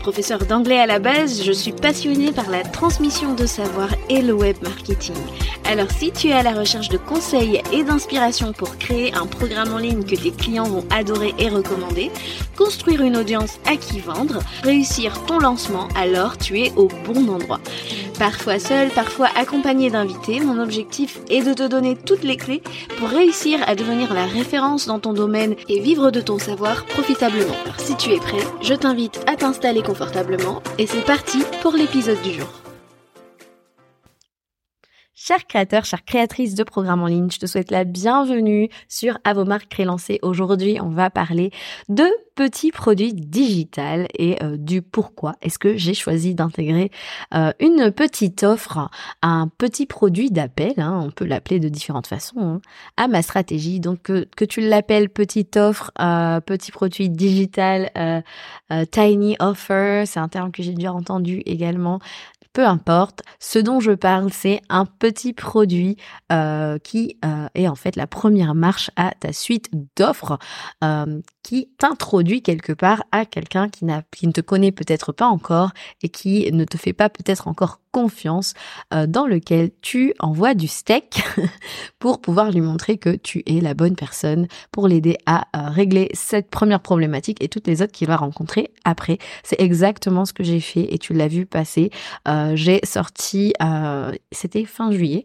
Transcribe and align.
Professeur 0.00 0.46
d'anglais 0.46 0.80
à 0.80 0.86
la 0.86 0.98
base, 0.98 1.44
je 1.44 1.52
suis 1.52 1.72
passionnée 1.72 2.32
par 2.32 2.48
la 2.48 2.62
transmission 2.62 3.34
de 3.34 3.44
savoir 3.44 3.90
et 4.08 4.22
le 4.22 4.32
web 4.32 4.56
marketing. 4.62 5.14
Alors 5.70 5.90
si 5.90 6.10
tu 6.10 6.28
es 6.28 6.32
à 6.32 6.42
la 6.42 6.52
recherche 6.52 6.88
de 6.88 6.96
conseils 6.96 7.60
et 7.70 7.84
d'inspiration 7.84 8.52
pour 8.52 8.78
créer 8.78 9.14
un 9.14 9.26
programme 9.26 9.74
en 9.74 9.78
ligne 9.78 10.02
que 10.02 10.16
tes 10.16 10.32
clients 10.32 10.64
vont 10.64 10.84
adorer 10.90 11.34
et 11.38 11.50
recommander, 11.50 12.10
construire 12.56 13.02
une 13.02 13.16
audience 13.16 13.58
à 13.66 13.76
qui 13.76 14.00
vendre, 14.00 14.40
réussir 14.62 15.24
ton 15.26 15.38
lancement, 15.38 15.86
alors 15.94 16.38
tu 16.38 16.58
es 16.60 16.72
au 16.76 16.88
bon 17.04 17.28
endroit. 17.28 17.60
Parfois 18.18 18.58
seul, 18.58 18.90
parfois 18.90 19.28
accompagné 19.34 19.88
d'invités, 19.88 20.40
mon 20.40 20.60
objectif 20.60 21.20
est 21.30 21.42
de 21.42 21.54
te 21.54 21.66
donner 21.66 21.96
toutes 21.96 22.22
les 22.24 22.36
clés 22.36 22.62
pour 22.98 23.08
réussir 23.08 23.60
à 23.66 23.74
devenir 23.74 24.12
la 24.12 24.26
référence 24.26 24.86
dans 24.86 24.98
ton 24.98 25.14
domaine 25.14 25.54
et 25.68 25.80
vivre 25.80 26.10
de 26.10 26.20
ton 26.20 26.38
savoir 26.38 26.84
profitablement. 26.84 27.54
Alors 27.64 27.80
si 27.80 27.96
tu 27.96 28.10
es 28.10 28.18
prêt, 28.18 28.44
je 28.60 28.74
t'invite 28.74 29.24
à 29.26 29.36
t'installer 29.36 29.82
et 30.78 30.86
c'est 30.86 31.04
parti 31.04 31.42
pour 31.62 31.72
l'épisode 31.72 32.20
du 32.22 32.32
jour. 32.32 32.59
Chers 35.22 35.46
créateurs, 35.46 35.84
chères 35.84 36.06
créatrices 36.06 36.54
de 36.54 36.64
programmes 36.64 37.02
en 37.02 37.06
ligne, 37.06 37.30
je 37.30 37.38
te 37.38 37.44
souhaite 37.44 37.70
la 37.70 37.84
bienvenue 37.84 38.70
sur 38.88 39.18
Avomark 39.24 39.68
Crélancé. 39.68 40.18
Aujourd'hui, 40.22 40.78
on 40.80 40.88
va 40.88 41.10
parler 41.10 41.50
de 41.90 42.06
petits 42.36 42.70
produits 42.72 43.12
digitales 43.12 44.08
et 44.14 44.42
euh, 44.42 44.56
du 44.56 44.80
pourquoi 44.80 45.34
est-ce 45.42 45.58
que 45.58 45.76
j'ai 45.76 45.92
choisi 45.92 46.34
d'intégrer 46.34 46.90
euh, 47.34 47.52
une 47.60 47.92
petite 47.92 48.44
offre, 48.44 48.88
un 49.20 49.48
petit 49.58 49.84
produit 49.84 50.30
d'appel, 50.30 50.72
hein, 50.78 51.02
on 51.04 51.10
peut 51.10 51.26
l'appeler 51.26 51.60
de 51.60 51.68
différentes 51.68 52.06
façons, 52.06 52.40
hein, 52.40 52.60
à 52.96 53.06
ma 53.06 53.20
stratégie. 53.20 53.78
Donc 53.78 54.00
que, 54.00 54.26
que 54.34 54.46
tu 54.46 54.62
l'appelles 54.62 55.10
petite 55.10 55.58
offre, 55.58 55.90
euh, 56.00 56.40
petit 56.40 56.72
produit 56.72 57.10
digital, 57.10 57.90
tiny 58.90 59.36
offer, 59.38 60.04
c'est 60.06 60.18
un 60.18 60.28
terme 60.28 60.50
que 60.50 60.62
j'ai 60.62 60.72
déjà 60.72 60.94
entendu 60.94 61.42
également 61.44 62.00
peu 62.52 62.66
importe. 62.66 63.22
Ce 63.38 63.58
dont 63.58 63.80
je 63.80 63.92
parle, 63.92 64.32
c'est 64.32 64.60
un 64.68 64.84
petit 64.84 65.32
produit 65.32 65.96
euh, 66.32 66.78
qui 66.78 67.18
euh, 67.24 67.48
est 67.54 67.68
en 67.68 67.74
fait 67.74 67.96
la 67.96 68.06
première 68.06 68.54
marche 68.54 68.90
à 68.96 69.12
ta 69.18 69.32
suite 69.32 69.70
d'offres 69.96 70.38
euh, 70.84 71.20
qui 71.42 71.68
t'introduit 71.78 72.42
quelque 72.42 72.72
part 72.72 73.04
à 73.12 73.24
quelqu'un 73.24 73.68
qui, 73.68 73.86
qui 74.10 74.26
ne 74.26 74.32
te 74.32 74.40
connaît 74.40 74.72
peut-être 74.72 75.12
pas 75.12 75.26
encore 75.26 75.70
et 76.02 76.08
qui 76.08 76.50
ne 76.52 76.64
te 76.64 76.76
fait 76.76 76.92
pas 76.92 77.08
peut-être 77.08 77.48
encore 77.48 77.80
confiance 77.92 78.54
euh, 78.94 79.06
dans 79.06 79.26
lequel 79.26 79.70
tu 79.82 80.14
envoies 80.20 80.54
du 80.54 80.68
steak 80.68 81.22
pour 81.98 82.20
pouvoir 82.20 82.50
lui 82.50 82.60
montrer 82.60 82.98
que 82.98 83.16
tu 83.16 83.42
es 83.46 83.60
la 83.60 83.74
bonne 83.74 83.96
personne 83.96 84.46
pour 84.70 84.88
l'aider 84.88 85.16
à 85.26 85.46
euh, 85.56 85.68
régler 85.70 86.08
cette 86.14 86.50
première 86.50 86.80
problématique 86.80 87.42
et 87.42 87.48
toutes 87.48 87.66
les 87.66 87.82
autres 87.82 87.92
qu'il 87.92 88.06
va 88.06 88.16
rencontrer 88.16 88.70
après. 88.84 89.18
C'est 89.42 89.60
exactement 89.60 90.24
ce 90.24 90.32
que 90.32 90.44
j'ai 90.44 90.60
fait 90.60 90.94
et 90.94 90.98
tu 90.98 91.14
l'as 91.14 91.28
vu 91.28 91.46
passer. 91.46 91.90
Euh, 92.28 92.52
j'ai 92.54 92.80
sorti, 92.84 93.52
c'était 94.32 94.64
fin 94.64 94.90
juillet, 94.90 95.24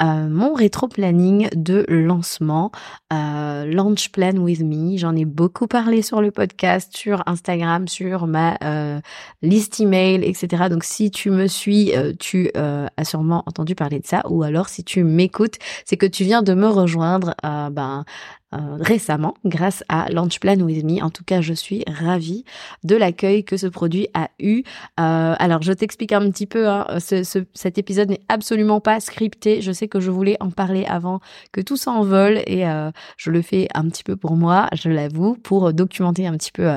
mon 0.00 0.54
rétro-planning 0.54 1.48
de 1.54 1.84
lancement, 1.88 2.70
Launch 3.10 4.10
Plan 4.10 4.36
With 4.36 4.62
Me. 4.62 4.96
J'en 4.96 5.14
ai 5.14 5.24
beaucoup 5.24 5.55
parlé 5.66 6.02
sur 6.02 6.20
le 6.20 6.30
podcast, 6.30 6.94
sur 6.94 7.22
Instagram, 7.26 7.88
sur 7.88 8.26
ma 8.26 8.58
liste 9.42 9.80
email, 9.80 10.22
etc. 10.22 10.64
Donc 10.68 10.84
si 10.84 11.10
tu 11.10 11.30
me 11.30 11.46
suis 11.46 11.92
tu 12.18 12.50
euh, 12.56 12.86
as 12.96 13.04
sûrement 13.04 13.42
entendu 13.46 13.74
parler 13.74 14.00
de 14.00 14.06
ça, 14.06 14.22
ou 14.28 14.42
alors 14.42 14.68
si 14.68 14.84
tu 14.84 15.04
m'écoutes, 15.04 15.56
c'est 15.84 15.96
que 15.96 16.06
tu 16.06 16.24
viens 16.24 16.42
de 16.42 16.54
me 16.54 16.68
rejoindre 16.68 17.34
euh, 17.44 17.70
ben, 17.70 18.04
euh, 18.54 18.76
récemment 18.80 19.34
grâce 19.44 19.82
à 19.88 20.08
Launch 20.10 20.38
Plan 20.40 20.56
With 20.60 20.84
Me. 20.84 21.02
En 21.02 21.10
tout 21.10 21.24
cas, 21.24 21.40
je 21.40 21.52
suis 21.52 21.82
ravie 21.86 22.44
de 22.84 22.96
l'accueil 22.96 23.44
que 23.44 23.56
ce 23.56 23.66
produit 23.66 24.08
a 24.14 24.30
eu. 24.38 24.62
alors, 24.96 25.62
je 25.62 25.72
t'explique 25.72 26.12
un 26.12 26.30
petit 26.30 26.46
peu, 26.46 26.68
hein, 26.68 26.86
cet 26.98 27.78
épisode 27.78 28.10
n'est 28.10 28.22
absolument 28.28 28.80
pas 28.80 29.00
scripté. 29.00 29.60
Je 29.62 29.72
sais 29.72 29.88
que 29.88 30.00
je 30.00 30.10
voulais 30.10 30.36
en 30.40 30.50
parler 30.50 30.84
avant 30.86 31.20
que 31.52 31.60
tout 31.60 31.76
s'envole 31.76 32.38
et 32.46 32.64
je 33.16 33.30
le 33.30 33.42
fais 33.42 33.68
un 33.74 33.88
petit 33.88 34.04
peu 34.04 34.16
pour 34.16 34.36
moi, 34.36 34.68
je 34.74 34.90
l'avoue, 34.90 35.34
pour 35.36 35.72
documenter 35.72 36.26
un 36.26 36.36
petit 36.36 36.52
peu 36.52 36.70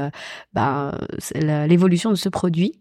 ben, 0.53 0.97
l'évolution 1.35 2.09
de 2.09 2.15
ce 2.15 2.29
produit 2.29 2.73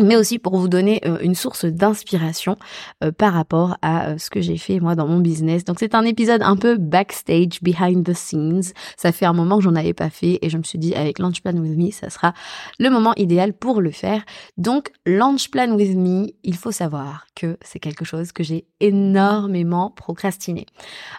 mais 0.00 0.16
aussi 0.16 0.38
pour 0.38 0.56
vous 0.56 0.68
donner 0.68 1.00
euh, 1.04 1.18
une 1.20 1.34
source 1.34 1.66
d'inspiration 1.66 2.56
euh, 3.04 3.12
par 3.12 3.34
rapport 3.34 3.76
à 3.82 4.08
euh, 4.08 4.18
ce 4.18 4.30
que 4.30 4.40
j'ai 4.40 4.56
fait 4.56 4.80
moi 4.80 4.94
dans 4.94 5.06
mon 5.06 5.18
business. 5.18 5.64
Donc 5.64 5.76
c'est 5.78 5.94
un 5.94 6.04
épisode 6.04 6.42
un 6.42 6.56
peu 6.56 6.78
backstage, 6.78 7.60
behind 7.60 8.04
the 8.04 8.14
scenes. 8.14 8.72
Ça 8.96 9.12
fait 9.12 9.26
un 9.26 9.34
moment 9.34 9.58
que 9.58 9.64
j'en 9.64 9.74
avais 9.74 9.92
pas 9.92 10.08
fait 10.08 10.38
et 10.40 10.48
je 10.48 10.56
me 10.56 10.62
suis 10.62 10.78
dit 10.78 10.94
avec 10.94 11.18
Launch 11.18 11.42
Plan 11.42 11.52
With 11.52 11.76
Me, 11.76 11.90
ça 11.90 12.08
sera 12.08 12.32
le 12.78 12.88
moment 12.88 13.12
idéal 13.16 13.52
pour 13.52 13.82
le 13.82 13.90
faire. 13.90 14.24
Donc 14.56 14.90
Launch 15.04 15.50
Plan 15.50 15.70
With 15.72 15.96
Me, 15.96 16.28
il 16.42 16.56
faut 16.56 16.72
savoir 16.72 17.26
que 17.34 17.58
c'est 17.60 17.78
quelque 17.78 18.06
chose 18.06 18.32
que 18.32 18.42
j'ai 18.42 18.64
énormément 18.80 19.90
procrastiné. 19.90 20.66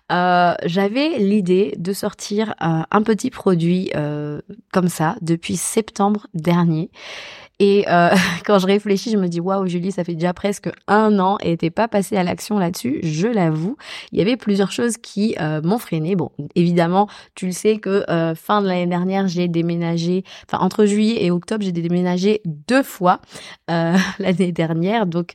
J'avais 0.09 1.17
l'idée 1.19 1.73
de 1.77 1.93
sortir 1.93 2.55
un 2.59 3.01
petit 3.03 3.29
produit 3.29 3.91
comme 4.71 4.89
ça 4.89 5.15
depuis 5.21 5.57
septembre 5.57 6.27
dernier. 6.33 6.91
Et 7.59 7.85
euh, 7.87 8.09
quand 8.45 8.59
je 8.59 8.65
réfléchis, 8.65 9.11
je 9.11 9.17
me 9.17 9.27
dis 9.27 9.39
waouh, 9.39 9.67
Julie, 9.67 9.91
ça 9.91 10.03
fait 10.03 10.15
déjà 10.15 10.33
presque 10.33 10.69
un 10.87 11.19
an 11.19 11.37
et 11.41 11.57
t'es 11.57 11.69
pas 11.69 11.87
passée 11.87 12.17
à 12.17 12.23
l'action 12.23 12.57
là-dessus. 12.57 12.99
Je 13.03 13.27
l'avoue, 13.27 13.77
il 14.11 14.19
y 14.19 14.21
avait 14.21 14.37
plusieurs 14.37 14.71
choses 14.71 14.97
qui 14.97 15.35
euh, 15.39 15.61
m'ont 15.61 15.77
freiné. 15.77 16.15
Bon, 16.15 16.31
évidemment, 16.55 17.07
tu 17.35 17.45
le 17.45 17.51
sais 17.51 17.77
que 17.77 18.09
euh, 18.09 18.35
fin 18.35 18.61
de 18.61 18.67
l'année 18.67 18.87
dernière, 18.87 19.27
j'ai 19.27 19.47
déménagé. 19.47 20.23
Enfin, 20.47 20.63
entre 20.63 20.85
juillet 20.85 21.23
et 21.23 21.31
octobre, 21.31 21.63
j'ai 21.63 21.71
déménagé 21.71 22.41
deux 22.45 22.83
fois 22.83 23.19
l'année 23.67 24.51
dernière. 24.51 25.05
Donc, 25.05 25.31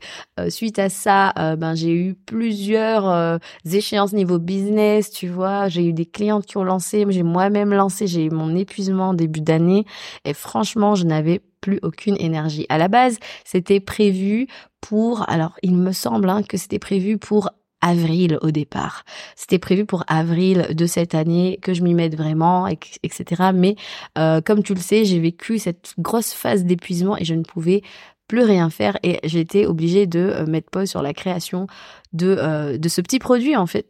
suite 0.49 0.79
à 0.79 0.89
ça, 0.89 1.33
ben 1.57 1.75
j'ai 1.75 1.93
eu 1.93 2.15
plusieurs 2.15 3.39
échéances 3.65 4.13
niveau 4.13 4.39
business. 4.39 5.11
Tu 5.11 5.29
vois, 5.29 5.69
j'ai 5.69 5.85
eu 5.87 5.93
des 5.93 6.07
clientes 6.07 6.47
qui 6.47 6.57
ont 6.57 6.65
lancé, 6.65 7.05
j'ai 7.09 7.23
moi-même 7.23 7.73
lancé, 7.73 8.07
j'ai 8.07 8.25
eu 8.25 8.31
mon 8.31 8.55
épuisement 8.55 9.15
début 9.15 9.41
d'année. 9.41 9.85
Et 10.25 10.35
franchement, 10.35 10.95
je 10.95 11.05
n'avais 11.05 11.41
plus 11.61 11.79
aucune 11.83 12.17
énergie. 12.19 12.67
À 12.69 12.79
la 12.79 12.89
base, 12.89 13.19
c'était 13.45 13.81
prévu 13.81 14.47
pour, 14.81 15.29
alors 15.29 15.57
il 15.63 15.77
me 15.77 15.93
semble 15.93 16.29
hein, 16.29 16.43
que 16.43 16.57
c'était 16.57 16.79
prévu 16.79 17.19
pour 17.19 17.51
avril 17.81 18.39
au 18.43 18.51
départ. 18.51 19.05
C'était 19.37 19.59
prévu 19.59 19.87
pour 19.87 20.05
avril 20.09 20.69
de 20.71 20.87
cette 20.87 21.15
année 21.15 21.59
que 21.63 21.75
je 21.75 21.83
m'y 21.83 21.95
mette 21.95 22.17
vraiment, 22.17 22.67
etc. 22.67 23.51
Mais 23.55 23.77
euh, 24.17 24.41
comme 24.41 24.63
tu 24.63 24.75
le 24.75 24.81
sais, 24.81 25.05
j'ai 25.05 25.21
vécu 25.21 25.59
cette 25.59 25.95
grosse 25.99 26.33
phase 26.33 26.65
d'épuisement 26.65 27.17
et 27.17 27.25
je 27.25 27.35
ne 27.35 27.43
pouvais 27.43 27.83
plus 28.27 28.43
rien 28.43 28.69
faire 28.69 28.99
et 29.03 29.19
j'étais 29.25 29.65
obligée 29.65 30.07
de 30.07 30.19
euh, 30.19 30.47
mettre 30.47 30.71
pause 30.71 30.91
sur 30.91 31.03
la 31.03 31.15
création 31.15 31.67
de, 32.13 32.37
euh, 32.39 32.77
de 32.77 32.89
ce 32.89 33.01
petit 33.01 33.19
produit 33.19 33.57
en 33.57 33.67
fait 33.67 33.87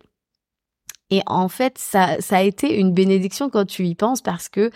et 1.10 1.22
en 1.26 1.48
fait, 1.48 1.78
ça, 1.78 2.20
ça 2.20 2.36
a 2.38 2.42
été 2.42 2.78
une 2.78 2.92
bénédiction 2.92 3.48
quand 3.48 3.64
tu 3.64 3.86
y 3.86 3.94
penses 3.94 4.20
parce 4.20 4.48
que 4.48 4.70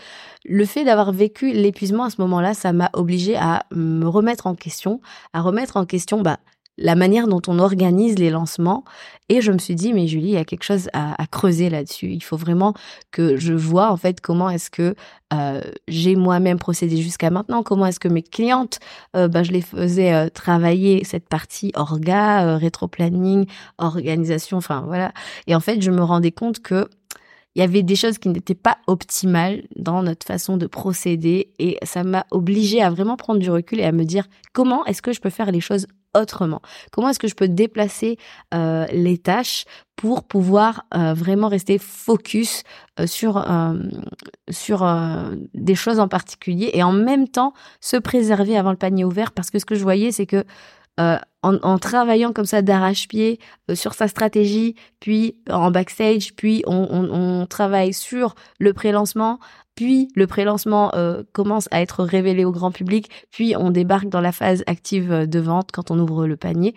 le 0.45 0.65
fait 0.65 0.85
d'avoir 0.85 1.13
vécu 1.13 1.53
l'épuisement 1.53 2.05
à 2.05 2.11
ce 2.11 2.21
moment-là, 2.23 2.55
ça 2.55 2.73
m'a 2.73 2.91
obligé 2.95 3.37
à 3.37 3.67
me 3.71 4.07
remettre 4.07 4.47
en 4.47 4.55
question, 4.55 5.01
à 5.35 5.43
remettre 5.43 5.77
en 5.77 5.85
question 5.85 6.23
bah, 6.23 6.39
la 6.79 6.95
manière 6.95 7.29
dont 7.29 7.43
on 7.49 7.59
organise 7.59 8.19
les 8.19 8.31
lancements. 8.31 8.85
Et 9.29 9.41
je 9.41 9.53
me 9.53 9.59
suis 9.59 9.75
dit, 9.75 9.93
mais 9.93 10.07
Julie, 10.07 10.29
il 10.29 10.33
y 10.33 10.37
a 10.37 10.45
quelque 10.45 10.65
chose 10.65 10.89
à, 10.93 11.17
creuser 11.31 11.71
là-dessus. 11.71 12.11
Il 12.11 12.23
faut 12.23 12.37
vraiment 12.37 12.75
que 13.11 13.37
je 13.37 13.55
vois 13.55 13.91
en 13.91 13.97
fait 13.97 14.21
comment 14.21 14.51
est-ce 14.51 14.71
que 14.71 14.95
euh, 15.33 15.63
j'ai 15.89 16.17
moi-même 16.17 16.59
procédé 16.59 16.97
jusqu'à 16.99 17.31
maintenant, 17.31 17.63
comment 17.63 17.87
est-ce 17.87 18.01
que 18.01 18.09
mes 18.09 18.23
clientes, 18.23 18.81
bah, 19.15 19.43
je 19.43 19.53
les 19.53 19.63
faisais 19.63 20.13
euh, 20.13 20.29
travailler 20.29 21.05
cette 21.05 21.29
partie 21.29 21.73
orga, 21.75 22.57
rétro-planning, 22.57 23.47
organisation, 23.79 24.59
enfin 24.59 24.83
voilà. 24.87 25.13
Et 25.47 25.55
en 25.55 25.61
fait, 25.61 25.81
je 25.81 25.91
me 25.91 26.03
rendais 26.03 26.33
compte 26.33 26.61
que 26.61 26.89
il 27.55 27.61
y 27.61 27.63
avait 27.63 27.83
des 27.83 27.97
choses 27.97 28.19
qui 28.19 28.29
n'étaient 28.29 28.55
pas 28.55 28.79
optimales 28.87 29.65
dans 29.77 30.03
notre 30.03 30.27
façon 30.27 30.57
de 30.57 30.67
procéder 30.67 31.53
et 31.59 31.79
ça 31.83 32.03
m'a 32.03 32.27
obligé 32.31 32.83
à 32.83 32.91
vraiment 32.91 33.17
prendre 33.17 33.41
du 33.41 33.51
recul 33.51 33.81
et 33.81 33.85
à 33.85 33.93
me 33.93 34.05
dire 34.05 34.27
comment 34.53 34.85
est-ce 34.87 35.03
que 35.03 35.13
je 35.13 35.21
peux 35.21 35.31
faire 35.31 35.53
les 35.53 35.61
choses 35.61 35.87
autrement. 36.15 36.61
Comment 36.91 37.09
est-ce 37.09 37.19
que 37.19 37.29
je 37.29 37.35
peux 37.35 37.49
déplacer 37.49 38.19
euh, 38.55 38.87
les 38.93 39.19
tâches 39.19 39.65
pour 39.97 40.25
pouvoir 40.25 40.85
euh, 40.95 41.15
vraiment 41.15 41.49
rester 41.49 41.79
focus 41.79 42.63
euh, 43.01 43.07
sur 43.07 43.45
sur 44.51 44.87
des 45.55 45.75
choses 45.75 46.01
en 46.01 46.09
particulier 46.09 46.71
et 46.75 46.83
en 46.83 46.93
même 46.93 47.29
temps 47.29 47.55
se 47.81 47.97
préserver 47.97 48.57
avant 48.57 48.71
le 48.71 48.77
panier 48.77 49.05
ouvert? 49.05 49.33
Parce 49.33 49.51
que 49.51 49.59
ce 49.59 49.65
que 49.65 49.75
je 49.75 49.83
voyais 49.83 50.13
c'est 50.13 50.27
que 50.27 50.45
en, 51.43 51.79
travaillant 51.79 52.33
comme 52.33 52.45
ça 52.45 52.63
d'arrache-pied 52.63 53.41
sur 53.75 53.95
sa 53.95 54.07
stratégie, 54.07 54.77
puis 55.01 55.37
en 55.51 55.73
backstage, 55.73 56.35
puis 56.37 56.63
on, 56.67 56.87
on 56.91 57.47
travaille 57.47 57.93
sur 57.93 58.37
le 58.61 58.73
pré-lancement, 58.73 59.41
puis 59.75 60.09
le 60.15 60.27
prélancement 60.27 60.95
euh, 60.95 61.23
commence 61.33 61.69
à 61.71 61.81
être 61.81 62.05
révélé 62.05 62.45
au 62.45 62.53
grand 62.53 62.71
public, 62.71 63.11
puis 63.31 63.55
on 63.57 63.71
débarque 63.71 64.09
dans 64.09 64.21
la 64.21 64.33
phase 64.33 64.63
active 64.67 65.27
de 65.27 65.39
vente 65.41 65.71
quand 65.73 65.91
on 65.91 65.99
ouvre 65.99 66.27
le 66.27 66.37
panier. 66.37 66.75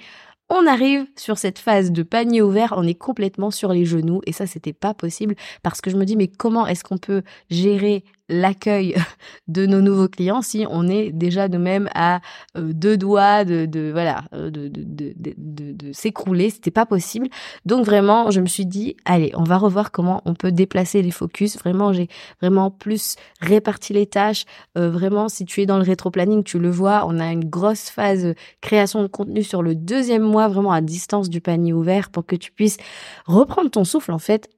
On 0.49 0.67
arrive 0.67 1.07
sur 1.15 1.39
cette 1.39 1.57
phase 1.57 1.91
de 1.91 2.03
panier 2.03 2.43
ouvert, 2.43 2.75
on 2.77 2.83
est 2.83 2.93
complètement 2.93 3.49
sur 3.49 3.73
les 3.73 3.83
genoux. 3.85 4.21
Et 4.27 4.31
ça 4.31 4.45
c'était 4.45 4.73
pas 4.73 4.93
possible 4.93 5.35
parce 5.63 5.81
que 5.81 5.89
je 5.89 5.97
me 5.97 6.05
dis 6.05 6.15
mais 6.15 6.27
comment 6.27 6.67
est-ce 6.67 6.83
qu'on 6.83 6.99
peut 6.99 7.23
gérer 7.49 8.03
l'accueil 8.29 8.95
de 9.47 9.65
nos 9.65 9.81
nouveaux 9.81 10.07
clients 10.07 10.41
si 10.41 10.65
on 10.69 10.87
est 10.87 11.11
déjà 11.11 11.47
de 11.47 11.57
même 11.57 11.89
à 11.93 12.21
euh, 12.57 12.73
deux 12.73 12.97
doigts 12.97 13.45
de, 13.45 13.91
voilà 13.91 14.23
euh, 14.33 14.49
de, 14.49 14.67
de, 14.67 14.83
de, 14.83 15.33
de, 15.37 15.71
de 15.71 15.93
s'écrouler. 15.93 16.49
C'était 16.49 16.71
pas 16.71 16.85
possible. 16.85 17.27
Donc 17.65 17.85
vraiment 17.85 18.31
je 18.31 18.41
me 18.41 18.47
suis 18.47 18.65
dit 18.65 18.95
allez 19.05 19.31
on 19.35 19.43
va 19.43 19.57
revoir 19.57 19.91
comment 19.91 20.21
on 20.25 20.33
peut 20.33 20.51
déplacer 20.51 21.01
les 21.01 21.11
focus. 21.11 21.57
Vraiment 21.57 21.93
j'ai 21.93 22.07
vraiment 22.41 22.71
plus 22.71 23.15
réparti 23.41 23.93
les 23.93 24.05
tâches. 24.05 24.45
Euh, 24.77 24.89
vraiment 24.89 25.29
si 25.29 25.45
tu 25.45 25.61
es 25.61 25.65
dans 25.65 25.77
le 25.77 25.83
rétro 25.83 26.11
planning 26.11 26.43
tu 26.43 26.59
le 26.59 26.69
vois 26.69 27.05
on 27.07 27.19
a 27.19 27.31
une 27.31 27.45
grosse 27.45 27.89
phase 27.89 28.33
création 28.61 29.01
de 29.01 29.07
contenu 29.07 29.43
sur 29.43 29.61
le 29.61 29.75
deuxième 29.75 30.23
mois 30.23 30.47
vraiment 30.47 30.71
à 30.71 30.81
distance 30.81 31.29
du 31.29 31.41
panier 31.41 31.73
ouvert 31.73 32.09
pour 32.09 32.25
que 32.25 32.35
tu 32.35 32.51
puisses 32.51 32.77
reprendre 33.25 33.69
ton 33.69 33.83
souffle 33.83 34.11
en 34.11 34.19
fait 34.19 34.49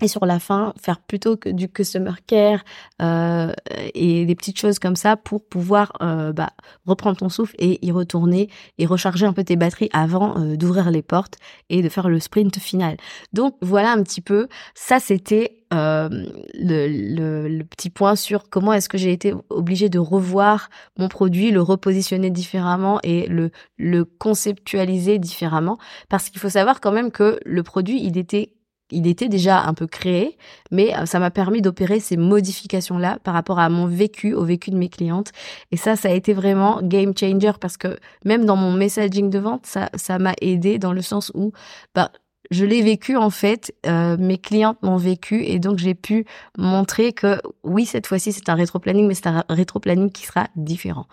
et 0.00 0.08
sur 0.08 0.26
la 0.26 0.38
fin 0.38 0.72
faire 0.80 1.00
plutôt 1.00 1.36
que 1.36 1.48
du 1.48 1.68
customer 1.68 2.12
care 2.26 2.64
euh, 3.00 3.52
et 3.94 4.24
des 4.24 4.34
petites 4.34 4.58
choses 4.58 4.78
comme 4.78 4.96
ça 4.96 5.16
pour 5.16 5.44
pouvoir 5.44 5.92
euh, 6.02 6.32
bah, 6.32 6.50
reprendre 6.86 7.16
ton 7.18 7.28
souffle 7.28 7.54
et 7.58 7.84
y 7.84 7.92
retourner 7.92 8.48
et 8.78 8.86
recharger 8.86 9.26
un 9.26 9.32
peu 9.32 9.44
tes 9.44 9.56
batteries 9.56 9.90
avant 9.92 10.38
euh, 10.38 10.56
d'ouvrir 10.56 10.90
les 10.90 11.02
portes 11.02 11.36
et 11.68 11.82
de 11.82 11.88
faire 11.88 12.08
le 12.08 12.20
sprint 12.20 12.58
final. 12.58 12.96
Donc 13.32 13.56
voilà 13.60 13.92
un 13.92 14.02
petit 14.02 14.20
peu, 14.20 14.48
ça 14.74 14.98
c'était 14.98 15.58
le, 15.74 17.62
petit 17.62 17.88
point 17.88 18.14
sur 18.14 18.50
comment 18.50 18.74
est-ce 18.74 18.90
que 18.90 18.98
j'ai 18.98 19.10
été 19.10 19.32
obligée 19.48 19.88
de 19.88 19.98
revoir 19.98 20.68
mon 20.98 21.08
produit, 21.08 21.50
le 21.50 21.62
repositionner 21.62 22.28
différemment 22.28 22.98
et 23.02 23.26
le, 23.26 23.50
le 23.78 24.04
conceptualiser 24.04 25.18
différemment 25.18 25.78
parce 26.10 26.28
qu'il 26.28 26.40
faut 26.40 26.50
savoir 26.50 26.82
quand 26.82 26.92
même 26.92 27.10
que 27.10 27.40
le 27.46 27.62
produit 27.62 28.04
il 28.04 28.18
était 28.18 28.52
il 28.92 29.06
était 29.06 29.28
déjà 29.28 29.62
un 29.62 29.74
peu 29.74 29.86
créé, 29.86 30.36
mais 30.70 30.96
euh, 30.96 31.06
ça 31.06 31.18
m'a 31.18 31.30
permis 31.30 31.62
d'opérer 31.62 32.00
ces 32.00 32.16
modifications-là 32.16 33.18
par 33.24 33.34
rapport 33.34 33.58
à 33.58 33.68
mon 33.68 33.86
vécu, 33.86 34.34
au 34.34 34.44
vécu 34.44 34.70
de 34.70 34.76
mes 34.76 34.88
clientes. 34.88 35.32
Et 35.70 35.76
ça, 35.76 35.96
ça 35.96 36.08
a 36.08 36.12
été 36.12 36.32
vraiment 36.32 36.80
game 36.82 37.12
changer 37.16 37.52
parce 37.60 37.76
que 37.76 37.98
même 38.24 38.44
dans 38.44 38.56
mon 38.56 38.72
messaging 38.72 39.30
de 39.30 39.38
vente, 39.38 39.66
ça, 39.66 39.90
ça 39.94 40.18
m'a 40.18 40.34
aidé 40.40 40.78
dans 40.78 40.92
le 40.92 41.02
sens 41.02 41.32
où, 41.34 41.52
bah, 41.94 42.10
je 42.52 42.66
l'ai 42.66 42.82
vécu 42.82 43.16
en 43.16 43.30
fait, 43.30 43.74
euh, 43.86 44.16
mes 44.18 44.36
clientes 44.36 44.76
m'ont 44.82 44.98
vécu 44.98 45.42
et 45.42 45.58
donc 45.58 45.78
j'ai 45.78 45.94
pu 45.94 46.26
montrer 46.58 47.12
que 47.12 47.40
oui, 47.64 47.86
cette 47.86 48.06
fois-ci 48.06 48.30
c'est 48.30 48.48
un 48.50 48.54
rétro-planning, 48.54 49.08
mais 49.08 49.14
c'est 49.14 49.26
un 49.26 49.44
rétro-planning 49.48 50.10
qui 50.10 50.26
sera 50.26 50.48
différent. 50.54 51.06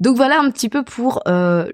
Donc 0.00 0.16
voilà 0.16 0.38
un 0.38 0.50
petit 0.50 0.68
peu 0.68 0.84
pour 0.84 1.22
euh, 1.26 1.66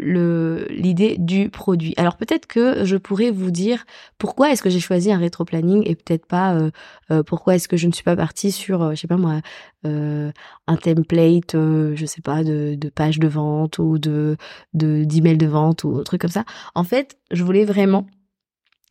l'idée 0.70 1.16
du 1.18 1.50
produit. 1.50 1.94
Alors 1.96 2.16
peut-être 2.16 2.46
que 2.46 2.84
je 2.84 2.96
pourrais 2.96 3.32
vous 3.32 3.50
dire 3.50 3.84
pourquoi 4.18 4.50
est-ce 4.50 4.62
que 4.62 4.70
j'ai 4.70 4.80
choisi 4.80 5.10
un 5.12 5.18
rétro-planning 5.18 5.82
et 5.84 5.96
peut-être 5.96 6.26
pas 6.26 6.54
euh, 6.54 7.22
pourquoi 7.24 7.56
est-ce 7.56 7.66
que 7.66 7.76
je 7.76 7.88
ne 7.88 7.92
suis 7.92 8.04
pas 8.04 8.16
partie 8.16 8.52
sur, 8.52 8.94
je 8.94 9.00
sais 9.00 9.08
pas 9.08 9.16
moi, 9.16 9.40
un 9.84 10.76
template, 10.76 11.54
je 11.54 12.04
sais 12.06 12.22
pas, 12.22 12.44
de, 12.44 12.76
de 12.76 12.88
page 12.88 13.18
de 13.18 13.26
vente 13.26 13.78
ou 13.78 13.98
de 13.98 14.36
d'email 14.74 15.38
de 15.38 15.46
vente 15.46 15.82
ou 15.82 15.98
un 15.98 16.04
truc 16.04 16.20
comme 16.20 16.30
ça. 16.30 16.44
En 16.76 16.84
fait, 16.84 17.16
je 17.32 17.42
voulais 17.42 17.64
vraiment 17.64 18.06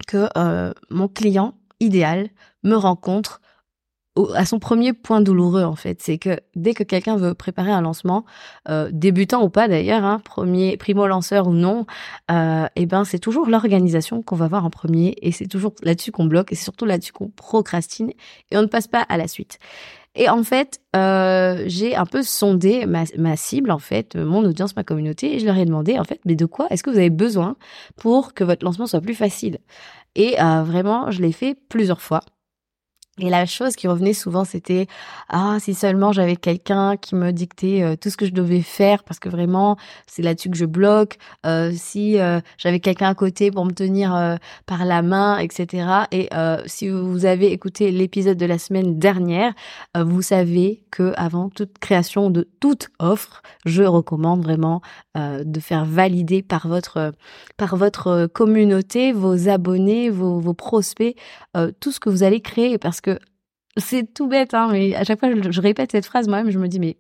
que 0.06 0.30
euh, 0.38 0.74
mon 0.90 1.08
client 1.08 1.56
idéal 1.80 2.30
me 2.64 2.76
rencontre 2.76 3.42
à 4.36 4.46
son 4.46 4.60
premier 4.60 4.94
point 4.94 5.22
douloureux 5.22 5.64
en 5.64 5.76
fait, 5.76 6.02
c'est 6.02 6.18
que 6.18 6.40
dès 6.56 6.74
que 6.74 6.84
quelqu'un 6.84 7.18
veut 7.18 7.34
préparer 7.34 7.72
un 7.72 7.82
lancement, 7.82 8.26
euh, 8.70 8.90
débutant 8.92 9.44
ou 9.44 9.50
pas 9.50 9.68
d'ailleurs, 9.68 10.04
hein, 10.04 10.20
premier 10.24 10.78
primo 10.78 11.08
lanceur 11.08 11.48
ou 11.48 11.54
non, 11.54 11.86
euh, 12.32 12.68
eh 12.76 12.86
ben 12.86 13.04
c'est 13.04 13.20
toujours 13.20 13.48
l'organisation 13.48 14.22
qu'on 14.22 14.36
va 14.36 14.48
voir 14.48 14.66
en 14.66 14.70
premier 14.70 15.16
et 15.22 15.32
c'est 15.32 15.48
toujours 15.48 15.74
là-dessus 15.84 16.12
qu'on 16.12 16.26
bloque 16.26 16.52
et 16.52 16.56
c'est 16.56 16.64
surtout 16.64 16.86
là-dessus 16.86 17.12
qu'on 17.12 17.30
procrastine 17.30 18.12
et 18.52 18.58
on 18.58 18.62
ne 18.62 18.68
passe 18.68 18.88
pas 18.88 19.02
à 19.02 19.18
la 19.18 19.28
suite. 19.28 19.60
Et 20.18 20.30
en 20.30 20.44
fait, 20.44 20.82
euh, 20.96 21.64
j'ai 21.68 21.96
un 21.96 22.08
peu 22.08 22.24
sondé 22.24 22.88
ma, 22.88 23.36
cible, 23.38 23.70
en 23.70 23.78
fait, 23.78 24.16
mon 24.16 24.44
audience, 24.44 24.76
ma 24.76 24.84
communauté, 24.84 25.36
et 25.36 25.40
je 25.40 25.46
leur 25.46 25.56
ai 25.58 25.66
demandé, 25.66 26.00
en 26.00 26.04
fait, 26.04 26.20
mais 26.26 26.36
de 26.36 26.46
quoi 26.48 26.66
est-ce 26.72 26.82
que 26.82 26.90
vous 26.90 26.98
avez 26.98 27.12
besoin 27.12 27.56
pour 27.98 28.34
que 28.34 28.44
votre 28.44 28.66
lancement 28.66 28.88
soit 28.88 29.00
plus 29.00 29.14
facile? 29.14 29.60
Et 30.16 30.42
euh, 30.42 30.64
vraiment, 30.64 31.12
je 31.12 31.22
l'ai 31.22 31.32
fait 31.32 31.56
plusieurs 31.70 32.02
fois. 32.02 32.22
Et 33.20 33.32
la 33.32 33.48
chose 33.48 33.76
qui 33.76 33.88
revenait 33.88 34.14
souvent, 34.14 34.46
c'était 34.46 34.86
ah 35.30 35.58
si 35.60 35.74
seulement 35.74 36.12
j'avais 36.12 36.36
quelqu'un 36.36 36.98
qui 36.98 37.16
me 37.16 37.32
dictait 37.32 37.82
euh, 37.82 37.96
tout 37.96 38.12
ce 38.12 38.18
que 38.18 38.28
je 38.28 38.32
devais 38.32 38.62
faire, 38.62 39.04
parce 39.04 39.20
que 39.20 39.28
vraiment 39.28 39.76
c'est 40.06 40.22
là-dessus 40.22 40.52
que 40.52 40.58
je 40.58 40.66
bloque. 40.66 41.18
Euh, 41.46 41.72
si 41.74 42.20
euh, 42.20 42.42
j'avais 42.60 42.80
quelqu'un 42.80 43.10
à 43.10 43.16
côté 43.16 43.50
pour 43.50 43.66
me 43.66 43.72
tenir 43.72 44.38
par 44.68 44.86
la 44.86 45.02
main, 45.02 45.40
etc. 45.40 45.88
Et 46.12 46.30
si 46.66 46.90
vous 46.90 47.26
avez 47.26 47.52
écouté 47.52 47.92
l'épisode 47.92 48.38
de 48.38 48.46
la 48.46 48.60
semaine 48.60 49.00
dernière, 49.00 49.54
vous 49.96 50.22
savez 50.22 50.84
que 50.92 51.14
avant 51.18 51.50
toute 51.50 51.78
création 51.80 52.30
de 52.30 52.48
toute 52.60 52.90
offre, 53.00 53.42
je 53.66 53.84
recommande 53.84 54.44
vraiment 54.44 54.82
de 55.16 55.60
faire 55.60 55.86
valider 55.86 56.42
par 56.42 56.68
votre 56.68 57.14
par 57.58 57.76
votre 57.76 58.28
communauté, 58.28 59.12
vos 59.12 59.50
abonnés, 59.50 60.10
vos, 60.10 60.40
vos 60.40 60.54
prospects, 60.54 61.16
tout 61.80 61.92
ce 61.92 62.00
que 62.00 62.10
vous 62.10 62.24
allez 62.24 62.42
créer, 62.42 62.78
parce 62.78 63.02
que 63.02 63.07
c'est 63.78 64.14
tout 64.14 64.28
bête, 64.28 64.54
hein, 64.54 64.70
mais 64.72 64.96
à 64.96 65.04
chaque 65.04 65.20
fois, 65.20 65.30
je, 65.34 65.62
répète 65.62 65.92
cette 65.92 66.06
phrase 66.06 66.28
moi-même, 66.28 66.52
je 66.52 66.60
me 66.60 66.68
dis, 66.68 66.80
mais 66.80 66.98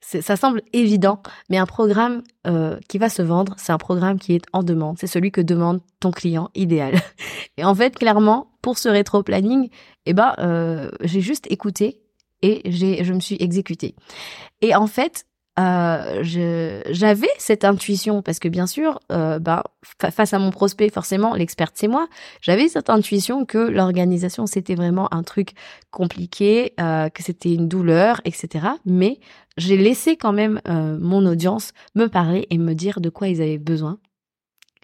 ça 0.00 0.36
semble 0.36 0.62
évident, 0.72 1.22
mais 1.50 1.58
un 1.58 1.66
programme 1.66 2.22
euh, 2.46 2.78
qui 2.88 2.98
va 2.98 3.08
se 3.08 3.22
vendre, 3.22 3.54
c'est 3.58 3.72
un 3.72 3.78
programme 3.78 4.18
qui 4.18 4.34
est 4.34 4.44
en 4.52 4.62
demande. 4.62 4.96
C'est 4.98 5.06
celui 5.06 5.30
que 5.30 5.40
demande 5.40 5.80
ton 6.00 6.10
client 6.10 6.50
idéal. 6.54 6.94
Et 7.58 7.64
en 7.64 7.74
fait, 7.74 7.96
clairement, 7.96 8.50
pour 8.62 8.78
ce 8.78 8.88
rétro-planning, 8.88 9.68
eh 10.06 10.14
ben, 10.14 10.34
euh, 10.38 10.90
j'ai 11.02 11.20
juste 11.20 11.50
écouté 11.50 12.00
et 12.42 12.70
je 12.70 13.12
me 13.12 13.20
suis 13.20 13.36
exécutée. 13.38 13.94
Et 14.62 14.74
en 14.74 14.86
fait, 14.86 15.26
euh, 15.60 16.82
j'avais 16.90 17.28
cette 17.38 17.64
intuition 17.64 18.22
parce 18.22 18.38
que 18.38 18.48
bien 18.48 18.66
sûr, 18.66 19.00
euh, 19.12 19.38
bah, 19.38 19.64
face 19.82 20.32
à 20.32 20.38
mon 20.38 20.50
prospect, 20.50 20.88
forcément, 20.90 21.34
l'experte 21.34 21.74
c'est 21.76 21.88
moi. 21.88 22.08
J'avais 22.40 22.68
cette 22.68 22.90
intuition 22.90 23.44
que 23.44 23.58
l'organisation 23.58 24.46
c'était 24.46 24.74
vraiment 24.74 25.12
un 25.12 25.22
truc 25.22 25.52
compliqué, 25.90 26.74
euh, 26.80 27.08
que 27.08 27.22
c'était 27.22 27.54
une 27.54 27.68
douleur, 27.68 28.20
etc. 28.24 28.68
Mais 28.84 29.20
j'ai 29.56 29.76
laissé 29.76 30.16
quand 30.16 30.32
même 30.32 30.60
mon 30.66 31.26
audience 31.26 31.72
me 31.94 32.06
parler 32.06 32.46
et 32.50 32.58
me 32.58 32.74
dire 32.74 33.00
de 33.00 33.10
quoi 33.10 33.28
ils 33.28 33.42
avaient 33.42 33.58
besoin. 33.58 33.98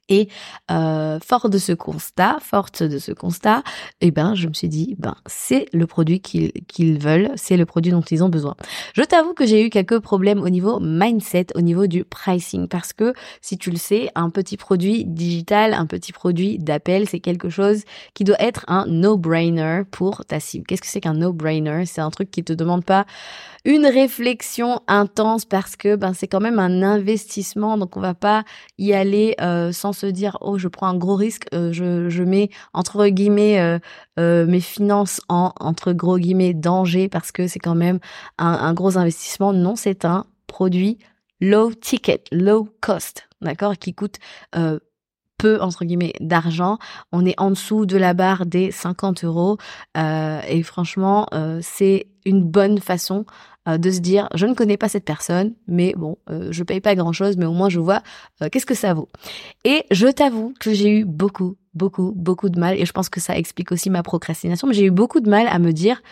Et 0.09 0.29
euh, 0.71 1.19
fort 1.21 1.49
de 1.49 1.59
ce 1.59 1.73
constat, 1.73 2.39
forte 2.41 2.83
de 2.83 2.99
ce 2.99 3.13
constat, 3.13 3.63
eh 4.01 4.11
ben, 4.11 4.35
je 4.35 4.49
me 4.49 4.53
suis 4.53 4.69
dit, 4.69 4.95
ben, 4.99 5.17
c'est 5.27 5.67
le 5.73 5.87
produit 5.87 6.21
qu'ils 6.21 6.99
veulent, 6.99 7.33
c'est 7.35 7.57
le 7.57 7.67
produit 7.67 7.93
dont 7.93 8.03
ils 8.03 8.23
ont 8.23 8.29
besoin. 8.29 8.55
Je 8.95 9.03
t'avoue 9.03 9.35
que 9.35 9.47
j'ai 9.47 9.65
eu 9.65 9.71
quelques 9.71 9.99
problèmes 9.99 10.41
au 10.41 10.49
niveau 10.49 10.79
mindset, 10.81 11.47
au 11.55 11.61
niveau 11.61 11.87
du 11.87 12.05
pricing, 12.05 12.69
parce 12.69 12.93
que 12.93 13.15
si 13.41 13.59
tu 13.59 13.71
le 13.71 13.77
sais, 13.77 14.11
un 14.15 14.31
petit 14.31 14.57
produit 14.57 15.05
digital, 15.05 15.75
un 15.75 15.87
petit 15.87 16.13
produit 16.13 16.59
d'appel, 16.59 17.09
c'est 17.09 17.21
quelque 17.21 17.49
chose 17.49 17.83
qui 18.15 18.25
doit 18.25 18.41
être 18.41 18.65
un 18.69 18.87
no-brainer 18.87 19.83
pour 19.91 20.25
ta 20.25 20.41
cible. 20.41 20.67
Qu'est-ce 20.67 20.83
que 20.83 20.89
c'est 20.89 21.01
qu'un 21.01 21.15
no-brainer? 21.15 21.85
C'est 21.87 22.01
un 22.01 22.11
truc 22.11 22.31
qui 22.31 22.45
te 22.45 22.53
demande 22.53 22.85
pas 22.85 23.07
une 23.67 23.85
réflexion 23.85 24.81
intense 24.87 25.45
parce 25.45 25.75
que 25.75 25.97
ben 25.97 26.15
c'est 26.15 26.29
quand 26.29 26.41
même 26.41 26.61
un 26.61 26.85
investissement, 26.85 27.77
donc 27.77 27.97
on 27.97 28.01
va 28.01 28.15
pas 28.15 28.45
y 28.79 28.93
aller 28.93 29.35
euh, 29.41 29.73
sans 29.73 29.93
se 29.93 30.07
dire 30.07 30.39
oh 30.41 30.57
je 30.57 30.69
prends 30.69 30.87
un 30.87 30.97
gros 30.97 31.17
risque, 31.17 31.49
euh, 31.53 31.73
je, 31.73 32.09
je 32.09 32.23
mets 32.23 32.51
entre 32.73 33.09
guillemets 33.09 33.81
euh, 34.21 34.47
mes 34.47 34.61
finances 34.61 35.21
en 35.29 35.53
entre 35.59 35.93
gros 35.93 36.17
guillemets 36.17 36.55
danger 36.55 37.09
parce 37.09 37.33
que 37.33 37.49
c'est 37.49 37.59
quand 37.59 37.75
même 37.75 37.99
un, 38.39 38.73
gros 38.73 38.99
investissement. 38.99 39.53
Non, 39.53 39.75
c'est 39.75 40.05
un 40.05 40.27
produit 40.47 40.99
low 41.41 41.75
ticket, 41.75 42.23
low 42.31 42.69
cost, 42.81 43.29
d'accord, 43.41 43.77
qui 43.79 43.95
coûte 43.95 44.19
peu 45.39 45.61
entre 45.61 45.85
guillemets 45.85 46.15
d'argent. 46.21 46.79
On 47.11 47.27
est 47.27 47.39
en 47.39 47.51
dessous 47.51 47.85
de 47.85 47.97
la 47.97 48.15
barre 48.15 48.47
des 48.47 48.71
50 48.71 49.25
euros 49.25 49.59
et 49.97 50.63
franchement 50.63 51.27
c'est 51.61 52.07
une 52.25 52.43
bonne 52.43 52.79
façon 52.79 53.27
de 53.67 53.91
se 53.91 54.01
dire 54.01 54.29
je 54.35 54.47
ne 54.47 54.55
connais 54.55 54.77
pas 54.77 54.89
cette 54.89 55.05
personne, 55.05 55.55
mais 55.67 55.95
bon, 55.97 56.17
euh, 56.31 56.49
je 56.51 56.63
paye 56.63 56.81
pas 56.81 56.95
grand 56.95 57.13
chose, 57.13 57.37
mais 57.37 57.47
au 57.47 57.53
moins 57.53 57.69
je 57.69 57.81
vois 57.81 58.03
euh, 58.43 58.49
qu'est-ce 58.51 58.67
que 58.67 58.75
ça 58.75 58.95
vaut. 58.95 59.09
Et 59.65 59.85
je 59.91 60.07
t'avoue 60.07 60.55
que 60.61 60.73
j'ai 60.73 60.91
eu 60.91 61.05
beaucoup, 61.05 61.57
beaucoup, 61.75 62.13
beaucoup 62.17 62.49
de 62.49 62.59
mal, 62.59 62.79
et 62.79 62.87
je 62.87 62.93
pense 62.93 63.09
que 63.09 63.21
ça 63.21 63.37
explique 63.37 63.73
aussi 63.73 63.91
ma 63.91 64.03
procrastination, 64.03 64.69
mais 64.69 64.75
j'ai 64.75 64.85
eu 64.85 64.91
beaucoup 64.91 65.21
de 65.21 65.29
mal 65.29 65.47
à 65.49 65.59
me 65.59 65.73
dire 65.73 66.03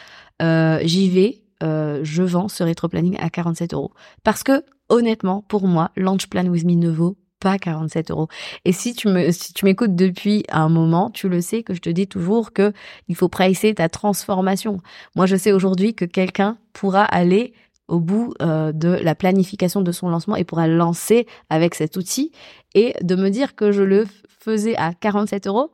j'y 0.40 1.08
vais, 1.08 1.42
je 1.62 2.23
vends 2.23 2.49
ce 2.49 2.64
rétro-planning 2.64 3.16
à 3.20 3.30
47 3.30 3.75
euros. 3.75 3.92
Parce 4.25 4.42
que 4.42 4.64
honnêtement, 4.88 5.42
pour 5.42 5.66
moi, 5.66 5.90
Launch 5.96 6.26
Plan 6.28 6.46
With 6.46 6.64
Me 6.64 6.75
ne 6.75 6.90
vaut 6.90 7.16
pas 7.44 7.58
47 7.58 8.10
euros. 8.10 8.28
Et 8.64 8.72
si 8.72 8.94
tu 8.94 9.08
me, 9.08 9.30
si 9.30 9.52
tu 9.52 9.66
m'écoutes 9.66 9.94
depuis 9.94 10.44
un 10.48 10.70
moment, 10.70 11.10
tu 11.10 11.28
le 11.28 11.42
sais 11.42 11.62
que 11.62 11.74
je 11.74 11.80
te 11.80 11.90
dis 11.90 12.08
toujours 12.08 12.54
que 12.54 12.72
il 13.08 13.14
faut 13.14 13.28
pricer 13.28 13.74
ta 13.74 13.90
transformation. 13.90 14.80
Moi, 15.14 15.26
je 15.26 15.36
sais 15.36 15.52
aujourd'hui 15.52 15.94
que 15.94 16.06
quelqu'un 16.06 16.56
pourra 16.72 17.04
aller 17.04 17.52
au 17.86 18.00
bout 18.00 18.32
euh, 18.40 18.72
de 18.72 18.88
la 18.88 19.14
planification 19.14 19.82
de 19.82 19.92
son 19.92 20.08
lancement 20.08 20.36
et 20.36 20.44
pourra 20.44 20.66
lancer 20.68 21.26
avec 21.50 21.74
cet 21.74 21.98
outil 21.98 22.32
et 22.74 22.94
de 23.02 23.14
me 23.14 23.28
dire 23.28 23.54
que 23.54 23.72
je 23.72 23.82
le 23.82 24.06
faisais 24.40 24.74
à 24.76 24.94
47 24.94 25.46
euros, 25.46 25.70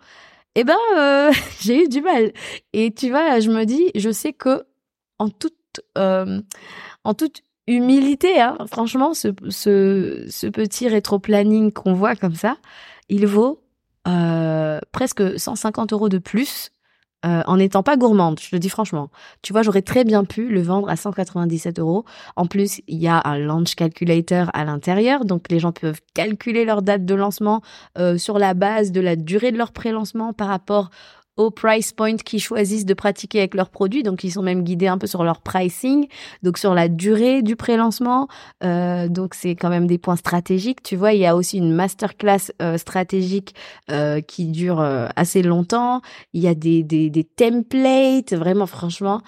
eh 0.57 0.65
ben 0.65 0.75
euh, 0.99 1.31
j'ai 1.61 1.85
eu 1.85 1.89
du 1.89 2.01
mal. 2.03 2.33
Et 2.73 2.93
tu 2.93 3.11
vois, 3.11 3.39
je 3.39 3.51
me 3.53 3.65
dis, 3.65 3.93
je 3.95 4.11
sais 4.11 4.33
que 4.33 4.65
en 5.21 5.29
toute 5.29 5.55
euh, 5.97 6.41
en 7.05 7.15
toute 7.15 7.43
humilité, 7.67 8.41
hein, 8.41 8.57
franchement, 8.67 9.15
ce, 9.15 9.29
ce, 9.49 10.47
petit 10.49 10.89
rétro-planning 10.89 11.73
qu'on 11.73 11.95
voit 11.95 12.17
comme 12.17 12.35
ça, 12.35 12.57
il 13.09 13.27
vaut 13.27 13.63
euh, 14.09 14.81
presque 14.93 15.39
150 15.39 15.93
euros 15.93 16.09
de 16.09 16.19
plus 16.19 16.73
euh, 17.27 17.43
en 17.47 17.59
n'étant 17.59 17.83
pas 17.83 17.99
gourmande, 17.99 18.41
je 18.41 18.49
le 18.53 18.59
dis 18.59 18.71
franchement. 18.71 19.11
Tu 19.43 19.53
vois, 19.53 19.61
j'aurais 19.63 19.83
très 19.83 20.05
bien 20.05 20.25
pu 20.25 20.49
le 20.49 20.63
vendre 20.63 20.89
à 20.89 20.97
197 20.97 21.79
euros. 21.79 22.07
En 22.35 22.47
plus, 22.47 22.81
il 22.89 22.97
y 22.97 23.09
a 23.09 23.21
un 23.27 23.39
launch 23.39 23.75
calculator 23.75 24.51
à 24.55 24.65
l'intérieur, 24.65 25.27
donc 25.27 25.51
les 25.51 25.59
gens 25.59 25.73
peuvent 25.73 26.01
calculer 26.15 26.65
leur 26.65 26.81
date 26.81 27.05
de 27.05 27.15
lancement 27.15 27.61
euh, 27.99 28.17
sur 28.17 28.39
la 28.39 28.55
base 28.55 28.91
de 28.91 29.03
la 29.03 29.17
durée 29.17 29.53
de 29.53 29.59
leur 29.59 29.73
pré-lancement 29.73 30.33
par 30.33 30.49
rapport 30.49 30.89
price 31.49 31.93
point 31.93 32.17
qu'ils 32.17 32.43
choisissent 32.43 32.85
de 32.85 32.93
pratiquer 32.93 33.39
avec 33.39 33.55
leurs 33.55 33.71
produits. 33.71 34.03
Donc, 34.03 34.23
ils 34.25 34.33
sont 34.33 34.43
même 34.43 34.63
guidés 34.63 34.89
un 34.89 34.99
peu 34.99 35.07
sur 35.07 35.25
leur 35.25 35.41
pricing, 35.41 36.07
donc 36.43 36.59
sur 36.59 36.75
la 36.75 36.89
durée 36.89 37.41
du 37.41 37.57
pré-lancement. 37.57 38.29
Euh, 38.63 39.09
donc, 39.09 39.33
c'est 39.33 39.57
quand 39.57 39.71
même 39.71 39.87
des 39.87 39.97
points 39.97 40.17
stratégiques. 40.17 40.83
Tu 40.83 40.97
vois, 40.97 41.15
il 41.15 41.21
y 41.21 41.27
a 41.27 41.35
aussi 41.35 41.57
une 41.57 41.73
masterclass 41.73 42.53
euh, 42.61 42.77
stratégique 42.77 43.55
euh, 43.91 44.21
qui 44.21 44.49
dure 44.49 44.81
assez 45.17 45.43
longtemps. 45.43 46.03
Il 46.35 46.43
y 46.43 46.49
a 46.49 46.55
des, 46.55 46.83
des, 46.83 47.25
templates. 47.25 48.35
Vraiment, 48.35 48.67
franchement, 48.67 49.23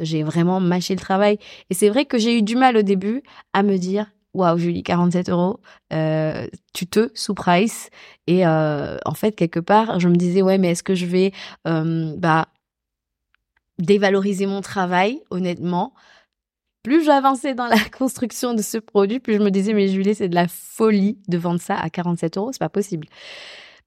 j'ai 0.00 0.22
vraiment 0.22 0.58
mâché 0.58 0.94
le 0.94 1.00
travail. 1.00 1.38
Et 1.70 1.74
c'est 1.74 1.88
vrai 1.88 2.06
que 2.06 2.18
j'ai 2.18 2.38
eu 2.38 2.42
du 2.42 2.56
mal 2.56 2.76
au 2.76 2.82
début 2.82 3.22
à 3.52 3.62
me 3.62 3.76
dire, 3.76 4.06
waouh 4.34 4.58
Julie 4.58 4.82
47 4.82 5.30
euros. 5.30 5.60
Euh, 5.92 6.46
tu 6.72 6.86
te 6.86 7.10
sous 7.14 7.34
price 7.34 7.90
et 8.26 8.46
euh, 8.46 8.98
en 9.04 9.14
fait 9.14 9.32
quelque 9.32 9.60
part 9.60 10.00
je 10.00 10.08
me 10.08 10.16
disais 10.16 10.42
ouais 10.42 10.58
mais 10.58 10.72
est-ce 10.72 10.82
que 10.82 10.94
je 10.94 11.06
vais 11.06 11.32
euh, 11.66 12.14
bah 12.16 12.48
dévaloriser 13.78 14.46
mon 14.46 14.60
travail 14.60 15.20
honnêtement? 15.30 15.94
Plus 16.82 17.04
j'avançais 17.04 17.54
dans 17.54 17.66
la 17.66 17.78
construction 17.98 18.54
de 18.54 18.62
ce 18.62 18.78
produit 18.78 19.20
plus 19.20 19.34
je 19.34 19.42
me 19.42 19.50
disais 19.50 19.72
mais 19.72 19.88
Julie 19.88 20.14
c'est 20.14 20.28
de 20.28 20.34
la 20.34 20.48
folie 20.48 21.18
de 21.28 21.38
vendre 21.38 21.60
ça 21.60 21.76
à 21.76 21.88
47 21.90 22.36
euros. 22.36 22.52
C'est 22.52 22.58
pas 22.58 22.68
possible 22.68 23.08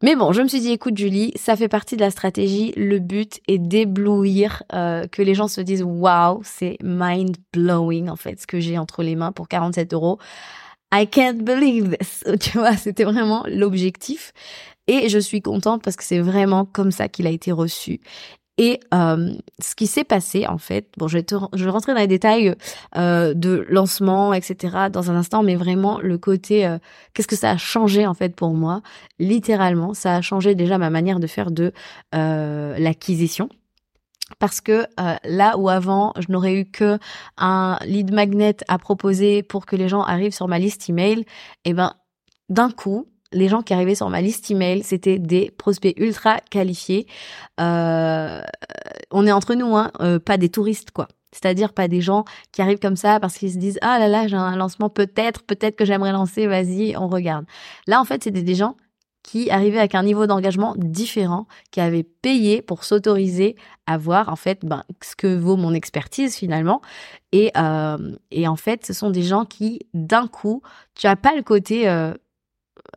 mais 0.03 0.15
bon, 0.15 0.31
je 0.31 0.41
me 0.43 0.47
suis 0.47 0.59
dit, 0.59 0.71
écoute 0.71 0.95
Julie, 0.95 1.31
ça 1.35 1.55
fait 1.55 1.67
partie 1.67 1.95
de 1.95 2.01
la 2.01 2.11
stratégie. 2.11 2.71
Le 2.77 2.99
but 2.99 3.39
est 3.47 3.57
d'éblouir, 3.57 4.61
euh, 4.73 5.07
que 5.07 5.23
les 5.23 5.33
gens 5.33 5.47
se 5.47 5.59
disent, 5.61 5.83
waouh, 5.83 6.41
c'est 6.43 6.77
mind 6.83 7.35
blowing 7.51 8.09
en 8.09 8.15
fait, 8.15 8.39
ce 8.39 8.45
que 8.45 8.59
j'ai 8.59 8.77
entre 8.77 9.01
les 9.01 9.15
mains 9.15 9.31
pour 9.31 9.47
47 9.47 9.93
euros. 9.93 10.19
I 10.93 11.07
can't 11.07 11.43
believe 11.43 11.97
this. 11.97 12.23
Tu 12.39 12.57
vois, 12.57 12.77
c'était 12.77 13.03
vraiment 13.03 13.43
l'objectif. 13.47 14.33
Et 14.87 15.09
je 15.09 15.19
suis 15.19 15.41
contente 15.41 15.83
parce 15.83 15.95
que 15.95 16.03
c'est 16.03 16.19
vraiment 16.21 16.63
comme 16.65 16.91
ça 16.91 17.09
qu'il 17.09 17.27
a 17.27 17.31
été 17.31 17.51
reçu. 17.51 17.99
Et 18.57 18.79
euh, 18.93 19.33
ce 19.59 19.75
qui 19.75 19.85
s'est 19.85 20.03
passé, 20.03 20.47
en 20.47 20.57
fait, 20.57 20.87
bon, 20.97 21.07
je 21.07 21.17
vais, 21.17 21.23
te, 21.23 21.35
je 21.53 21.63
vais 21.63 21.69
rentrer 21.69 21.93
dans 21.93 21.99
les 21.99 22.07
détails 22.07 22.55
euh, 22.95 23.33
de 23.35 23.65
lancement, 23.69 24.33
etc. 24.33 24.89
dans 24.91 25.11
un 25.11 25.15
instant, 25.15 25.43
mais 25.43 25.55
vraiment 25.55 25.99
le 25.99 26.17
côté, 26.17 26.65
euh, 26.65 26.79
qu'est-ce 27.13 27.27
que 27.27 27.35
ça 27.35 27.51
a 27.51 27.57
changé 27.57 28.07
en 28.07 28.15
fait 28.15 28.35
pour 28.35 28.53
moi? 28.53 28.81
Littéralement, 29.19 29.93
ça 29.93 30.15
a 30.15 30.21
changé 30.21 30.55
déjà 30.55 30.79
ma 30.79 30.89
manière 30.89 31.19
de 31.19 31.27
faire 31.27 31.51
de 31.51 31.71
euh, 32.15 32.77
l'acquisition. 32.79 33.49
Parce 34.39 34.59
que 34.59 34.85
euh, 34.99 35.15
là 35.23 35.57
où 35.57 35.69
avant 35.69 36.13
je 36.19 36.31
n'aurais 36.31 36.55
eu 36.55 36.65
que 36.65 36.99
un 37.37 37.77
lead 37.85 38.13
magnet 38.13 38.57
à 38.67 38.77
proposer 38.77 39.41
pour 39.41 39.65
que 39.65 39.75
les 39.75 39.87
gens 39.87 40.01
arrivent 40.01 40.33
sur 40.33 40.47
ma 40.47 40.59
liste 40.59 40.89
email, 40.89 41.19
et 41.19 41.25
eh 41.65 41.73
ben 41.73 41.93
d'un 42.49 42.69
coup 42.69 43.07
les 43.31 43.47
gens 43.49 43.61
qui 43.61 43.73
arrivaient 43.73 43.95
sur 43.95 44.09
ma 44.09 44.21
liste 44.21 44.49
email, 44.51 44.83
c'était 44.83 45.19
des 45.19 45.51
prospects 45.51 45.93
ultra 45.97 46.39
qualifiés. 46.49 47.07
Euh, 47.59 48.41
on 49.11 49.25
est 49.25 49.31
entre 49.31 49.55
nous, 49.55 49.75
hein, 49.75 49.91
euh, 50.01 50.19
pas 50.19 50.37
des 50.37 50.49
touristes, 50.49 50.91
quoi. 50.91 51.07
C'est-à-dire 51.33 51.73
pas 51.73 51.87
des 51.87 52.01
gens 52.01 52.23
qui 52.51 52.61
arrivent 52.61 52.79
comme 52.79 52.95
ça 52.95 53.19
parce 53.19 53.37
qu'ils 53.37 53.51
se 53.51 53.57
disent 53.57 53.77
ah 53.81 53.99
là 53.99 54.07
là 54.07 54.27
j'ai 54.27 54.37
un 54.37 54.55
lancement 54.55 54.89
peut-être 54.89 55.43
peut-être 55.43 55.75
que 55.75 55.83
j'aimerais 55.83 56.13
lancer 56.13 56.47
vas-y 56.47 56.95
on 56.97 57.09
regarde. 57.09 57.45
Là 57.85 57.99
en 57.99 58.05
fait 58.05 58.23
c'était 58.23 58.41
des 58.41 58.55
gens 58.55 58.77
qui 59.27 59.51
arrivaient 59.51 59.79
avec 59.79 59.93
un 59.93 60.03
niveau 60.03 60.25
d'engagement 60.25 60.73
différent, 60.77 61.47
qui 61.71 61.81
avaient 61.81 62.03
payé 62.03 62.61
pour 62.61 62.85
s'autoriser 62.85 63.57
à 63.85 63.97
voir 63.97 64.29
en 64.29 64.37
fait 64.37 64.63
ben, 64.63 64.85
ce 65.03 65.17
que 65.17 65.35
vaut 65.35 65.57
mon 65.57 65.73
expertise 65.73 66.33
finalement. 66.33 66.81
Et, 67.33 67.51
euh, 67.57 68.15
et 68.31 68.47
en 68.47 68.55
fait, 68.55 68.85
ce 68.85 68.93
sont 68.93 69.09
des 69.09 69.23
gens 69.23 69.43
qui 69.43 69.81
d'un 69.93 70.27
coup, 70.27 70.61
tu 70.95 71.07
as 71.07 71.17
pas 71.17 71.35
le 71.35 71.43
côté 71.43 71.89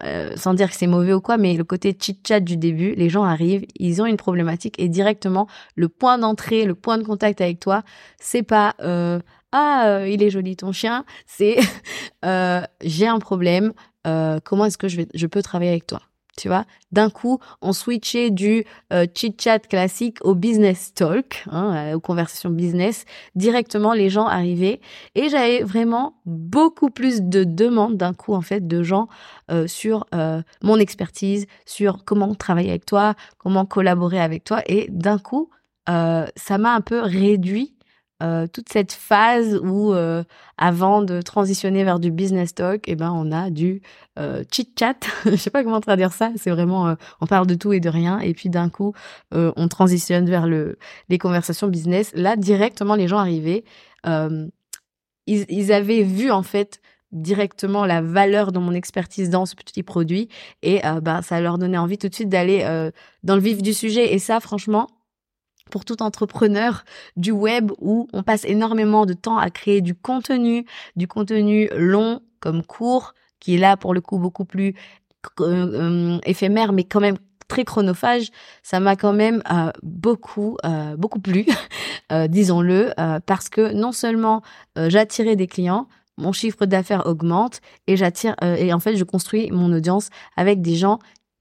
euh, 0.04 0.35
sans 0.37 0.54
dire 0.54 0.71
que 0.71 0.76
c'est 0.76 0.87
mauvais 0.87 1.12
ou 1.12 1.21
quoi, 1.21 1.37
mais 1.37 1.54
le 1.54 1.64
côté 1.64 1.97
chit-chat 1.99 2.40
du 2.40 2.57
début, 2.57 2.95
les 2.95 3.09
gens 3.09 3.25
arrivent, 3.25 3.64
ils 3.78 4.00
ont 4.02 4.07
une 4.07 4.16
problématique 4.16 4.75
et 4.78 4.88
directement 4.88 5.47
le 5.76 5.88
point 5.88 6.19
d'entrée, 6.19 6.64
le 6.64 6.75
point 6.75 6.99
de 6.99 7.04
contact 7.04 7.40
avec 7.40 7.61
toi, 7.61 7.83
c'est 8.19 8.42
pas 8.42 8.75
euh, 8.80 9.21
ah 9.52 9.85
euh, 9.87 10.09
il 10.09 10.23
est 10.23 10.30
joli 10.30 10.57
ton 10.57 10.73
chien, 10.73 11.04
c'est 11.26 11.59
j'ai 12.83 13.07
un 13.07 13.19
problème, 13.19 13.73
comment 14.45 14.64
est-ce 14.64 14.78
que 14.78 14.88
je 14.88 14.97
vais 14.97 15.09
je 15.14 15.26
peux 15.26 15.42
travailler 15.42 15.71
avec 15.71 15.87
toi? 15.87 16.00
Tu 16.37 16.49
vois. 16.49 16.65
D'un 16.93 17.11
coup, 17.11 17.39
on 17.63 17.73
switchait 17.73 18.31
du 18.31 18.65
euh, 18.93 19.07
chit-chat 19.15 19.61
classique 19.61 20.19
au 20.23 20.35
business 20.35 20.93
talk, 20.95 21.45
hein, 21.51 21.75
euh, 21.75 21.95
aux 21.95 22.01
conversations 22.01 22.51
business. 22.51 23.05
Directement, 23.35 23.93
les 23.93 24.11
gens 24.11 24.27
arrivaient 24.27 24.81
et 25.15 25.29
j'avais 25.29 25.63
vraiment 25.63 26.15
beaucoup 26.27 26.91
plus 26.91 27.23
de 27.23 27.45
demandes 27.45 27.97
d'un 27.97 28.15
coup, 28.15 28.35
en 28.35 28.41
fait, 28.41 28.67
de 28.67 28.83
gens 28.83 29.09
euh, 29.51 29.67
sur 29.67 30.07
mon 30.63 30.79
expertise, 30.79 31.47
sur 31.67 32.05
comment 32.05 32.35
travailler 32.35 32.71
avec 32.71 32.87
toi, 32.87 33.15
comment 33.39 33.67
collaborer 33.67 34.21
avec 34.21 34.45
toi. 34.45 34.63
Et 34.67 34.87
d'un 34.91 35.19
coup, 35.19 35.51
ça 35.87 36.59
m'a 36.59 36.75
un 36.75 36.81
peu 36.81 37.01
réduit 37.01 37.75
euh, 38.23 38.47
toute 38.47 38.69
cette 38.71 38.93
phase 38.93 39.59
où 39.62 39.95
euh, 39.95 40.23
avant 40.59 41.00
de 41.00 41.23
transitionner 41.23 41.85
vers 41.85 41.99
du 41.99 42.11
business 42.11 42.55
talk, 42.55 42.85
eh 42.87 42.95
ben 42.95 43.12
on 43.12 43.33
a 43.33 43.49
du 43.49 43.81
euh, 44.19 44.45
chit 44.53 44.69
chat. 44.79 44.97
Je 45.25 45.37
sais 45.37 45.50
pas 45.50 45.65
comment 45.65 45.81
traduire 45.81 46.12
ça. 46.12 46.31
C'est 46.37 46.50
vraiment 46.50 46.95
on 47.21 47.27
parle 47.27 47.47
de 47.47 47.55
tout 47.55 47.73
et 47.73 47.81
de 47.81 47.89
rien 47.89 48.19
et 48.19 48.35
puis 48.35 48.50
d'un 48.50 48.69
coup 48.69 48.93
on 49.33 49.69
transitionne 49.69 50.29
vers 50.29 50.47
le 50.47 50.79
les 51.09 51.19
conversations 51.19 51.69
business. 51.69 52.12
Là 52.15 52.37
directement 52.37 52.95
les 52.95 53.09
gens 53.09 53.19
arrivaient, 53.19 53.65
ils, 55.27 55.73
avaient 55.73 56.03
vu 56.03 56.31
en 56.31 56.43
fait 56.43 56.81
directement 57.12 57.87
la 57.87 58.03
valeur 58.03 58.53
de 58.53 58.59
mon 58.59 58.73
expertise 58.73 59.31
dans 59.31 59.47
ce 59.47 59.55
petit 59.55 59.83
produit 59.83 60.29
et 60.62 60.81
bah 61.03 61.23
ça 61.23 61.41
leur 61.41 61.59
donnait 61.59 61.79
envie 61.79 61.99
tout 61.99 62.09
de 62.09 62.15
suite 62.15 62.29
d'aller 62.29 62.91
dans 63.23 63.35
le 63.35 63.41
vif 63.41 63.62
du 63.62 63.73
sujet 63.73 64.12
et 64.12 64.19
ça 64.19 64.41
franchement 64.41 64.89
pour 65.71 65.85
tout 65.85 66.03
entrepreneur 66.03 66.85
du 67.17 67.31
web 67.31 67.73
où 67.79 68.09
on 68.12 68.23
passe 68.23 68.45
énormément 68.45 69.07
de 69.07 69.15
temps 69.15 69.39
à 69.39 69.50
créer 69.50 69.81
du 69.81 69.95
contenu, 69.95 70.67
du 70.97 71.09
contenu 71.09 71.69
long 71.77 72.21
comme 72.41 72.62
court, 72.62 73.15
qui 73.39 73.55
est 73.55 73.59
là 73.59 73.77
pour 73.77 73.95
le 73.95 74.00
coup 74.00 74.19
beaucoup 74.19 74.45
plus 74.45 74.75
euh, 75.41 75.45
euh, 75.45 76.19
éphémère, 76.25 76.73
mais 76.73 76.85
quand 76.85 77.00
même 77.00 77.17
très 77.49 77.65
chronophage, 77.65 78.29
ça 78.62 78.79
m'a 78.81 78.97
quand 78.97 79.12
même 79.12 79.43
euh, 79.50 79.71
beaucoup 79.83 80.57
beaucoup 80.99 81.19
plu, 81.19 81.47
disons-le, 82.29 82.93
parce 83.27 83.49
que 83.49 83.73
non 83.73 83.93
seulement 83.93 84.43
j'attirais 84.77 85.35
des 85.35 85.49
clients, 85.49 85.89
mon 86.17 86.33
chiffre 86.33 86.65
d'affaires 86.65 87.07
augmente 87.07 87.61
et 87.87 87.97
j'attire 87.97 88.37
et 88.43 88.73
en 88.73 88.79
fait 88.79 88.97
je 88.97 89.05
construis 89.05 89.50
mon 89.50 89.73
audience 89.73 90.11
avec 90.37 90.62
des 90.62 90.77
gens 90.77 91.00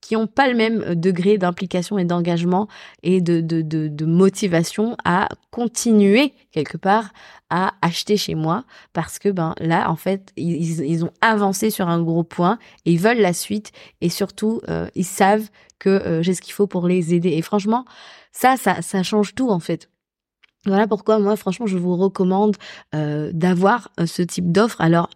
qui 0.09 0.15
n'ont 0.15 0.25
pas 0.25 0.47
le 0.47 0.55
même 0.55 0.81
euh, 0.81 0.95
degré 0.95 1.37
d'implication 1.37 1.99
et 1.99 2.03
d'engagement 2.03 2.67
et 3.03 3.21
de, 3.21 3.41
de, 3.41 3.61
de, 3.61 4.05
motivation 4.05 4.97
à 5.05 5.29
continuer 5.51 6.33
quelque 6.51 6.77
part 6.77 7.11
à 7.51 7.73
acheter 7.83 8.17
chez 8.17 8.33
moi 8.33 8.63
parce 8.91 9.19
que 9.19 9.29
ben 9.29 9.53
là 9.59 9.91
en 9.91 9.95
fait 9.95 10.33
ils, 10.35 10.81
ils 10.81 11.05
ont 11.05 11.11
avancé 11.21 11.69
sur 11.69 11.89
un 11.89 12.01
gros 12.01 12.23
point 12.23 12.57
et 12.85 12.93
ils 12.93 12.99
veulent 12.99 13.19
la 13.19 13.33
suite 13.33 13.71
et 14.01 14.09
surtout 14.09 14.61
euh, 14.67 14.87
ils 14.95 15.05
savent 15.05 15.47
que 15.77 15.89
euh, 15.89 16.23
j'ai 16.23 16.33
ce 16.33 16.41
qu'il 16.41 16.53
faut 16.53 16.65
pour 16.65 16.87
les 16.87 17.13
aider. 17.13 17.29
Et 17.29 17.43
franchement 17.43 17.85
ça 18.31 18.57
ça 18.57 18.81
ça 18.81 19.03
change 19.03 19.35
tout 19.35 19.51
en 19.51 19.59
fait. 19.59 19.91
Voilà 20.65 20.87
pourquoi 20.87 21.19
moi 21.19 21.35
franchement 21.35 21.67
je 21.67 21.77
vous 21.77 21.95
recommande 21.95 22.55
d'avoir 22.91 23.91
ce 24.05 24.23
type 24.23 24.51
d'offre. 24.51 24.81
Alors 24.81 25.09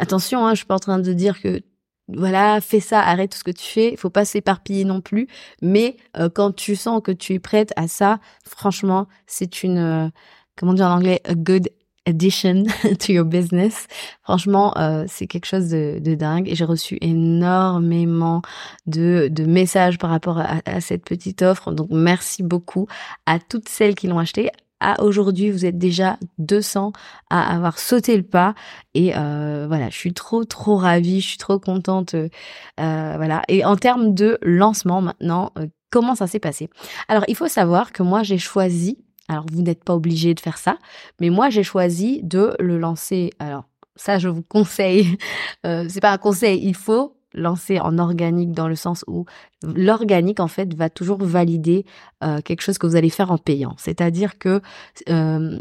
attention 0.00 0.46
hein, 0.46 0.54
je 0.54 0.58
suis 0.58 0.66
pas 0.66 0.76
en 0.76 0.78
train 0.78 1.00
de 1.00 1.12
dire 1.12 1.42
que 1.42 1.60
voilà, 2.08 2.60
fais 2.60 2.80
ça, 2.80 3.00
arrête 3.00 3.32
tout 3.32 3.38
ce 3.38 3.44
que 3.44 3.50
tu 3.50 3.64
fais. 3.64 3.90
Il 3.92 3.96
faut 3.98 4.10
pas 4.10 4.24
s'éparpiller 4.24 4.84
non 4.84 5.00
plus. 5.00 5.28
Mais 5.62 5.96
euh, 6.16 6.28
quand 6.32 6.52
tu 6.52 6.74
sens 6.76 7.02
que 7.02 7.12
tu 7.12 7.34
es 7.34 7.38
prête 7.38 7.72
à 7.76 7.88
ça, 7.88 8.18
franchement, 8.44 9.06
c'est 9.26 9.62
une, 9.62 9.78
euh, 9.78 10.08
comment 10.56 10.74
dire 10.74 10.86
en 10.86 10.96
anglais, 10.96 11.20
a 11.24 11.34
good 11.34 11.68
addition 12.06 12.64
to 12.98 13.12
your 13.12 13.26
business. 13.26 13.86
Franchement, 14.22 14.76
euh, 14.78 15.04
c'est 15.06 15.26
quelque 15.26 15.46
chose 15.46 15.68
de, 15.68 16.14
dingue 16.14 16.48
et 16.48 16.54
j'ai 16.54 16.64
reçu 16.64 16.96
énormément 17.02 18.40
de, 18.86 19.28
de 19.30 19.44
messages 19.44 19.98
par 19.98 20.10
rapport 20.10 20.38
à, 20.38 20.60
à, 20.64 20.80
cette 20.80 21.04
petite 21.04 21.42
offre. 21.42 21.72
Donc 21.72 21.88
merci 21.90 22.42
beaucoup 22.42 22.86
à 23.26 23.38
toutes 23.38 23.68
celles 23.68 23.94
qui 23.94 24.06
l'ont 24.06 24.18
acheté. 24.18 24.50
À 24.80 25.02
aujourd'hui, 25.02 25.50
vous 25.50 25.66
êtes 25.66 25.78
déjà 25.78 26.18
200 26.38 26.92
à 27.30 27.54
avoir 27.54 27.78
sauté 27.78 28.16
le 28.16 28.22
pas 28.22 28.54
et 28.94 29.16
euh, 29.16 29.66
voilà, 29.66 29.90
je 29.90 29.96
suis 29.96 30.14
trop 30.14 30.44
trop 30.44 30.76
ravie, 30.76 31.20
je 31.20 31.28
suis 31.28 31.38
trop 31.38 31.58
contente. 31.58 32.14
Euh, 32.14 32.28
voilà. 32.76 33.42
Et 33.48 33.64
en 33.64 33.76
termes 33.76 34.14
de 34.14 34.38
lancement 34.42 35.00
maintenant, 35.00 35.52
euh, 35.58 35.66
comment 35.90 36.14
ça 36.14 36.26
s'est 36.26 36.38
passé? 36.38 36.70
Alors, 37.08 37.24
il 37.28 37.34
faut 37.34 37.48
savoir 37.48 37.92
que 37.92 38.02
moi 38.02 38.22
j'ai 38.22 38.38
choisi 38.38 38.98
alors, 39.30 39.44
vous 39.52 39.60
n'êtes 39.60 39.84
pas 39.84 39.94
obligé 39.94 40.32
de 40.32 40.40
faire 40.40 40.56
ça, 40.56 40.78
mais 41.20 41.28
moi, 41.28 41.50
j'ai 41.50 41.62
choisi 41.62 42.22
de 42.22 42.56
le 42.60 42.78
lancer. 42.78 43.28
Alors, 43.38 43.64
ça, 43.94 44.18
je 44.18 44.26
vous 44.26 44.40
conseille. 44.42 45.18
C'est 45.64 46.00
pas 46.00 46.12
un 46.12 46.16
conseil, 46.16 46.60
il 46.64 46.74
faut 46.74 47.17
lancer 47.34 47.78
en 47.80 47.98
organique 47.98 48.52
dans 48.52 48.68
le 48.68 48.76
sens 48.76 49.04
où 49.06 49.26
l'organique 49.62 50.40
en 50.40 50.48
fait 50.48 50.74
va 50.74 50.88
toujours 50.88 51.18
valider 51.22 51.84
euh, 52.24 52.40
quelque 52.40 52.62
chose 52.62 52.78
que 52.78 52.86
vous 52.86 52.96
allez 52.96 53.10
faire 53.10 53.30
en 53.30 53.38
payant. 53.38 53.74
C'est-à-dire 53.76 54.38
que 54.38 54.60
euh, 55.08 55.58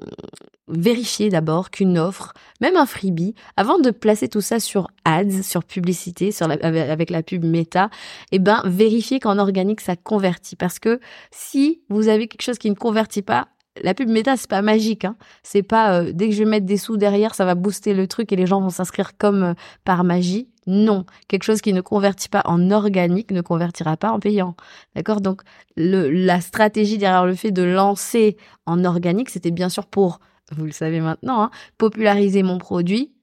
vérifiez 0.67 1.29
d'abord 1.29 1.69
qu'une 1.69 1.97
offre, 1.97 2.33
même 2.61 2.75
un 2.75 2.85
freebie, 2.85 3.35
avant 3.55 3.79
de 3.79 3.91
placer 3.91 4.27
tout 4.27 4.41
ça 4.41 4.59
sur 4.59 4.87
ads, 5.05 5.43
sur 5.43 5.63
publicité, 5.63 6.33
avec 6.41 7.09
la 7.09 7.23
pub 7.23 7.43
méta, 7.43 7.89
eh 8.31 8.39
ben 8.39 8.61
vérifiez 8.65 9.19
qu'en 9.19 9.37
organique 9.37 9.81
ça 9.81 9.95
convertit 9.95 10.55
parce 10.55 10.79
que 10.79 10.99
si 11.31 11.81
vous 11.89 12.07
avez 12.07 12.27
quelque 12.27 12.43
chose 12.43 12.57
qui 12.57 12.69
ne 12.69 12.75
convertit 12.75 13.21
pas, 13.21 13.47
la 13.83 13.93
pub 13.93 14.09
méta, 14.09 14.37
c'est 14.37 14.49
pas 14.49 14.61
magique. 14.61 15.05
Hein. 15.05 15.15
C'est 15.43 15.63
pas 15.63 15.99
euh, 15.99 16.11
dès 16.13 16.29
que 16.29 16.33
je 16.33 16.39
vais 16.39 16.49
mettre 16.49 16.65
des 16.65 16.77
sous 16.77 16.97
derrière, 16.97 17.35
ça 17.35 17.45
va 17.45 17.55
booster 17.55 17.93
le 17.93 18.07
truc 18.07 18.31
et 18.31 18.35
les 18.35 18.45
gens 18.45 18.61
vont 18.61 18.69
s'inscrire 18.69 19.17
comme 19.17 19.43
euh, 19.43 19.53
par 19.83 20.03
magie. 20.03 20.47
Non, 20.67 21.05
quelque 21.29 21.43
chose 21.43 21.61
qui 21.61 21.71
ne 21.71 21.79
convertit 21.79 22.27
pas 22.27 22.41
en 22.45 22.71
organique 22.71 23.31
ne 23.31 23.41
convertira 23.41 23.95
pas 23.95 24.11
en 24.11 24.19
payant. 24.19 24.55
D'accord? 24.95 25.21
Donc 25.21 25.41
la 25.77 26.41
stratégie 26.41 26.97
derrière 26.97 27.25
le 27.25 27.35
fait 27.35 27.51
de 27.51 27.63
lancer 27.63 28.35
en 28.65 28.83
organique, 28.83 29.29
c'était 29.29 29.51
bien 29.51 29.69
sûr 29.69 29.85
pour, 29.85 30.19
vous 30.51 30.65
le 30.65 30.71
savez 30.71 30.99
maintenant, 30.99 31.41
hein, 31.43 31.51
populariser 31.77 32.43
mon 32.43 32.57
produit, 32.57 33.13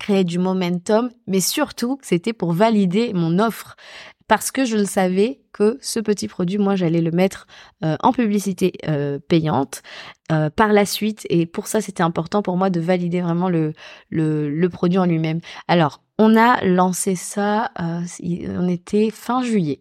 créer 0.00 0.24
du 0.24 0.40
momentum, 0.40 1.10
mais 1.28 1.38
surtout 1.38 1.98
c'était 2.02 2.32
pour 2.32 2.52
valider 2.52 3.12
mon 3.14 3.38
offre 3.38 3.76
parce 4.26 4.50
que 4.50 4.64
je 4.64 4.76
le 4.76 4.86
savais 4.86 5.40
que 5.52 5.78
ce 5.82 6.00
petit 6.00 6.28
produit, 6.28 6.58
moi, 6.58 6.76
j'allais 6.76 7.00
le 7.00 7.10
mettre 7.10 7.46
euh, 7.84 7.96
en 8.00 8.12
publicité 8.12 8.72
euh, 8.88 9.18
payante 9.18 9.82
euh, 10.32 10.50
par 10.50 10.72
la 10.72 10.86
suite. 10.86 11.26
Et 11.28 11.46
pour 11.46 11.66
ça, 11.66 11.80
c'était 11.80 12.02
important 12.02 12.42
pour 12.42 12.56
moi 12.56 12.70
de 12.70 12.80
valider 12.80 13.20
vraiment 13.20 13.48
le, 13.48 13.74
le, 14.10 14.50
le 14.50 14.68
produit 14.68 14.98
en 14.98 15.04
lui-même. 15.04 15.40
Alors, 15.68 16.02
on 16.18 16.36
a 16.36 16.64
lancé 16.64 17.16
ça, 17.16 17.70
on 17.78 18.68
était 18.68 19.10
fin 19.10 19.42
juillet. 19.42 19.80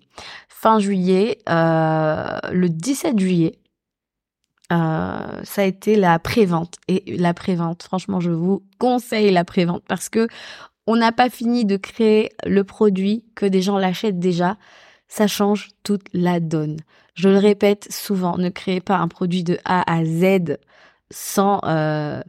Fin 0.50 0.80
juillet, 0.80 1.38
le 1.48 2.68
17 2.68 3.20
juillet, 3.20 3.60
ça 4.72 5.62
a 5.62 5.64
été 5.64 5.96
la 5.96 6.18
prévente. 6.18 6.78
Et 6.88 7.18
la 7.18 7.36
prévente, 7.36 7.84
franchement, 7.84 8.20
je 8.20 8.32
vous 8.32 8.64
conseille 8.80 9.30
la 9.30 9.46
prévente 9.46 9.84
parce 9.88 10.10
que 10.10 10.28
on 10.88 10.96
n'a 10.96 11.12
pas 11.12 11.30
fini 11.30 11.66
de 11.66 11.78
créer 11.78 12.32
le 12.46 12.64
produit 12.64 13.26
que 13.36 13.46
des 13.46 13.62
gens 13.62 13.78
l'achètent 13.78 14.20
déjà, 14.20 14.58
ça 15.08 15.28
change 15.28 15.70
toute 15.84 16.08
la 16.14 16.40
donne. 16.40 16.78
Je 17.14 17.30
le 17.30 17.38
répète 17.38 17.88
souvent, 17.92 18.38
ne 18.38 18.50
créez 18.50 18.82
pas 18.82 18.98
un 18.98 19.08
produit 19.08 19.44
de 19.44 19.58
A 19.66 19.84
à 19.92 20.04
Z 20.04 20.58
sans, 21.12 21.60
euh, 21.66 22.22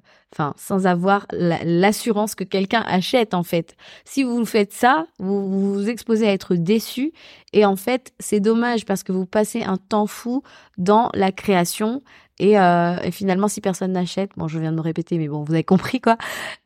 sans 0.57 0.87
avoir 0.87 1.27
l'assurance 1.33 2.35
que 2.35 2.45
quelqu'un 2.45 2.85
achète 2.87 3.33
en 3.33 3.43
fait. 3.43 3.77
Si 4.05 4.23
vous 4.23 4.45
faites 4.45 4.73
ça, 4.73 5.07
vous 5.19 5.75
vous 5.75 5.89
exposez 5.89 6.29
à 6.29 6.33
être 6.33 6.55
déçu 6.55 7.13
et 7.53 7.65
en 7.65 7.77
fait, 7.77 8.13
c'est 8.19 8.41
dommage 8.41 8.85
parce 8.85 9.03
que 9.03 9.13
vous 9.13 9.27
passez 9.27 9.63
un 9.63 9.79
temps 9.79 10.07
fou 10.07 10.43
dans 10.77 11.11
la 11.15 11.33
création 11.33 12.03
et, 12.39 12.59
euh, 12.59 12.97
et, 13.03 13.11
finalement, 13.11 13.49
si 13.49 13.61
personne 13.61 13.93
n'achète, 13.93 14.31
bon, 14.37 14.49
je 14.49 14.59
viens 14.59 14.73
de 14.73 14.77
me 14.77 14.83
répéter, 14.83 15.19
mais 15.19 15.29
bon, 15.29 15.45
vous 15.45 15.53
avez 15.53 15.65
compris 15.65 16.01
quoi. 16.01 16.17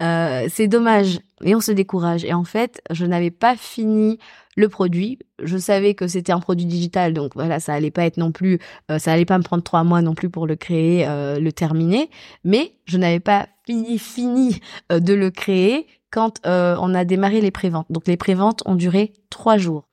Euh, 0.02 0.46
c'est 0.50 0.68
dommage 0.68 1.20
et 1.44 1.54
on 1.54 1.60
se 1.60 1.72
décourage. 1.72 2.24
Et 2.24 2.32
en 2.32 2.44
fait, 2.44 2.82
je 2.90 3.04
n'avais 3.04 3.30
pas 3.30 3.56
fini 3.56 4.18
le 4.58 4.68
produit. 4.68 5.18
Je 5.42 5.56
savais 5.56 5.94
que 5.94 6.08
c'était 6.08 6.32
un 6.32 6.40
produit 6.40 6.66
digital, 6.66 7.14
donc 7.14 7.32
voilà, 7.34 7.60
ça 7.60 7.74
allait 7.74 7.92
pas 7.92 8.04
être 8.04 8.16
non 8.16 8.32
plus, 8.32 8.58
euh, 8.90 8.98
ça 8.98 9.12
allait 9.12 9.24
pas 9.24 9.38
me 9.38 9.44
prendre 9.44 9.62
trois 9.62 9.84
mois 9.84 10.02
non 10.02 10.14
plus 10.14 10.30
pour 10.30 10.46
le 10.46 10.56
créer, 10.56 11.06
euh, 11.06 11.38
le 11.38 11.52
terminer. 11.52 12.10
Mais 12.44 12.72
je 12.84 12.98
n'avais 12.98 13.20
pas 13.20 13.46
fini 13.64 13.98
fini 13.98 14.60
euh, 14.90 14.98
de 14.98 15.14
le 15.14 15.30
créer 15.30 15.86
quand 16.10 16.40
on 16.44 16.94
a 16.94 17.04
démarré 17.04 17.42
les 17.42 17.50
préventes. 17.50 17.86
Donc 17.90 18.06
les 18.06 18.16
préventes 18.16 18.62
ont 18.64 18.74
duré 18.74 19.12
trois 19.28 19.58
jours. 19.58 19.87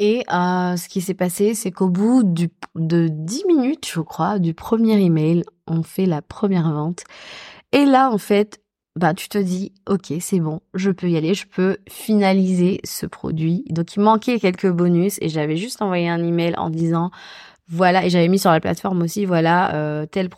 Et 0.00 0.24
euh, 0.32 0.76
ce 0.76 0.88
qui 0.88 1.00
s'est 1.00 1.14
passé, 1.14 1.54
c'est 1.54 1.70
qu'au 1.70 1.88
bout 1.88 2.22
de 2.24 3.08
10 3.08 3.44
minutes, 3.46 3.88
je 3.88 4.00
crois, 4.00 4.38
du 4.38 4.52
premier 4.52 5.00
email, 5.00 5.44
on 5.66 5.82
fait 5.82 6.06
la 6.06 6.20
première 6.20 6.72
vente. 6.72 7.04
Et 7.72 7.84
là, 7.84 8.10
en 8.10 8.18
fait, 8.18 8.60
bah, 8.96 9.14
tu 9.14 9.28
te 9.28 9.38
dis, 9.38 9.72
OK, 9.88 10.12
c'est 10.20 10.40
bon, 10.40 10.60
je 10.74 10.90
peux 10.90 11.08
y 11.08 11.16
aller, 11.16 11.34
je 11.34 11.46
peux 11.46 11.78
finaliser 11.88 12.80
ce 12.84 13.06
produit. 13.06 13.64
Donc, 13.70 13.94
il 13.96 14.00
manquait 14.00 14.38
quelques 14.38 14.70
bonus 14.70 15.18
et 15.20 15.28
j'avais 15.28 15.56
juste 15.56 15.82
envoyé 15.82 16.08
un 16.08 16.22
email 16.24 16.54
en 16.56 16.70
disant, 16.70 17.10
voilà, 17.66 18.04
et 18.04 18.10
j'avais 18.10 18.28
mis 18.28 18.38
sur 18.38 18.50
la 18.50 18.60
plateforme 18.60 19.02
aussi, 19.02 19.24
voilà, 19.24 19.74
euh, 19.74 20.06
tel 20.06 20.28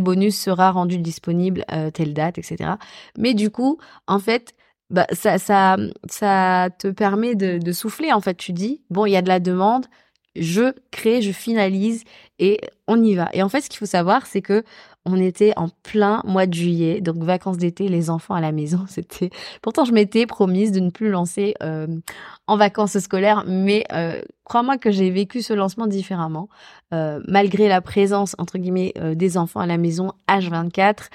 bonus 0.00 0.38
sera 0.38 0.72
rendu 0.72 0.98
disponible 0.98 1.64
euh, 1.72 1.90
telle 1.90 2.12
date, 2.12 2.38
etc. 2.38 2.72
Mais 3.16 3.34
du 3.34 3.50
coup, 3.50 3.78
en 4.06 4.18
fait, 4.18 4.54
bah, 4.92 5.06
ça, 5.12 5.76
te 6.78 6.88
permet 6.88 7.34
de 7.34 7.72
souffler. 7.72 8.12
En 8.12 8.20
fait, 8.20 8.34
tu 8.36 8.52
dis, 8.52 8.82
bon, 8.90 9.06
il 9.06 9.12
y 9.12 9.16
a 9.16 9.22
de 9.22 9.28
la 9.28 9.40
demande, 9.40 9.86
je 10.36 10.72
crée, 10.90 11.22
je 11.22 11.32
finalise 11.32 12.04
et 12.42 12.58
on 12.88 13.00
y 13.00 13.14
va. 13.14 13.28
Et 13.32 13.42
en 13.44 13.48
fait, 13.48 13.60
ce 13.60 13.70
qu'il 13.70 13.78
faut 13.78 13.86
savoir, 13.86 14.26
c'est 14.26 14.42
que 14.42 14.64
on 15.04 15.16
était 15.16 15.52
en 15.56 15.68
plein 15.84 16.22
mois 16.24 16.46
de 16.46 16.54
juillet, 16.54 17.00
donc 17.00 17.22
vacances 17.22 17.56
d'été, 17.56 17.88
les 17.88 18.10
enfants 18.10 18.34
à 18.34 18.40
la 18.40 18.50
maison. 18.50 18.84
C'était. 18.88 19.30
Pourtant, 19.62 19.84
je 19.84 19.92
m'étais 19.92 20.26
promise 20.26 20.72
de 20.72 20.80
ne 20.80 20.90
plus 20.90 21.08
lancer 21.08 21.54
euh, 21.62 21.86
en 22.48 22.56
vacances 22.56 22.98
scolaires, 22.98 23.44
mais 23.46 23.84
euh, 23.92 24.20
crois-moi 24.42 24.76
que 24.76 24.90
j'ai 24.90 25.10
vécu 25.10 25.40
ce 25.40 25.52
lancement 25.52 25.86
différemment, 25.86 26.48
euh, 26.92 27.20
malgré 27.28 27.68
la 27.68 27.80
présence 27.80 28.34
entre 28.38 28.58
guillemets 28.58 28.92
des 29.14 29.38
enfants 29.38 29.60
à 29.60 29.66
la 29.66 29.78
maison 29.78 30.12
H24 30.28 31.08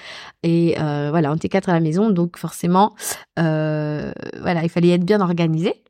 et 0.44 0.76
voilà, 0.78 1.30
on 1.30 1.36
était 1.36 1.50
quatre 1.50 1.68
à 1.68 1.74
la 1.74 1.80
maison, 1.80 2.08
donc 2.08 2.38
forcément, 2.38 2.94
voilà, 3.36 4.62
il 4.62 4.70
fallait 4.70 4.90
être 4.90 5.04
bien 5.04 5.20
organisé. 5.20 5.82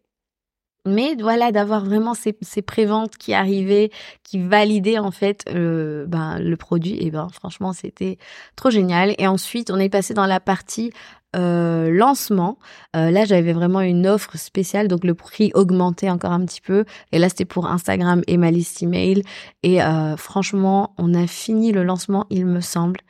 Mais 0.89 1.15
voilà, 1.21 1.53
d'avoir 1.53 1.85
vraiment 1.85 2.15
ces, 2.15 2.33
préventes 2.63 3.17
qui 3.17 3.35
arrivaient, 3.35 3.91
qui 4.25 4.39
validaient 4.39 4.99
en 4.99 5.11
fait 5.11 5.45
euh, 5.49 6.07
ben, 6.07 6.39
le 6.39 6.57
produit, 6.57 6.97
et 7.01 7.11
ben 7.11 7.29
franchement 7.33 7.73
c'était 7.73 8.19
trop 8.57 8.71
génial. 8.71 9.15
Et 9.19 9.27
ensuite 9.27 9.71
on 9.71 9.79
est 9.79 9.89
passé 9.89 10.15
dans 10.15 10.27
la 10.27 10.41
partie 10.41 10.93
euh, 11.37 11.91
lancement. 11.91 12.59
Euh, 12.97 13.11
là 13.11 13.25
j'avais 13.25 13.53
vraiment 13.53 13.81
une 13.81 14.07
offre 14.07 14.37
spéciale, 14.37 14.89
donc 14.89 15.05
le 15.05 15.15
prix 15.15 15.51
augmentait 15.55 16.11
encore 16.11 16.33
un 16.33 16.45
petit 16.45 16.61
peu. 16.61 16.85
Et 17.13 17.19
là 17.19 17.29
c'était 17.29 17.45
pour 17.45 17.67
Instagram 17.67 18.23
et 18.27 18.37
ma 18.37 18.51
liste 18.51 18.83
email. 18.83 19.23
Et 19.63 19.79
franchement 20.17 20.95
on 20.99 21.15
a 21.15 21.27
fini 21.27 21.73
le 21.73 21.85
lancement, 21.85 22.27
il 22.31 22.47
me 22.47 22.61
semble 22.61 23.01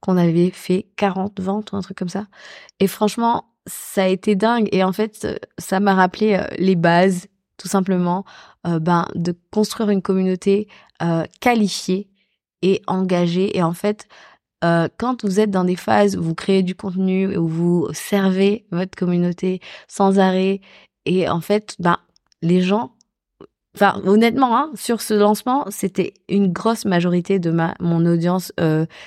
qu'on 0.00 0.16
avait 0.16 0.50
fait 0.50 0.86
40 0.96 1.40
ventes 1.40 1.72
ou 1.72 1.76
un 1.76 1.80
truc 1.80 1.98
comme 1.98 2.08
ça. 2.08 2.26
Et 2.80 2.86
franchement, 2.86 3.46
ça 3.68 4.04
a 4.04 4.06
été 4.08 4.34
dingue 4.34 4.68
et 4.72 4.82
en 4.82 4.92
fait 4.92 5.26
ça 5.58 5.80
m'a 5.80 5.94
rappelé 5.94 6.34
euh, 6.34 6.46
les 6.58 6.76
bases 6.76 7.26
tout 7.56 7.68
simplement 7.68 8.24
euh, 8.66 8.78
ben 8.78 9.06
de 9.14 9.34
construire 9.50 9.90
une 9.90 10.02
communauté 10.02 10.68
euh, 11.02 11.24
qualifiée 11.40 12.08
et 12.62 12.82
engagée 12.86 13.56
et 13.56 13.62
en 13.62 13.72
fait 13.72 14.08
quand 14.60 15.24
vous 15.24 15.38
êtes 15.38 15.52
dans 15.52 15.62
des 15.62 15.76
phases 15.76 16.16
où 16.16 16.22
vous 16.22 16.34
créez 16.34 16.64
du 16.64 16.74
contenu 16.74 17.36
où 17.36 17.46
vous 17.46 17.88
servez 17.92 18.66
votre 18.72 18.98
communauté 18.98 19.60
sans 19.86 20.18
arrêt 20.18 20.60
et 21.04 21.28
en 21.28 21.40
fait 21.40 21.76
ben 21.78 21.98
les 22.42 22.60
gens 22.60 22.92
Enfin, 23.76 24.00
honnêtement, 24.04 24.56
hein, 24.58 24.72
sur 24.74 25.00
ce 25.00 25.14
lancement, 25.14 25.66
c'était 25.68 26.14
une 26.28 26.52
grosse 26.52 26.84
majorité 26.84 27.38
de 27.38 27.52
ma 27.52 27.76
mon 27.78 28.04
audience 28.06 28.52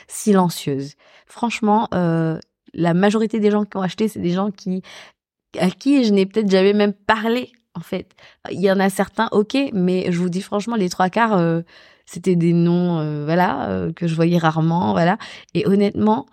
silencieuse. 0.07 0.93
Franchement, 1.31 1.87
euh, 1.93 2.37
la 2.73 2.93
majorité 2.93 3.39
des 3.39 3.51
gens 3.51 3.65
qui 3.65 3.77
ont 3.77 3.81
acheté, 3.81 4.07
c'est 4.07 4.19
des 4.19 4.31
gens 4.31 4.51
qui 4.51 4.81
à 5.59 5.69
qui 5.69 6.05
je 6.05 6.13
n'ai 6.13 6.25
peut-être 6.25 6.49
jamais 6.49 6.73
même 6.73 6.93
parlé 6.93 7.51
en 7.73 7.81
fait. 7.81 8.15
Il 8.51 8.59
y 8.59 8.71
en 8.71 8.79
a 8.79 8.89
certains, 8.89 9.29
ok, 9.31 9.57
mais 9.73 10.11
je 10.11 10.17
vous 10.19 10.29
dis 10.29 10.41
franchement, 10.41 10.75
les 10.75 10.89
trois 10.89 11.09
quarts, 11.09 11.37
euh, 11.37 11.61
c'était 12.05 12.35
des 12.35 12.53
noms, 12.53 12.99
euh, 12.99 13.23
voilà, 13.25 13.69
euh, 13.69 13.93
que 13.93 14.07
je 14.07 14.15
voyais 14.15 14.37
rarement, 14.37 14.91
voilà. 14.91 15.17
Et 15.53 15.67
honnêtement, 15.67 16.25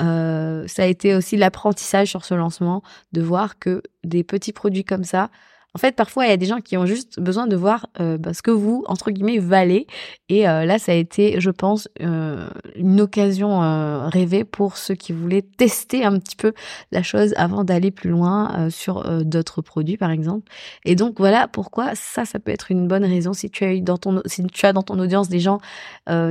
ça 0.00 0.82
a 0.82 0.86
été 0.86 1.14
aussi 1.14 1.36
l'apprentissage 1.36 2.08
sur 2.08 2.24
ce 2.24 2.34
lancement 2.34 2.82
de 3.12 3.22
voir 3.22 3.60
que 3.60 3.82
des 4.02 4.24
petits 4.24 4.52
produits 4.52 4.84
comme 4.84 5.04
ça, 5.04 5.30
En 5.74 5.78
fait, 5.78 5.96
parfois, 5.96 6.26
il 6.26 6.28
y 6.28 6.32
a 6.32 6.36
des 6.36 6.46
gens 6.46 6.60
qui 6.60 6.76
ont 6.76 6.84
juste 6.84 7.18
besoin 7.18 7.46
de 7.46 7.56
voir 7.56 7.86
euh, 7.98 8.18
bah, 8.18 8.34
ce 8.34 8.42
que 8.42 8.50
vous, 8.50 8.84
entre 8.88 9.10
guillemets, 9.10 9.38
valez. 9.38 9.86
Et 10.28 10.46
euh, 10.46 10.66
là, 10.66 10.78
ça 10.78 10.92
a 10.92 10.94
été, 10.94 11.40
je 11.40 11.48
pense, 11.48 11.88
euh, 12.02 12.46
une 12.76 13.00
occasion 13.00 13.60
rêvée 14.08 14.44
pour 14.44 14.76
ceux 14.76 14.94
qui 14.94 15.12
voulaient 15.12 15.42
tester 15.42 16.04
un 16.04 16.18
petit 16.18 16.36
peu 16.36 16.52
la 16.90 17.02
chose 17.02 17.32
avant 17.36 17.64
d'aller 17.64 17.90
plus 17.90 18.10
loin 18.10 18.68
sur 18.70 19.24
d'autres 19.24 19.62
produits, 19.62 19.96
par 19.96 20.10
exemple. 20.10 20.50
Et 20.84 20.94
donc, 20.94 21.18
voilà 21.18 21.48
pourquoi 21.48 21.94
ça, 21.94 22.24
ça 22.24 22.38
peut 22.38 22.50
être 22.50 22.70
une 22.70 22.86
bonne 22.86 23.04
raison 23.04 23.32
si 23.32 23.50
tu 23.50 23.64
as 23.64 23.78
dans 23.80 23.96
ton, 23.98 24.98
audience 24.98 25.28
des 25.28 25.40
gens 25.40 25.60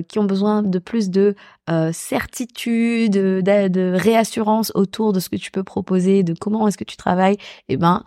qui 0.08 0.20
ont 0.20 0.24
besoin 0.24 0.62
de 0.62 0.80
plus 0.80 1.10
de 1.10 1.36
certitude, 1.92 3.12
de, 3.12 3.42
de, 3.42 3.94
réassurance 3.96 4.72
autour 4.76 5.14
de 5.14 5.20
ce 5.20 5.30
que 5.30 5.38
tu 5.38 5.52
peux 5.52 5.64
proposer, 5.64 6.24
de 6.24 6.34
comment 6.34 6.68
est-ce 6.68 6.78
que 6.78 6.84
tu 6.84 6.98
travailles. 6.98 7.38
Eh 7.70 7.78
ben, 7.78 8.04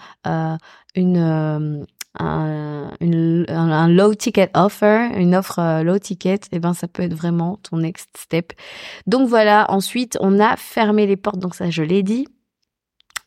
une, 0.95 1.17
euh, 1.17 1.85
un, 2.19 2.91
une, 3.01 3.47
un, 3.49 3.89
low 3.89 4.15
ticket 4.15 4.51
offer, 4.55 5.11
une 5.17 5.35
offre 5.35 5.59
euh, 5.59 5.83
low 5.83 5.99
ticket, 5.99 6.35
et 6.35 6.39
eh 6.53 6.59
ben 6.59 6.75
ça 6.75 6.89
peut 6.89 7.03
être 7.03 7.15
vraiment 7.15 7.59
ton 7.63 7.79
next 7.79 8.11
step. 8.17 8.53
Donc 9.07 9.29
voilà. 9.29 9.67
Ensuite, 9.71 10.17
on 10.21 10.41
a 10.41 10.57
fermé 10.57 11.07
les 11.07 11.17
portes. 11.17 11.39
Donc 11.39 11.55
ça, 11.55 11.71
je 11.71 11.83
l'ai 11.83 12.03
dit. 12.03 12.27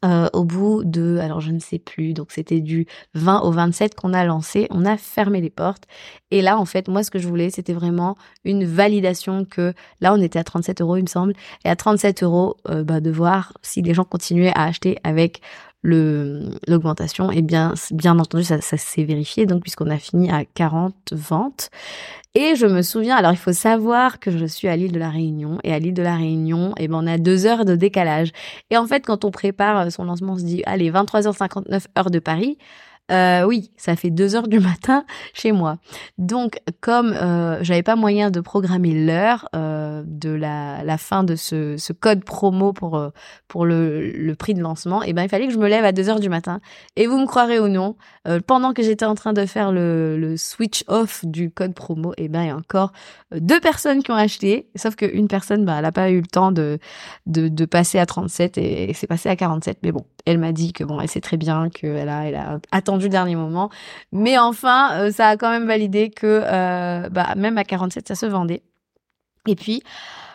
Euh, 0.06 0.30
au 0.34 0.44
bout 0.44 0.84
de, 0.84 1.18
alors 1.18 1.42
je 1.42 1.52
ne 1.52 1.58
sais 1.58 1.80
plus, 1.80 2.14
donc 2.14 2.32
c'était 2.32 2.62
du 2.62 2.86
20 3.16 3.42
au 3.42 3.50
27 3.50 3.96
qu'on 3.96 4.14
a 4.14 4.24
lancé, 4.26 4.68
on 4.70 4.86
a 4.86 4.96
fermé 4.96 5.42
les 5.42 5.50
portes. 5.50 5.86
Et 6.30 6.44
là, 6.44 6.60
en 6.60 6.66
fait, 6.66 6.88
moi, 6.88 7.02
ce 7.02 7.10
que 7.10 7.18
je 7.18 7.28
voulais, 7.28 7.50
c'était 7.50 7.74
vraiment 7.74 8.16
une 8.46 8.64
validation 8.64 9.44
que 9.44 9.74
là, 10.00 10.14
on 10.14 10.22
était 10.22 10.38
à 10.38 10.44
37 10.44 10.82
euros, 10.82 10.98
il 10.98 11.02
me 11.02 11.08
semble, 11.08 11.34
et 11.66 11.70
à 11.70 11.76
37 11.76 12.22
euros, 12.22 12.58
euh, 12.70 12.84
bah, 12.84 13.00
de 13.02 13.10
voir 13.10 13.54
si 13.64 13.82
les 13.82 13.96
gens 13.96 14.04
continuaient 14.04 14.54
à 14.54 14.66
acheter 14.66 15.00
avec 15.04 15.42
l'augmentation, 15.88 17.32
et 17.32 17.42
bien, 17.42 17.74
bien 17.92 18.20
entendu, 18.20 18.44
ça, 18.44 18.62
ça 18.62 18.78
s'est 18.78 19.04
vérifié, 19.04 19.46
donc 19.46 19.62
puisqu'on 19.62 19.90
a 19.90 19.98
fini 19.98 20.30
à 20.30 20.44
40 20.46 20.94
ventes. 21.14 21.70
Et 22.36 22.56
je 22.56 22.68
me 22.68 22.82
souviens, 22.82 23.16
alors 23.16 23.32
il 23.32 23.38
faut 23.38 23.54
savoir 23.54 24.20
que 24.20 24.30
je 24.30 24.46
suis 24.46 24.68
à 24.68 24.76
l'île 24.76 24.92
de 24.92 25.00
la 25.00 25.10
Réunion, 25.10 25.58
et 25.64 25.74
à 25.74 25.80
l'île 25.80 25.94
de 25.94 26.04
la 26.04 26.16
Réunion, 26.16 26.72
et 26.78 26.84
eh 26.84 26.88
ben, 26.88 27.00
on 27.02 27.08
a 27.08 27.18
deux 27.18 27.46
heures 27.46 27.66
de 27.66 27.76
décalage. 27.76 28.32
Et 28.70 28.78
en 28.78 28.86
fait, 28.86 29.06
quand 29.06 29.26
on 29.26 29.32
prépare 29.32 29.92
son 29.92 30.04
lancement, 30.04 30.34
on 30.34 30.38
se 30.38 30.44
dit, 30.44 30.62
allez, 30.66 30.92
23h59 30.92 31.86
heure 31.98 32.12
de 32.12 32.20
Paris, 32.20 32.58
euh, 33.12 33.44
oui, 33.44 33.72
ça 33.78 33.96
fait 33.96 34.10
deux 34.10 34.36
heures 34.36 34.48
du 34.48 34.60
matin 34.60 35.06
chez 35.34 35.52
moi. 35.52 35.78
Donc, 36.18 36.60
comme 36.82 37.14
euh, 37.14 37.64
j'avais 37.64 37.84
pas 37.84 37.96
moyen 37.96 38.32
de 38.32 38.42
programmer 38.42 38.94
l'heure 38.94 39.48
euh, 39.56 40.04
de 40.06 40.30
la, 40.30 40.84
la, 40.84 40.98
fin 40.98 41.24
de 41.24 41.36
ce, 41.36 41.78
ce 41.78 41.94
code 41.94 42.26
promo 42.26 42.74
pour 42.74 42.98
euh, 42.98 43.10
pour 43.48 43.66
le, 43.66 44.12
le, 44.12 44.36
prix 44.36 44.54
de 44.54 44.62
lancement, 44.62 45.04
et 45.04 45.10
eh 45.10 45.14
ben 45.14 45.24
il 45.24 45.30
fallait 45.30 45.48
que 45.48 45.54
je 45.54 45.58
me 45.58 45.70
lève 45.70 45.86
à 45.86 45.94
deux 45.94 46.10
heures 46.10 46.20
du 46.20 46.30
matin. 46.30 46.60
Et 46.98 47.08
vous 47.08 47.18
me 47.18 47.26
croirez 47.26 47.60
ou 47.60 47.70
non, 47.70 47.96
euh, 48.28 48.42
pendant 48.46 48.74
que 48.74 48.84
j'étais 48.84 49.06
en 49.06 49.16
train 49.16 49.34
de 49.34 49.46
faire 49.46 49.72
le, 49.72 50.18
le 50.18 50.36
switch 50.36 50.84
off 50.88 51.24
du 51.26 51.50
code 51.50 51.74
promo, 51.74 52.12
et 52.18 52.26
eh 52.26 52.28
ben 52.28 52.44
il 52.44 52.48
y 52.48 52.52
a 52.52 52.58
encore 52.58 52.92
deux 53.32 53.60
personnes 53.62 54.04
qui 54.04 54.12
ont 54.12 54.16
acheté. 54.16 54.68
Sauf 54.76 54.96
qu'une 54.96 55.28
personne, 55.28 55.64
bah, 55.64 55.78
elle 55.80 55.86
a 55.86 55.92
pas 55.94 56.10
eu 56.12 56.20
le 56.20 56.28
temps 56.28 56.52
de 56.52 56.78
de, 57.26 57.48
de 57.48 57.66
passer 57.66 58.00
à 58.00 58.06
37 58.06 58.58
et, 58.58 58.90
et 58.90 58.94
c'est 58.94 59.08
passé 59.08 59.30
à 59.30 59.36
47. 59.36 59.80
Mais 59.84 59.92
bon, 59.92 60.06
elle 60.28 60.38
m'a 60.38 60.52
dit 60.52 60.74
que 60.74 60.84
bon, 60.84 61.00
elle 61.00 61.08
sait 61.08 61.22
très 61.22 61.38
bien 61.38 61.70
qu'elle 61.70 62.10
a 62.10 62.26
elle 62.26 62.36
a 62.36 62.60
attendu 62.72 63.06
du 63.06 63.10
dernier 63.10 63.36
moment. 63.36 63.70
Mais 64.12 64.38
enfin, 64.38 64.92
euh, 64.94 65.12
ça 65.12 65.30
a 65.30 65.38
quand 65.38 65.50
même 65.50 65.68
validé 65.68 66.10
que 66.10 66.42
euh, 66.44 67.10
bah, 67.10 67.34
même 67.36 67.58
à 67.58 67.64
47, 67.64 68.08
ça 68.08 68.16
se 68.16 68.26
vendait. 68.26 68.62
Et 69.48 69.56
puis, 69.56 69.82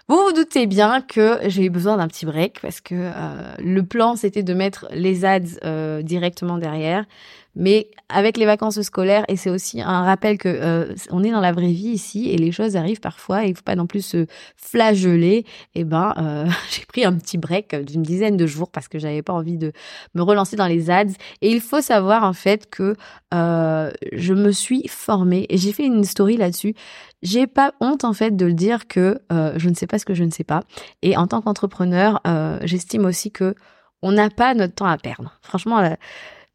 vous 0.09 0.17
vous 0.17 0.33
doutez 0.33 0.67
bien 0.67 1.01
que 1.01 1.39
j'ai 1.47 1.65
eu 1.65 1.71
besoin 1.71 1.97
d'un 1.97 2.09
petit 2.09 2.27
break 2.27 2.61
parce 2.61 2.81
que 2.81 2.95
euh, 2.95 3.55
le 3.59 3.83
plan, 3.83 4.17
c'était 4.17 4.43
de 4.43 4.55
mettre 4.55 4.87
les 4.93 5.25
ads 5.25 6.03
directement 6.03 6.59
derrière. 6.59 7.07
Mais 7.55 7.91
avec 8.09 8.39
les 8.39 8.47
vacances 8.47 8.81
scolaires, 8.81 9.25
et 9.29 9.37
c'est 9.37 9.51
aussi 9.51 9.83
un 9.83 10.05
rappel 10.05 10.39
que 10.39 10.49
euh, 10.49 10.95
on 11.11 11.23
est 11.23 11.31
dans 11.31 11.41
la 11.41 11.53
vraie 11.53 11.73
vie 11.73 11.91
ici 11.91 12.31
et 12.31 12.39
les 12.39 12.51
choses 12.51 12.77
arrivent 12.77 13.01
parfois 13.01 13.45
et 13.45 13.51
il 13.51 13.55
faut 13.55 13.63
pas 13.63 13.77
non 13.77 13.87
plus 13.87 14.03
se 14.03 14.27
flageller. 14.57 15.45
Et 15.75 15.81
eh 15.81 15.85
ben, 15.85 16.15
euh, 16.17 16.47
j'ai 16.71 16.87
pris 16.87 17.05
un 17.05 17.13
petit 17.13 17.37
break 17.37 17.75
d'une 17.75 18.03
dizaine 18.03 18.39
de 18.39 18.47
jours 18.47 18.71
parce 18.71 18.89
que 18.89 18.99
j'avais 18.99 19.23
pas 19.23 19.35
envie 19.35 19.59
de 19.59 19.73
me 20.15 20.23
relancer 20.23 20.57
dans 20.57 20.67
les 20.67 20.91
ads. 20.91 21.13
Et 21.43 21.51
il 21.51 21.61
faut 21.61 21.83
savoir 21.83 22.25
en 22.25 22.33
fait 22.33 22.71
que 22.71 22.97
euh, 23.35 23.91
je 24.13 24.33
me 24.33 24.51
suis 24.51 24.89
formée 24.89 25.45
et 25.51 25.59
j'ai 25.59 25.73
fait 25.75 25.85
une 25.85 26.05
story 26.05 26.39
là-dessus. 26.39 26.75
J'ai 27.23 27.47
pas 27.47 27.73
honte 27.81 28.05
en 28.05 28.13
fait 28.13 28.37
de 28.37 28.47
le 28.47 28.55
dire 28.55 28.89
que 28.89 29.21
euh, 29.33 29.53
je 29.57 29.69
ne 29.69 29.75
sais 29.75 29.87
pas 29.87 29.99
ce 29.99 30.05
que 30.05 30.15
je 30.15 30.25
ne 30.25 30.31
sais 30.31 30.45
pas. 30.45 30.63
Et 31.03 31.17
en 31.17 31.27
tant 31.27 31.41
qu'entrepreneur, 31.41 32.21
euh, 32.27 32.59
j'estime 32.63 33.05
aussi 33.05 33.31
que 33.31 33.55
on 34.03 34.13
n'a 34.13 34.31
pas 34.31 34.55
notre 34.55 34.75
temps 34.75 34.87
à 34.87 34.99
perdre. 34.99 35.39
Franchement 35.43 35.81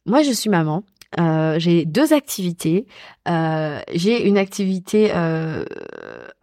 moi, 0.08 0.24
je 0.24 0.32
suis 0.32 0.50
maman. 0.50 0.84
Euh, 1.20 1.60
j'ai 1.60 1.86
deux 1.86 2.14
activités. 2.14 2.88
Euh, 3.28 3.80
j'ai 3.94 4.26
une 4.26 4.38
activité 4.38 5.12
euh, 5.14 5.66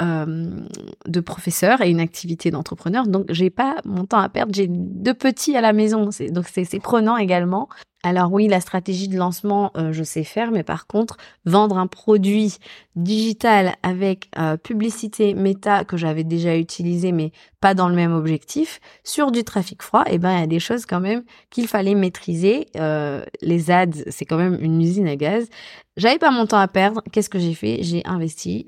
euh, 0.02 0.60
de 1.06 1.20
professeur 1.20 1.80
et 1.80 1.90
une 1.90 2.00
activité 2.00 2.50
d'entrepreneur. 2.50 3.06
Donc, 3.06 3.26
j'ai 3.30 3.50
pas 3.50 3.76
mon 3.84 4.04
temps 4.04 4.18
à 4.18 4.28
perdre. 4.28 4.54
J'ai 4.54 4.66
deux 4.68 5.14
petits 5.14 5.56
à 5.56 5.62
la 5.62 5.72
maison. 5.72 6.10
Donc, 6.30 6.46
c'est 6.46 6.80
prenant 6.80 7.16
également. 7.16 7.68
Alors 8.06 8.30
oui, 8.30 8.48
la 8.48 8.60
stratégie 8.60 9.08
de 9.08 9.16
lancement, 9.16 9.70
euh, 9.78 9.90
je 9.90 10.04
sais 10.04 10.24
faire, 10.24 10.50
mais 10.50 10.62
par 10.62 10.86
contre, 10.86 11.16
vendre 11.46 11.78
un 11.78 11.86
produit 11.86 12.58
digital 12.96 13.76
avec 13.82 14.28
euh, 14.38 14.58
publicité 14.58 15.32
méta 15.32 15.84
que 15.84 15.96
j'avais 15.96 16.22
déjà 16.22 16.54
utilisé, 16.54 17.12
mais 17.12 17.32
pas 17.62 17.72
dans 17.72 17.88
le 17.88 17.94
même 17.94 18.12
objectif, 18.12 18.78
sur 19.04 19.32
du 19.32 19.42
trafic 19.42 19.82
froid, 19.82 20.04
eh 20.06 20.18
ben 20.18 20.32
il 20.34 20.40
y 20.40 20.42
a 20.42 20.46
des 20.46 20.60
choses 20.60 20.84
quand 20.84 21.00
même 21.00 21.22
qu'il 21.48 21.66
fallait 21.66 21.94
maîtriser. 21.94 22.66
Euh, 22.76 23.24
les 23.40 23.70
ads, 23.70 24.04
c'est 24.10 24.26
quand 24.26 24.36
même 24.36 24.58
une 24.60 24.82
usine 24.82 25.08
à 25.08 25.16
gaz. 25.16 25.48
J'avais 25.96 26.18
pas 26.18 26.30
mon 26.30 26.44
temps 26.44 26.58
à 26.58 26.68
perdre. 26.68 27.02
Qu'est-ce 27.10 27.30
que 27.30 27.38
j'ai 27.38 27.54
fait? 27.54 27.78
J'ai 27.82 28.02
investi. 28.04 28.66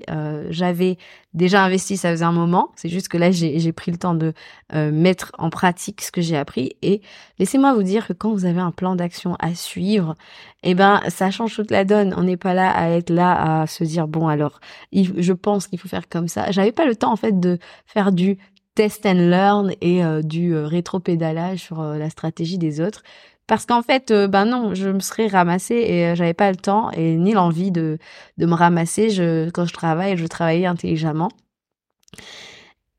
J'avais 0.49 0.97
déjà 1.33 1.61
investi, 1.61 1.97
ça 1.97 2.09
faisait 2.11 2.23
un 2.23 2.31
moment. 2.31 2.71
C'est 2.77 2.87
juste 2.87 3.09
que 3.09 3.17
là, 3.17 3.31
j'ai 3.31 3.71
pris 3.73 3.91
le 3.91 3.97
temps 3.97 4.15
de 4.15 4.33
mettre 4.73 5.33
en 5.37 5.49
pratique 5.49 6.01
ce 6.03 6.11
que 6.11 6.21
j'ai 6.21 6.37
appris. 6.37 6.77
Et 6.81 7.01
laissez-moi 7.37 7.73
vous 7.73 7.83
dire 7.83 8.07
que 8.07 8.13
quand 8.13 8.31
vous 8.31 8.45
avez 8.45 8.61
un 8.61 8.71
plan 8.71 8.95
d'action 8.95 9.26
à 9.35 9.55
suivre, 9.55 10.15
eh 10.63 10.75
ben, 10.75 11.01
ça 11.09 11.31
change 11.31 11.55
toute 11.55 11.71
la 11.71 11.85
donne. 11.85 12.13
On 12.17 12.23
n'est 12.23 12.37
pas 12.37 12.53
là 12.53 12.71
à 12.71 12.89
être 12.89 13.09
là 13.09 13.61
à 13.61 13.67
se 13.67 13.83
dire 13.83 14.07
bon 14.07 14.27
alors, 14.27 14.59
je 14.93 15.33
pense 15.33 15.67
qu'il 15.67 15.79
faut 15.79 15.87
faire 15.87 16.09
comme 16.09 16.27
ça. 16.27 16.51
J'avais 16.51 16.71
pas 16.71 16.85
le 16.85 16.95
temps 16.95 17.11
en 17.11 17.17
fait 17.17 17.39
de 17.39 17.59
faire 17.85 18.11
du 18.11 18.37
test 18.75 19.05
and 19.05 19.13
learn 19.29 19.73
et 19.81 20.03
euh, 20.03 20.21
du 20.21 20.53
euh, 20.53 20.67
rétro-pédalage 20.67 21.59
sur 21.59 21.81
la 21.81 22.09
stratégie 22.09 22.57
des 22.59 22.79
autres. 22.79 23.01
Parce 23.47 23.65
qu'en 23.65 23.81
fait, 23.81 24.11
euh, 24.11 24.27
ben 24.27 24.45
non, 24.45 24.75
je 24.75 24.89
me 24.89 24.99
serais 24.99 25.27
ramassée 25.27 25.75
et 25.75 26.07
euh, 26.07 26.15
j'avais 26.15 26.33
pas 26.33 26.51
le 26.51 26.57
temps 26.57 26.91
et 26.91 27.15
ni 27.15 27.31
l'envie 27.31 27.71
de, 27.71 27.97
de 28.37 28.45
me 28.45 28.53
ramasser. 28.53 29.09
Je, 29.09 29.49
quand 29.51 29.65
je 29.65 29.73
travaille, 29.73 30.17
je 30.17 30.27
travaillais 30.27 30.65
intelligemment. 30.65 31.29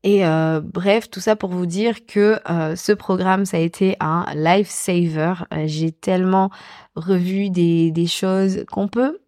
Et 0.03 0.25
euh, 0.25 0.61
bref, 0.63 1.09
tout 1.09 1.19
ça 1.19 1.35
pour 1.35 1.49
vous 1.49 1.65
dire 1.65 2.05
que 2.05 2.39
ce 2.75 2.93
programme, 2.93 3.45
ça 3.45 3.57
a 3.57 3.59
été 3.59 3.97
un 3.99 4.25
lifesaver. 4.33 5.33
J'ai 5.65 5.91
tellement 5.91 6.49
revu 6.95 7.49
des, 7.49 7.91
des 7.91 8.07
choses 8.07 8.65
qu'on 8.71 8.87
peut 8.87 9.19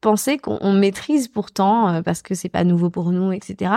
penser 0.00 0.38
qu'on 0.38 0.72
maîtrise 0.72 1.28
pourtant 1.28 2.02
parce 2.02 2.22
que 2.22 2.34
c'est 2.34 2.48
pas 2.48 2.64
nouveau 2.64 2.90
pour 2.90 3.10
nous, 3.10 3.32
etc. 3.32 3.72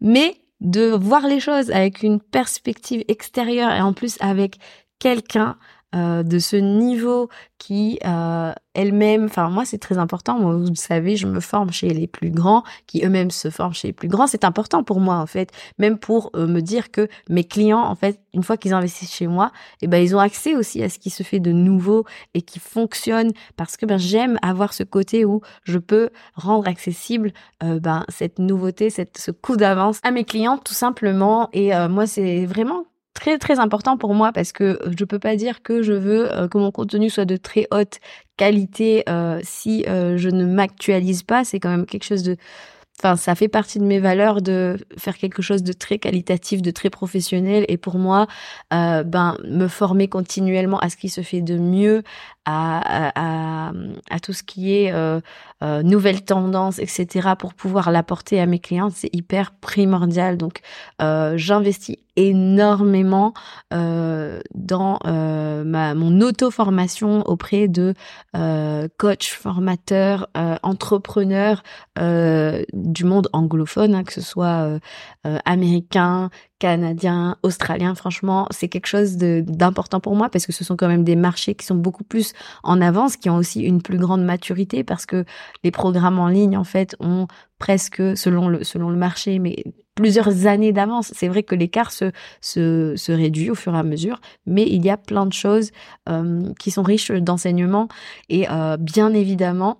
Mais 0.00 0.40
de 0.60 0.90
voir 0.90 1.26
les 1.26 1.40
choses 1.40 1.70
avec 1.70 2.02
une 2.02 2.20
perspective 2.20 3.04
extérieure 3.08 3.72
et 3.72 3.80
en 3.80 3.92
plus 3.92 4.16
avec 4.20 4.58
quelqu'un 4.98 5.56
euh, 5.94 6.22
de 6.22 6.38
ce 6.38 6.54
niveau 6.54 7.28
qui 7.58 7.98
euh, 8.06 8.52
elle-même, 8.74 9.24
enfin 9.24 9.50
moi 9.50 9.64
c'est 9.64 9.78
très 9.78 9.98
important, 9.98 10.38
moi 10.38 10.54
vous 10.54 10.68
le 10.68 10.76
savez, 10.76 11.16
je 11.16 11.26
me 11.26 11.40
forme 11.40 11.72
chez 11.72 11.88
les 11.88 12.06
plus 12.06 12.30
grands, 12.30 12.62
qui 12.86 13.04
eux-mêmes 13.04 13.32
se 13.32 13.50
forment 13.50 13.74
chez 13.74 13.88
les 13.88 13.92
plus 13.92 14.06
grands, 14.06 14.28
c'est 14.28 14.44
important 14.44 14.84
pour 14.84 15.00
moi 15.00 15.16
en 15.16 15.26
fait, 15.26 15.50
même 15.78 15.98
pour 15.98 16.30
euh, 16.36 16.46
me 16.46 16.60
dire 16.60 16.92
que 16.92 17.08
mes 17.28 17.42
clients 17.42 17.82
en 17.82 17.96
fait, 17.96 18.20
une 18.34 18.44
fois 18.44 18.56
qu'ils 18.56 18.72
investissent 18.72 19.12
chez 19.12 19.26
moi, 19.26 19.50
et 19.82 19.86
eh 19.86 19.88
ben 19.88 19.98
ils 19.98 20.14
ont 20.14 20.20
accès 20.20 20.54
aussi 20.54 20.80
à 20.80 20.88
ce 20.88 21.00
qui 21.00 21.10
se 21.10 21.24
fait 21.24 21.40
de 21.40 21.50
nouveau 21.50 22.04
et 22.34 22.42
qui 22.42 22.60
fonctionne. 22.60 23.32
Parce 23.56 23.76
que 23.76 23.84
ben 23.84 23.98
j'aime 23.98 24.38
avoir 24.42 24.72
ce 24.72 24.84
côté 24.84 25.24
où 25.24 25.40
je 25.64 25.78
peux 25.78 26.10
rendre 26.36 26.68
accessible 26.68 27.32
ben 27.60 28.04
cette 28.08 28.38
nouveauté, 28.38 28.90
cette 28.90 29.18
ce 29.18 29.32
coup 29.32 29.56
d'avance 29.56 29.98
à 30.04 30.12
mes 30.12 30.24
clients 30.24 30.58
tout 30.58 30.74
simplement. 30.74 31.48
Et 31.52 31.72
moi 31.88 32.06
c'est 32.06 32.46
vraiment 32.46 32.84
très 33.14 33.38
très 33.38 33.58
important 33.58 33.96
pour 33.96 34.14
moi 34.14 34.32
parce 34.32 34.52
que 34.52 34.64
euh, 34.64 34.92
je 34.96 35.04
peux 35.04 35.18
pas 35.18 35.36
dire 35.36 35.62
que 35.62 35.82
je 35.82 35.92
veux 35.92 36.32
euh, 36.32 36.48
que 36.48 36.58
mon 36.58 36.70
contenu 36.70 37.10
soit 37.10 37.24
de 37.24 37.36
très 37.36 37.66
haute 37.70 37.98
qualité 38.36 39.04
euh, 39.08 39.40
si 39.42 39.84
je 39.86 40.28
ne 40.30 40.46
m'actualise 40.46 41.22
pas. 41.22 41.44
C'est 41.44 41.60
quand 41.60 41.70
même 41.70 41.86
quelque 41.86 42.04
chose 42.04 42.22
de 42.22 42.36
Enfin, 43.02 43.16
ça 43.16 43.34
fait 43.34 43.48
partie 43.48 43.78
de 43.78 43.84
mes 43.84 43.98
valeurs 43.98 44.42
de 44.42 44.76
faire 44.98 45.16
quelque 45.16 45.40
chose 45.40 45.62
de 45.62 45.72
très 45.72 45.98
qualitatif, 45.98 46.60
de 46.60 46.70
très 46.70 46.90
professionnel. 46.90 47.64
Et 47.68 47.78
pour 47.78 47.96
moi, 47.96 48.26
ben 48.70 49.38
me 49.48 49.68
former 49.68 50.06
continuellement 50.06 50.78
à 50.80 50.90
ce 50.90 50.98
qui 50.98 51.08
se 51.08 51.22
fait 51.22 51.40
de 51.40 51.56
mieux, 51.56 52.02
à, 52.44 53.70
à, 54.10 54.20
tout 54.20 54.34
ce 54.34 54.42
qui 54.42 54.74
est 54.74 54.92
euh, 55.62 55.82
nouvelles 55.82 56.24
tendances, 56.24 56.78
etc., 56.78 57.30
pour 57.38 57.54
pouvoir 57.54 57.90
l'apporter 57.90 58.40
à 58.40 58.46
mes 58.46 58.58
clients, 58.58 58.90
c'est 58.94 59.14
hyper 59.14 59.52
primordial. 59.52 60.36
Donc, 60.36 60.60
euh, 61.02 61.34
j'investis 61.36 61.96
énormément 62.16 63.32
euh, 63.72 64.40
dans 64.54 64.98
euh, 65.06 65.64
ma, 65.64 65.94
mon 65.94 66.20
auto-formation 66.20 67.22
auprès 67.26 67.68
de 67.68 67.94
euh, 68.36 68.88
coachs, 68.98 69.24
formateurs, 69.24 70.28
euh, 70.36 70.56
entrepreneurs 70.62 71.62
du 72.72 73.04
monde 73.04 73.28
anglophone, 73.34 73.94
hein, 73.94 74.04
que 74.04 74.12
ce 74.12 74.22
soit 74.22 74.78
américain, 75.44 76.30
canadien, 76.60 77.36
australien. 77.42 77.96
Franchement, 77.96 78.46
c'est 78.50 78.68
quelque 78.68 78.86
chose 78.86 79.16
d'important 79.16 79.98
pour 79.98 80.14
moi 80.14 80.28
parce 80.28 80.46
que 80.46 80.52
ce 80.52 80.62
sont 80.62 80.76
quand 80.76 80.86
même 80.86 81.02
des 81.02 81.16
marchés 81.16 81.56
qui 81.56 81.66
sont 81.66 81.74
beaucoup 81.74 82.04
plus 82.04 82.32
en 82.62 82.80
avance, 82.80 83.16
qui 83.16 83.28
ont 83.28 83.36
aussi 83.36 83.62
une 83.62 83.82
plus 83.82 83.98
grande 83.98 84.22
maturité 84.22 84.84
parce 84.84 85.06
que 85.06 85.24
les 85.64 85.72
programmes 85.72 86.20
en 86.20 86.28
ligne, 86.28 86.56
en 86.56 86.64
fait, 86.64 86.94
ont 87.00 87.26
presque, 87.58 88.02
selon 88.16 88.48
le, 88.48 88.62
selon 88.62 88.90
le 88.90 88.96
marché, 88.96 89.38
mais 89.38 89.64
plusieurs 89.94 90.46
années 90.46 90.72
d'avance. 90.72 91.12
C'est 91.14 91.28
vrai 91.28 91.42
que 91.42 91.54
l'écart 91.54 91.90
se, 91.90 92.12
se, 92.40 92.94
se, 92.96 93.10
réduit 93.10 93.50
au 93.50 93.54
fur 93.54 93.74
et 93.74 93.78
à 93.78 93.82
mesure, 93.82 94.20
mais 94.46 94.66
il 94.68 94.84
y 94.84 94.90
a 94.90 94.96
plein 94.96 95.26
de 95.26 95.32
choses 95.32 95.70
euh, 96.08 96.52
qui 96.58 96.70
sont 96.70 96.82
riches 96.82 97.10
d'enseignements 97.10 97.88
et 98.28 98.48
euh, 98.50 98.76
bien 98.76 99.12
évidemment, 99.12 99.78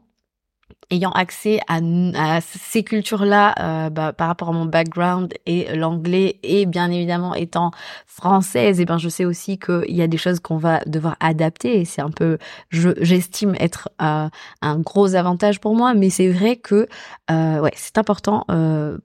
ayant 0.91 1.11
accès 1.13 1.61
à, 1.69 2.41
ces 2.41 2.83
cultures-là 2.83 3.55
euh, 3.61 3.91
bah, 3.91 4.13
par 4.13 4.29
rapport 4.29 4.49
à 4.49 4.53
mon 4.53 4.65
background 4.65 5.33
et 5.47 5.75
l'anglais 5.77 6.39
et 6.43 6.67
bien 6.67 6.91
évidemment 6.91 7.35
étant 7.35 7.71
française, 8.07 8.81
et 8.81 8.83
eh 8.83 8.87
ben 8.87 8.99
je 8.99 9.09
sais 9.09 9.25
aussi 9.25 9.59
qu'il 9.59 9.95
y 9.95 10.03
a 10.03 10.07
des 10.07 10.17
choses 10.17 10.41
qu'on 10.41 10.57
va 10.57 10.81
devoir 10.87 11.17
adapter 11.21 11.81
et 11.81 11.85
c'est 11.85 12.03
un 12.03 12.11
peu, 12.11 12.39
j'estime 12.71 13.55
être 13.61 13.89
euh, 14.03 14.29
un 14.63 14.79
gros 14.81 15.15
avantage 15.15 15.61
pour 15.61 15.75
moi, 15.75 15.95
mais 15.95 16.11
c'est 16.11 16.29
vrai 16.29 16.57
que 16.57 16.89
euh, 17.31 17.61
ouais 17.61 17.73
c'est 17.77 17.99
important 17.99 18.45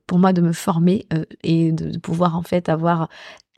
pour 0.07 0.19
moi 0.19 0.33
de 0.33 0.41
me 0.41 0.53
former 0.53 1.05
et 1.43 1.71
de, 1.71 1.91
de 1.91 1.99
pouvoir 1.99 2.35
en 2.35 2.41
fait 2.41 2.69
avoir 2.69 3.09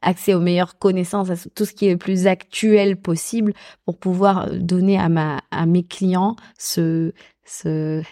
accès 0.02 0.34
aux 0.34 0.40
meilleures 0.40 0.78
connaissances, 0.78 1.30
à 1.30 1.36
tout 1.56 1.66
ce 1.66 1.74
qui 1.74 1.88
est 1.88 1.92
le 1.92 1.98
plus 1.98 2.28
actuel 2.28 2.98
possible 2.98 3.54
pour 3.86 3.98
pouvoir 3.98 4.52
donner 4.52 5.00
à 5.00 5.10
ma 5.10 5.42
à 5.52 5.66
mes 5.66 5.84
clients 5.84 6.36
ce 6.58 7.14
ce, 7.48 8.04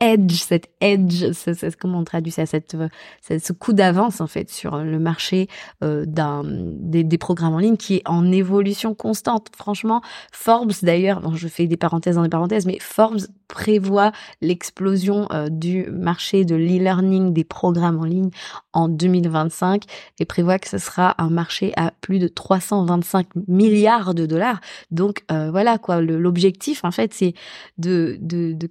edge, 0.00 0.32
cette 0.32 0.70
edge, 0.80 1.32
ce, 1.32 1.76
comment 1.76 1.98
on 1.98 2.04
traduit 2.04 2.32
ça, 2.32 2.46
cette, 2.46 2.76
ce 3.22 3.52
coup 3.52 3.74
d'avance 3.74 4.20
en 4.20 4.26
fait 4.26 4.50
sur 4.50 4.78
le 4.78 4.98
marché 4.98 5.48
euh, 5.84 6.04
des, 6.06 7.18
programmes 7.18 7.54
en 7.54 7.58
ligne 7.58 7.76
qui 7.76 7.96
est 7.96 8.02
en 8.06 8.32
évolution 8.32 8.94
constante. 8.94 9.48
Franchement, 9.56 10.00
Forbes 10.32 10.72
d'ailleurs, 10.82 11.36
je 11.36 11.48
fais 11.48 11.66
des 11.66 11.76
parenthèses 11.76 12.16
dans 12.16 12.22
des 12.22 12.28
parenthèses, 12.28 12.64
mais 12.64 12.78
Forbes 12.80 13.20
prévoit 13.48 14.12
l'explosion 14.40 15.26
euh, 15.32 15.48
du 15.48 15.86
marché 15.90 16.44
de 16.44 16.54
l'e-learning 16.54 17.32
des 17.32 17.44
programmes 17.44 17.98
en 17.98 18.04
ligne 18.04 18.30
en 18.72 18.88
2025 18.88 19.84
et 20.18 20.24
prévoit 20.24 20.58
que 20.58 20.68
ce 20.68 20.78
sera 20.78 21.14
un 21.18 21.30
marché 21.30 21.72
à 21.76 21.92
plus 22.00 22.18
de 22.18 22.28
325 22.28 23.26
milliards 23.48 24.14
de 24.14 24.26
dollars. 24.26 24.60
Donc 24.90 25.24
euh, 25.30 25.50
voilà 25.50 25.78
quoi, 25.78 26.00
l'objectif 26.00 26.84
en 26.84 26.90
fait 26.90 27.12
c'est 27.12 27.34
de 27.76 28.18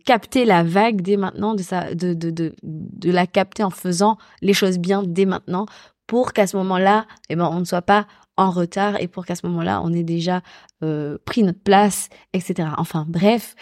capter 0.07 0.45
la 0.45 0.63
vague 0.63 1.01
dès 1.01 1.17
maintenant, 1.17 1.53
de, 1.53 2.53
la 3.03 3.27
capter 3.27 3.61
en 3.63 3.69
faisant 3.69 4.17
les 4.41 4.53
choses 4.53 4.79
bien 4.79 5.03
dès 5.05 5.25
maintenant 5.25 5.65
pour 6.07 6.31
qu'à 6.31 6.47
ce 6.47 6.55
moment-là, 6.55 7.05
eh 7.29 7.35
ben, 7.35 7.49
on 7.51 7.59
ne 7.59 7.65
soit 7.65 7.81
pas 7.81 8.07
en 8.37 8.49
retard 8.49 8.95
et 9.01 9.09
pour 9.09 9.25
qu'à 9.25 9.35
ce 9.35 9.45
moment-là, 9.47 9.81
on 9.83 9.91
ait 9.91 10.05
déjà 10.05 10.41
euh, 10.81 11.17
pris 11.25 11.43
notre 11.43 11.59
place, 11.59 12.07
etc. 12.31 12.69
Enfin 12.77 13.05
bref, 13.09 13.53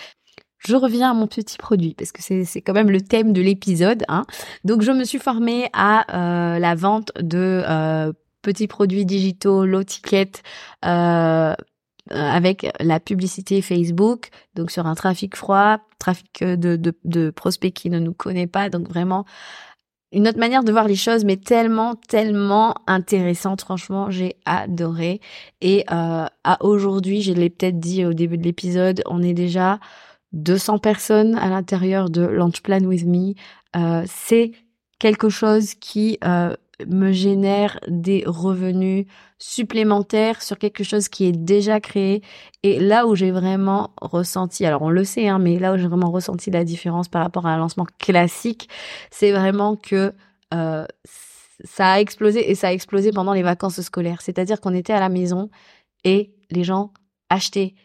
je 0.60 0.76
reviens 0.76 1.10
à 1.10 1.14
mon 1.16 1.26
petit 1.26 1.58
produit 1.58 1.96
parce 1.96 2.12
que 2.12 2.22
c'est 2.22 2.62
quand 2.62 2.74
même 2.74 2.92
le 2.92 3.02
thème 3.02 3.34
de 3.34 3.42
l'épisode. 3.42 4.04
Hein. 4.08 4.26
Donc 4.64 4.84
je 4.84 4.92
me 4.92 5.04
suis 5.04 5.20
formée 5.20 5.70
à 5.74 6.06
euh, 6.14 6.60
la 6.60 6.76
vente 6.76 7.12
de 7.20 7.64
euh, 7.68 8.14
petits 8.44 8.68
produits 8.68 9.08
digitaux, 9.08 9.66
low 9.66 9.84
ticket, 9.84 10.44
avec 12.12 12.68
la 12.80 13.00
publicité 13.00 13.62
Facebook, 13.62 14.30
donc 14.54 14.72
sur 14.72 14.86
un 14.86 14.96
trafic 14.96 15.36
froid, 15.36 15.80
trafic 16.00 16.44
de, 16.44 16.76
de, 16.76 16.94
de 17.04 17.30
prospects 17.32 17.74
qui 17.74 17.90
ne 17.90 18.00
nous 18.00 18.14
connaît 18.14 18.48
pas, 18.48 18.70
donc 18.70 18.88
vraiment 18.88 19.26
une 20.16 20.30
autre 20.30 20.40
manière 20.40 20.64
de 20.64 20.72
voir 20.72 20.88
les 20.88 20.96
choses, 20.96 21.26
mais 21.26 21.36
tellement, 21.36 21.96
tellement 21.96 22.74
intéressante. 22.88 23.62
Franchement, 23.62 24.10
j'ai 24.10 24.38
adoré. 24.46 25.20
Et 25.60 25.84
euh, 25.92 26.26
à 26.44 26.58
aujourd'hui, 26.64 27.22
je 27.22 27.34
l'ai 27.34 27.50
peut-être 27.50 27.80
dit 27.80 28.06
au 28.06 28.14
début 28.14 28.38
de 28.38 28.44
l'épisode, 28.44 29.04
on 29.08 29.22
est 29.22 29.34
déjà 29.34 29.80
200 30.32 30.78
personnes 30.80 31.36
à 31.36 31.50
l'intérieur 31.50 32.10
de 32.10 32.22
Launch 32.22 32.62
Plan 32.62 32.80
With 32.80 33.06
Me. 33.06 33.34
Euh, 33.76 34.04
c'est 34.08 34.52
quelque 35.00 35.28
chose 35.28 35.74
qui 35.74 36.18
euh, 36.24 36.56
me 36.88 37.12
génère 37.12 37.80
des 37.90 38.24
revenus 38.26 39.08
supplémentaires 39.38 40.42
sur 40.42 40.58
quelque 40.58 40.84
chose 40.84 41.10
qui 41.10 41.26
est 41.26 41.32
déjà 41.32 41.80
créé. 41.80 42.22
Et 42.64 42.80
là 42.80 43.06
où 43.06 43.16
j'ai 43.16 43.32
vraiment 43.32 43.92
ressenti, 44.02 44.66
alors 44.66 44.82
on 44.82 44.90
le 44.90 45.04
sait, 45.04 45.28
hein, 45.28 45.40
mais 45.40 45.60
là 45.60 45.74
où 45.74 45.78
j'ai 45.78 45.88
vraiment 45.88 46.12
ressenti 46.12 46.52
la 46.52 46.64
différence 46.64 47.08
par 47.08 47.22
rapport 47.22 47.46
à 47.46 47.52
un 47.52 47.58
lancement 47.58 47.86
classique, 48.00 48.70
c'est 49.12 49.32
vraiment 49.32 49.76
que 49.76 50.14
euh, 50.54 50.86
ça 51.64 51.94
a 51.94 52.00
explosé 52.00 52.50
et 52.50 52.56
ça 52.56 52.70
a 52.70 52.72
explosé 52.72 53.12
pendant 53.12 53.34
les 53.34 53.44
vacances 53.44 53.82
scolaires. 53.82 54.22
C'est-à-dire 54.22 54.62
qu'on 54.62 54.74
était 54.74 54.94
à 54.94 55.00
la 55.00 55.10
maison 55.10 55.50
et 56.04 56.34
les 56.50 56.64
gens 56.64 56.94
achetaient 57.30 57.76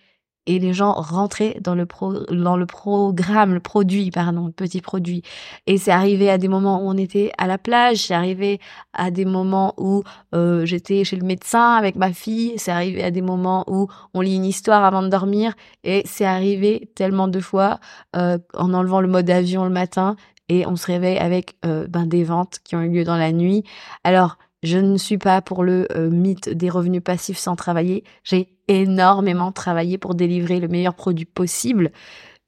et 0.50 0.58
les 0.58 0.72
gens 0.72 0.92
rentraient 0.92 1.56
dans 1.60 1.76
le 1.76 1.86
pro, 1.86 2.24
dans 2.24 2.56
le 2.56 2.66
programme, 2.66 3.54
le 3.54 3.60
produit, 3.60 4.10
pardon, 4.10 4.46
le 4.46 4.52
petit 4.52 4.80
produit. 4.80 5.22
Et 5.68 5.78
c'est 5.78 5.92
arrivé 5.92 6.28
à 6.28 6.38
des 6.38 6.48
moments 6.48 6.82
où 6.82 6.88
on 6.88 6.96
était 6.96 7.30
à 7.38 7.46
la 7.46 7.56
plage, 7.56 7.98
c'est 7.98 8.14
arrivé 8.14 8.58
à 8.92 9.12
des 9.12 9.24
moments 9.24 9.74
où 9.78 10.02
euh, 10.34 10.66
j'étais 10.66 11.04
chez 11.04 11.14
le 11.14 11.24
médecin 11.24 11.74
avec 11.74 11.94
ma 11.94 12.12
fille, 12.12 12.54
c'est 12.56 12.72
arrivé 12.72 13.04
à 13.04 13.12
des 13.12 13.22
moments 13.22 13.64
où 13.68 13.86
on 14.12 14.22
lit 14.22 14.34
une 14.34 14.44
histoire 14.44 14.84
avant 14.84 15.02
de 15.02 15.08
dormir, 15.08 15.54
et 15.84 16.02
c'est 16.04 16.24
arrivé 16.24 16.90
tellement 16.96 17.28
de 17.28 17.38
fois 17.38 17.78
euh, 18.16 18.38
en 18.54 18.74
enlevant 18.74 19.00
le 19.00 19.08
mode 19.08 19.30
avion 19.30 19.62
le 19.62 19.70
matin 19.70 20.16
et 20.48 20.66
on 20.66 20.74
se 20.74 20.86
réveille 20.86 21.18
avec 21.18 21.54
euh, 21.64 21.86
ben, 21.86 22.06
des 22.06 22.24
ventes 22.24 22.58
qui 22.64 22.74
ont 22.74 22.82
eu 22.82 22.90
lieu 22.90 23.04
dans 23.04 23.16
la 23.16 23.30
nuit. 23.30 23.62
Alors 24.02 24.36
je 24.62 24.79
ne 24.79 24.96
suis 24.99 25.18
pas 25.18 25.40
pour 25.40 25.64
le 25.64 25.88
euh, 25.96 26.11
mythe 26.11 26.49
des 26.49 26.68
revenus 26.68 27.03
passifs 27.03 27.38
sans 27.38 27.57
travailler. 27.57 28.05
J'ai 28.25 28.49
énormément 28.68 29.53
travaillé 29.53 29.96
pour 29.96 30.14
délivrer 30.14 30.61
le 30.61 30.68
meilleur 30.68 30.94
produit 30.94 31.25
possible. 31.25 31.90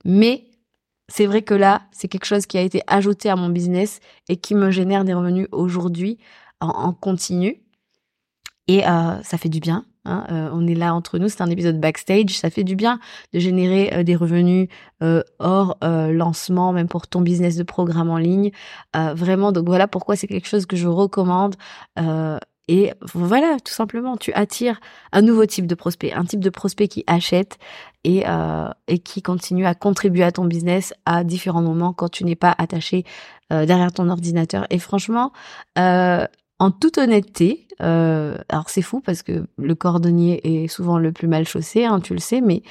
Mais 0.05 0.45
c'est 1.09 1.27
vrai 1.27 1.43
que 1.43 1.55
là, 1.55 1.83
c'est 1.91 2.09
quelque 2.09 2.27
chose 2.27 2.47
qui 2.47 2.59
a 2.59 2.63
été 2.63 2.83
ajouté 2.87 3.31
à 3.31 3.37
mon 3.37 3.49
business 3.49 4.01
et 4.29 4.37
qui 4.37 4.55
me 4.55 4.71
génère 4.71 5.05
des 5.05 5.15
revenus 5.15 5.49
aujourd'hui 5.53 6.19
en, 6.61 6.93
continu. 6.93 7.63
Et 8.69 8.87
euh, 8.87 9.23
ça 9.23 9.39
fait 9.39 9.49
du 9.49 9.61
bien. 9.61 9.85
Hein, 10.05 10.27
euh, 10.31 10.51
on 10.53 10.67
est 10.67 10.75
là 10.75 10.95
entre 10.95 11.19
nous, 11.19 11.29
c'est 11.29 11.43
un 11.43 11.51
épisode 11.51 11.79
backstage, 11.79 12.31
ça 12.31 12.51
fait 12.51 12.65
du 12.65 12.75
bien 12.75 12.99
de 13.33 13.39
générer 13.39 13.93
euh, 13.95 14.03
des 14.03 14.17
revenus 14.17 14.69
euh, 15.03 15.23
hors 15.39 15.77
lancement, 15.83 16.73
même 16.73 16.89
pour 16.89 17.07
ton 17.07 17.21
business 17.21 17.57
de 17.57 17.63
programme 17.63 18.11
en 18.11 18.19
ligne. 18.19 18.51
vraiment, 18.95 19.53
donc 19.53 19.67
voilà 19.67 19.89
pourquoi 19.89 20.17
c'est 20.17 20.27
quelque 20.27 20.49
chose 20.49 20.67
que 20.67 20.77
je 20.77 20.89
recommande. 20.89 21.55
et 22.69 22.93
voilà, 23.15 23.57
tout 23.65 23.73
simplement, 23.73 24.17
tu 24.17 24.33
attires 24.33 24.81
un 25.13 25.23
nouveau 25.23 25.47
type 25.47 25.67
de 25.67 25.75
prospect, 25.75 26.13
un 26.13 26.25
type 26.25 26.41
de 26.41 26.51
prospect 26.51 26.89
qui 26.89 27.05
achète 27.07 27.59
et, 28.05 28.25
et 28.89 28.99
qui 28.99 29.23
continue 29.23 29.67
à 29.67 29.75
contribuer 29.75 30.25
à 30.25 30.33
ton 30.33 30.45
business 30.45 30.95
à 31.07 31.25
différents 31.25 31.63
moments 31.63 31.93
quand 31.93 32.09
tu 32.09 32.25
n'es 32.25 32.37
pas 32.37 32.55
attaché 32.59 33.05
derrière 33.51 33.93
ton 33.93 34.09
ordinateur. 34.09 34.67
Et 34.71 34.79
franchement, 34.79 35.33
en 36.63 36.71
toute 36.71 36.97
honnêteté, 36.97 37.67
euh, 37.81 38.37
alors 38.49 38.71
c'est 38.71 38.83
fou 38.83 39.01
parce 39.01 39.25
que 39.25 39.47
le 39.59 39.75
cordonnier 39.75 40.63
est 40.63 40.69
souvent 40.69 40.97
le 40.97 41.11
plus 41.11 41.27
mal 41.27 41.45
chaussé, 41.45 41.87
hein, 41.87 41.99
tu 41.99 42.15
le 42.15 42.21
sais, 42.21 42.41
mais 42.41 42.63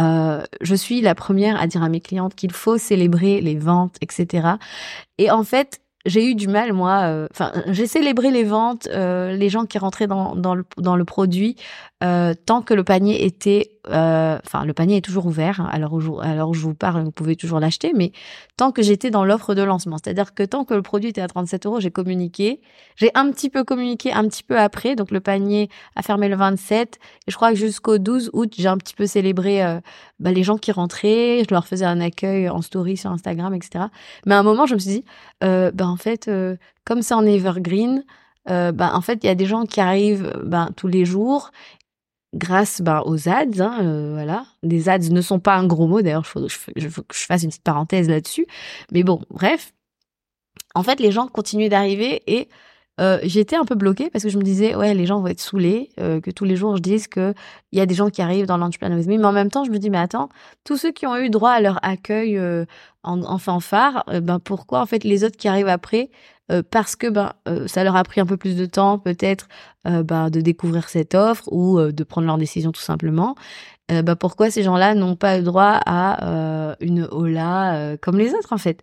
euh, 0.00 0.42
je 0.62 0.74
suis 0.74 1.02
la 1.02 1.14
première 1.14 1.60
à 1.60 1.66
dire 1.66 1.82
à 1.82 1.90
mes 1.90 2.00
clientes 2.00 2.34
qu'il 2.34 2.52
faut 2.52 2.78
célébrer 2.78 3.42
les 3.42 3.56
ventes, 3.56 3.96
etc. 4.00 4.48
Et 5.18 5.30
en 5.30 5.44
fait, 5.44 5.82
j'ai 6.06 6.26
eu 6.26 6.34
du 6.34 6.48
mal 6.48 6.72
moi 6.72 7.00
euh, 7.02 7.28
enfin 7.30 7.52
j'ai 7.68 7.86
célébré 7.86 8.30
les 8.30 8.44
ventes 8.44 8.86
les 8.90 9.48
gens 9.48 9.64
qui 9.64 9.78
rentraient 9.78 10.06
dans 10.06 10.54
le 10.54 11.04
produit 11.04 11.56
euh, 12.04 12.34
tant 12.46 12.62
que 12.62 12.74
le 12.74 12.84
panier 12.84 13.24
était 13.24 13.70
enfin 13.86 14.64
le 14.64 14.72
panier 14.72 14.96
est 14.96 15.04
toujours 15.04 15.26
ouvert. 15.26 15.68
Alors 15.70 16.00
alors 16.22 16.54
je 16.54 16.60
vous 16.62 16.74
parle 16.74 17.04
vous 17.04 17.10
pouvez 17.10 17.36
toujours 17.36 17.60
l'acheter 17.60 17.92
mais 17.94 18.12
tant 18.56 18.72
que 18.72 18.80
j'étais 18.80 19.10
dans 19.10 19.26
l'offre 19.26 19.54
de 19.54 19.62
lancement. 19.62 19.98
C'est-à-dire 20.02 20.32
que 20.34 20.42
tant 20.42 20.64
que 20.64 20.72
le 20.72 20.80
produit 20.80 21.10
était 21.10 21.20
à 21.20 21.28
37 21.28 21.66
euros 21.66 21.80
j'ai 21.80 21.90
communiqué. 21.90 22.62
J'ai 22.96 23.10
un 23.14 23.30
petit 23.30 23.50
peu 23.50 23.62
communiqué 23.62 24.10
un 24.12 24.26
petit 24.26 24.42
peu 24.42 24.58
après. 24.58 24.96
Donc 24.96 25.10
le 25.10 25.20
panier 25.20 25.68
a 25.96 26.02
fermé 26.02 26.28
le 26.28 26.36
27 26.36 26.98
et 27.26 27.30
je 27.30 27.36
crois 27.36 27.50
que 27.50 27.58
jusqu'au 27.58 27.98
12 27.98 28.30
août 28.32 28.54
j'ai 28.56 28.68
un 28.68 28.78
petit 28.78 28.94
peu 28.94 29.06
célébré 29.06 29.60
bah, 30.18 30.32
les 30.32 30.44
gens 30.44 30.56
qui 30.56 30.72
rentraient. 30.72 31.42
Je 31.46 31.52
leur 31.52 31.66
faisais 31.66 31.84
un 31.84 32.00
accueil 32.00 32.48
en 32.48 32.62
story 32.62 32.96
sur 32.96 33.10
Instagram 33.10 33.52
etc 33.52 33.84
mais 34.24 34.34
à 34.34 34.38
un 34.38 34.42
moment 34.42 34.64
je 34.64 34.74
me 34.74 34.78
suis 34.78 34.90
dit 34.90 35.04
ben 35.74 35.88
en 35.88 35.96
fait, 35.96 36.28
euh, 36.28 36.56
comme 36.84 37.02
c'est 37.02 37.14
en 37.14 37.24
evergreen, 37.24 38.04
euh, 38.50 38.72
ben, 38.72 38.90
en 38.92 39.00
fait, 39.00 39.20
il 39.22 39.26
y 39.26 39.30
a 39.30 39.34
des 39.34 39.46
gens 39.46 39.64
qui 39.64 39.80
arrivent 39.80 40.32
ben, 40.44 40.70
tous 40.76 40.88
les 40.88 41.04
jours. 41.04 41.50
Grâce 42.34 42.82
ben, 42.82 43.02
aux 43.06 43.28
ads. 43.28 43.60
Hein, 43.60 43.78
euh, 43.82 44.10
voilà, 44.14 44.46
les 44.62 44.88
ads 44.88 45.10
ne 45.10 45.20
sont 45.20 45.40
pas 45.40 45.56
un 45.56 45.66
gros 45.66 45.86
mot. 45.86 46.02
D'ailleurs, 46.02 46.24
il 46.36 46.50
faut, 46.90 47.02
que 47.02 47.14
je 47.14 47.24
fasse 47.24 47.42
une 47.42 47.48
petite 47.48 47.62
parenthèse 47.62 48.08
là-dessus. 48.08 48.46
Mais 48.92 49.02
bon, 49.02 49.22
bref. 49.30 49.72
En 50.74 50.82
fait, 50.82 51.00
les 51.00 51.12
gens 51.12 51.28
continuaient 51.28 51.68
d'arriver 51.68 52.22
et 52.26 52.48
euh, 53.00 53.18
j'étais 53.22 53.56
un 53.56 53.64
peu 53.64 53.74
bloquée 53.74 54.10
parce 54.10 54.22
que 54.24 54.30
je 54.30 54.38
me 54.38 54.42
disais 54.42 54.76
ouais 54.76 54.94
les 54.94 55.04
gens 55.04 55.20
vont 55.20 55.26
être 55.26 55.40
saoulés 55.40 55.90
euh, 55.98 56.20
que 56.20 56.30
tous 56.30 56.44
les 56.44 56.54
jours 56.54 56.76
je 56.76 56.82
dise 56.82 57.08
que 57.08 57.34
il 57.72 57.78
y 57.78 57.82
a 57.82 57.86
des 57.86 57.94
gens 57.96 58.08
qui 58.08 58.22
arrivent 58.22 58.46
dans 58.46 58.56
l'entrepreneuriat 58.56 59.04
mais 59.08 59.24
en 59.24 59.32
même 59.32 59.50
temps 59.50 59.64
je 59.64 59.72
me 59.72 59.78
dis 59.78 59.90
mais 59.90 59.98
attends 59.98 60.28
tous 60.62 60.76
ceux 60.76 60.92
qui 60.92 61.04
ont 61.04 61.16
eu 61.16 61.28
droit 61.28 61.50
à 61.50 61.60
leur 61.60 61.84
accueil 61.84 62.40
en, 63.02 63.22
en, 63.22 63.38
fanfare 63.38 64.04
ben 64.22 64.38
pourquoi 64.38 64.80
en 64.80 64.86
fait 64.86 65.02
les 65.02 65.24
autres 65.24 65.36
qui 65.36 65.48
arrivent 65.48 65.66
après 65.66 66.08
parce 66.70 66.94
que 66.94 67.08
ben 67.08 67.32
ça 67.66 67.84
leur 67.84 67.96
a 67.96 68.02
pris 68.04 68.20
un 68.20 68.26
peu 68.26 68.36
plus 68.36 68.56
de 68.56 68.66
temps 68.66 68.98
peut-être 68.98 69.48
ben, 69.84 70.28
de 70.30 70.40
découvrir 70.40 70.88
cette 70.88 71.14
offre 71.14 71.50
ou 71.50 71.80
de 71.80 72.04
prendre 72.04 72.26
leur 72.26 72.38
décision 72.38 72.70
tout 72.70 72.82
simplement 72.82 73.34
ben, 73.88 74.14
pourquoi 74.14 74.50
ces 74.50 74.62
gens-là 74.62 74.94
n'ont 74.94 75.16
pas 75.16 75.38
eu 75.38 75.42
droit 75.42 75.80
à 75.86 76.76
une 76.80 77.08
hola 77.10 77.96
comme 78.02 78.18
les 78.18 78.34
autres 78.34 78.52
en 78.52 78.58
fait? 78.58 78.82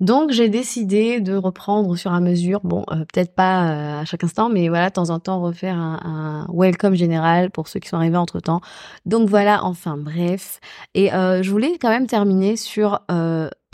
Donc 0.00 0.32
j'ai 0.32 0.48
décidé 0.48 1.20
de 1.20 1.36
reprendre 1.36 1.88
au 1.88 1.94
fur 1.94 2.12
à 2.12 2.20
mesure, 2.20 2.60
bon 2.64 2.84
euh, 2.90 3.04
peut-être 3.12 3.32
pas 3.34 3.68
euh, 3.68 4.00
à 4.00 4.04
chaque 4.04 4.24
instant, 4.24 4.48
mais 4.48 4.68
voilà 4.68 4.88
de 4.88 4.94
temps 4.94 5.10
en 5.10 5.20
temps 5.20 5.40
refaire 5.40 5.76
un, 5.78 6.48
welcome 6.52 6.94
général 6.94 7.50
pour 7.50 7.68
ceux 7.68 7.78
qui 7.78 7.88
sont 7.88 7.96
arrivés 7.96 8.16
entre 8.16 8.40
temps. 8.40 8.60
Donc 9.06 9.28
voilà, 9.28 9.64
enfin 9.64 9.96
bref. 9.96 10.60
Et 10.94 11.14
euh, 11.14 11.44
je 11.44 11.50
voulais 11.50 11.78
quand 11.80 11.90
même 11.90 12.08
terminer 12.08 12.56
sur 12.56 13.00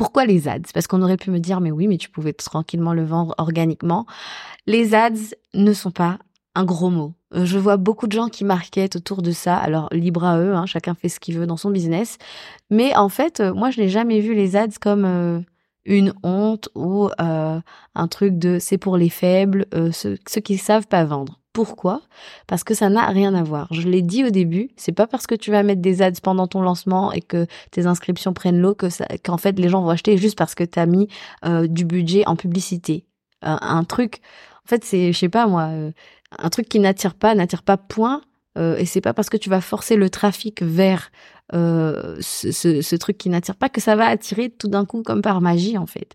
pourquoi 0.00 0.24
les 0.24 0.48
ads? 0.48 0.72
Parce 0.72 0.86
qu'on 0.86 1.02
aurait 1.02 1.18
pu 1.18 1.30
me 1.30 1.38
dire 1.38 1.60
mais 1.60 1.70
oui, 1.70 1.86
mais 1.86 1.98
tu 1.98 2.08
pouvais 2.08 2.32
tranquillement 2.32 2.94
le 2.94 3.04
vendre 3.04 3.34
organiquement. 3.36 4.06
Les 4.66 4.94
ads 4.94 5.34
ne 5.52 5.74
sont 5.74 5.90
pas 5.90 6.18
un 6.54 6.64
gros 6.64 6.88
mot. 6.88 7.12
Je 7.34 7.58
vois 7.58 7.76
beaucoup 7.76 8.06
de 8.06 8.12
gens 8.12 8.28
qui 8.28 8.46
marketent 8.46 8.96
autour 8.96 9.20
de 9.20 9.30
ça. 9.30 9.58
Alors 9.58 9.90
libre 9.92 10.24
à 10.24 10.38
eux, 10.40 10.54
hein, 10.54 10.64
chacun 10.64 10.94
fait 10.94 11.10
ce 11.10 11.20
qu'il 11.20 11.36
veut 11.36 11.46
dans 11.46 11.58
son 11.58 11.68
business. 11.68 12.16
Mais 12.70 12.96
en 12.96 13.10
fait, 13.10 13.40
moi 13.40 13.70
je 13.70 13.82
n'ai 13.82 13.90
jamais 13.90 14.20
vu 14.20 14.34
les 14.34 14.56
ads 14.56 14.78
comme 14.80 15.44
une 15.84 16.14
honte 16.22 16.70
ou 16.74 17.10
euh, 17.20 17.60
un 17.94 18.08
truc 18.08 18.38
de 18.38 18.58
c'est 18.58 18.78
pour 18.78 18.96
les 18.96 19.10
faibles, 19.10 19.66
euh, 19.74 19.92
ceux, 19.92 20.16
qui 20.16 20.56
savent 20.56 20.86
pas 20.86 21.04
vendre. 21.04 21.39
Pourquoi? 21.52 22.02
Parce 22.46 22.62
que 22.62 22.74
ça 22.74 22.88
n'a 22.88 23.06
rien 23.06 23.34
à 23.34 23.42
voir. 23.42 23.66
Je 23.72 23.88
l'ai 23.88 24.02
dit 24.02 24.24
au 24.24 24.30
début, 24.30 24.70
c'est 24.76 24.92
pas 24.92 25.06
parce 25.06 25.26
que 25.26 25.34
tu 25.34 25.50
vas 25.50 25.62
mettre 25.64 25.82
des 25.82 26.00
ads 26.00 26.20
pendant 26.22 26.46
ton 26.46 26.62
lancement 26.62 27.12
et 27.12 27.20
que 27.20 27.46
tes 27.72 27.86
inscriptions 27.86 28.32
prennent 28.32 28.60
l'eau 28.60 28.74
que 28.74 28.86
qu'en 29.24 29.36
fait 29.36 29.58
les 29.58 29.68
gens 29.68 29.82
vont 29.82 29.90
acheter 29.90 30.16
juste 30.16 30.38
parce 30.38 30.54
que 30.54 30.62
tu 30.62 30.78
as 30.78 30.86
mis 30.86 31.08
euh, 31.44 31.66
du 31.66 31.84
budget 31.84 32.24
en 32.26 32.36
publicité. 32.36 33.04
un 33.42 33.84
truc, 33.84 34.20
en 34.64 34.68
fait 34.68 34.84
c'est, 34.84 35.12
je 35.12 35.18
sais 35.18 35.28
pas 35.28 35.46
moi, 35.46 35.70
un 36.38 36.48
truc 36.50 36.68
qui 36.68 36.78
n'attire 36.78 37.14
pas, 37.14 37.34
n'attire 37.34 37.62
pas 37.62 37.76
point. 37.76 38.22
et 38.56 38.84
c'est 38.84 39.00
pas 39.00 39.14
parce 39.14 39.30
que 39.30 39.36
tu 39.36 39.50
vas 39.50 39.60
forcer 39.60 39.96
le 39.96 40.10
trafic 40.10 40.62
vers 40.62 41.10
euh, 41.52 42.16
ce, 42.20 42.96
truc 42.96 43.18
qui 43.18 43.28
n'attire 43.28 43.56
pas, 43.56 43.68
que 43.68 43.80
ça 43.80 43.96
va 43.96 44.06
attirer 44.06 44.50
tout 44.50 44.68
d'un 44.68 44.84
coup 44.84 45.02
comme 45.02 45.22
par 45.22 45.40
magie 45.40 45.78
en 45.78 45.86
fait. 45.86 46.14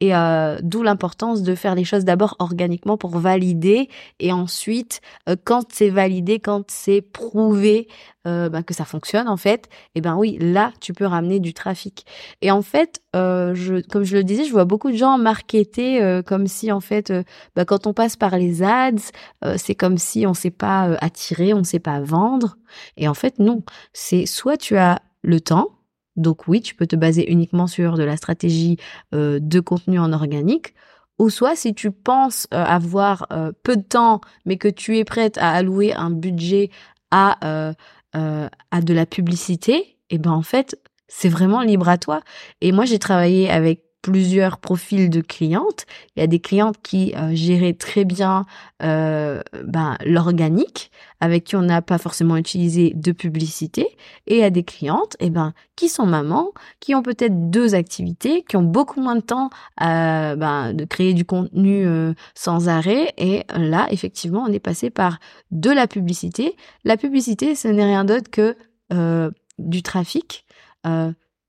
Et 0.00 0.14
euh, 0.14 0.58
d'où 0.62 0.82
l'importance 0.82 1.42
de 1.42 1.54
faire 1.54 1.74
les 1.74 1.84
choses 1.84 2.04
d'abord 2.04 2.36
organiquement 2.38 2.96
pour 2.96 3.18
valider 3.18 3.88
et 4.20 4.32
ensuite 4.32 5.02
euh, 5.28 5.36
quand 5.44 5.66
c'est 5.72 5.90
validé, 5.90 6.38
quand 6.40 6.70
c'est 6.70 7.02
prouvé 7.02 7.88
ben, 8.26 8.62
que 8.62 8.74
ça 8.74 8.84
fonctionne 8.84 9.28
en 9.28 9.38
fait, 9.38 9.64
et 9.64 9.70
eh 9.96 10.00
ben 10.02 10.14
oui 10.14 10.36
là 10.38 10.72
tu 10.78 10.92
peux 10.92 11.06
ramener 11.06 11.40
du 11.40 11.54
trafic. 11.54 12.04
Et 12.42 12.50
en 12.50 12.60
fait, 12.60 13.00
comme 13.14 13.54
je 13.54 14.16
le 14.16 14.22
disais, 14.22 14.44
je 14.44 14.52
vois 14.52 14.66
beaucoup 14.66 14.90
de 14.90 14.96
gens 14.96 15.16
marketer 15.16 16.20
comme 16.26 16.46
si 16.46 16.70
en 16.70 16.80
fait 16.80 17.10
ben, 17.56 17.64
quand 17.64 17.86
on 17.86 17.94
passe 17.94 18.16
par 18.16 18.36
les 18.36 18.62
ads, 18.62 19.10
c'est 19.56 19.74
comme 19.74 19.96
si 19.96 20.26
on 20.26 20.34
sait 20.34 20.50
pas 20.50 20.96
attirer, 21.00 21.54
on 21.54 21.64
sait 21.64 21.80
pas 21.80 21.98
vendre. 22.00 22.58
Et 22.98 23.08
en 23.08 23.14
fait 23.14 23.38
non, 23.38 23.62
c'est 23.94 24.26
soit 24.26 24.58
tu 24.58 24.69
as 24.76 25.00
le 25.22 25.40
temps 25.40 25.68
donc 26.16 26.48
oui, 26.48 26.60
tu 26.60 26.74
peux 26.74 26.86
te 26.86 26.96
baser 26.96 27.30
uniquement 27.30 27.66
sur 27.66 27.96
de 27.96 28.02
la 28.02 28.16
stratégie 28.16 28.76
euh, 29.14 29.38
de 29.40 29.60
contenu 29.60 29.98
en 29.98 30.12
organique. 30.12 30.74
Ou 31.18 31.30
soit 31.30 31.56
si 31.56 31.74
tu 31.74 31.90
penses 31.90 32.46
euh, 32.54 32.64
avoir 32.64 33.26
euh, 33.32 33.52
peu 33.62 33.76
de 33.76 33.82
temps, 33.82 34.20
mais 34.44 34.56
que 34.56 34.68
tu 34.68 34.98
es 34.98 35.04
prête 35.04 35.38
à 35.38 35.50
allouer 35.50 35.92
un 35.92 36.10
budget 36.10 36.70
à, 37.10 37.74
à 38.12 38.80
de 38.82 38.94
la 38.94 39.06
publicité, 39.06 39.74
et 39.76 40.16
eh 40.16 40.18
ben 40.18 40.30
en 40.30 40.42
fait, 40.42 40.80
c'est 41.08 41.28
vraiment 41.28 41.60
libre 41.62 41.88
à 41.88 41.98
toi. 41.98 42.20
Et 42.60 42.70
moi, 42.70 42.84
j'ai 42.84 43.00
travaillé 43.00 43.50
avec 43.50 43.82
plusieurs 44.02 44.58
profils 44.58 45.10
de 45.10 45.20
clientes. 45.20 45.84
Il 46.16 46.20
y 46.20 46.22
a 46.22 46.26
des 46.26 46.40
clientes 46.40 46.76
qui 46.82 47.14
euh, 47.16 47.34
géraient 47.34 47.74
très 47.74 48.04
bien 48.04 48.46
euh, 48.82 49.40
ben, 49.64 49.96
l'organique, 50.04 50.90
avec 51.20 51.44
qui 51.44 51.56
on 51.56 51.62
n'a 51.62 51.82
pas 51.82 51.98
forcément 51.98 52.36
utilisé 52.36 52.92
de 52.94 53.12
publicité, 53.12 53.86
et 54.26 54.36
il 54.36 54.40
y 54.40 54.44
a 54.44 54.50
des 54.50 54.62
clientes 54.62 55.16
eh 55.20 55.30
ben, 55.30 55.52
qui 55.76 55.88
sont 55.88 56.06
mamans, 56.06 56.52
qui 56.80 56.94
ont 56.94 57.02
peut-être 57.02 57.50
deux 57.50 57.74
activités, 57.74 58.42
qui 58.42 58.56
ont 58.56 58.62
beaucoup 58.62 59.00
moins 59.00 59.16
de 59.16 59.20
temps 59.20 59.50
euh, 59.82 60.34
ben, 60.36 60.72
de 60.72 60.84
créer 60.84 61.12
du 61.12 61.24
contenu 61.24 61.86
euh, 61.86 62.14
sans 62.34 62.68
arrêt, 62.68 63.12
et 63.18 63.44
là, 63.54 63.86
effectivement, 63.90 64.44
on 64.48 64.52
est 64.52 64.60
passé 64.60 64.90
par 64.90 65.18
de 65.50 65.70
la 65.70 65.86
publicité. 65.86 66.56
La 66.84 66.96
publicité, 66.96 67.54
ce 67.54 67.68
n'est 67.68 67.84
rien 67.84 68.04
d'autre 68.04 68.30
que 68.30 68.56
euh, 68.92 69.30
du 69.58 69.82
trafic 69.82 70.44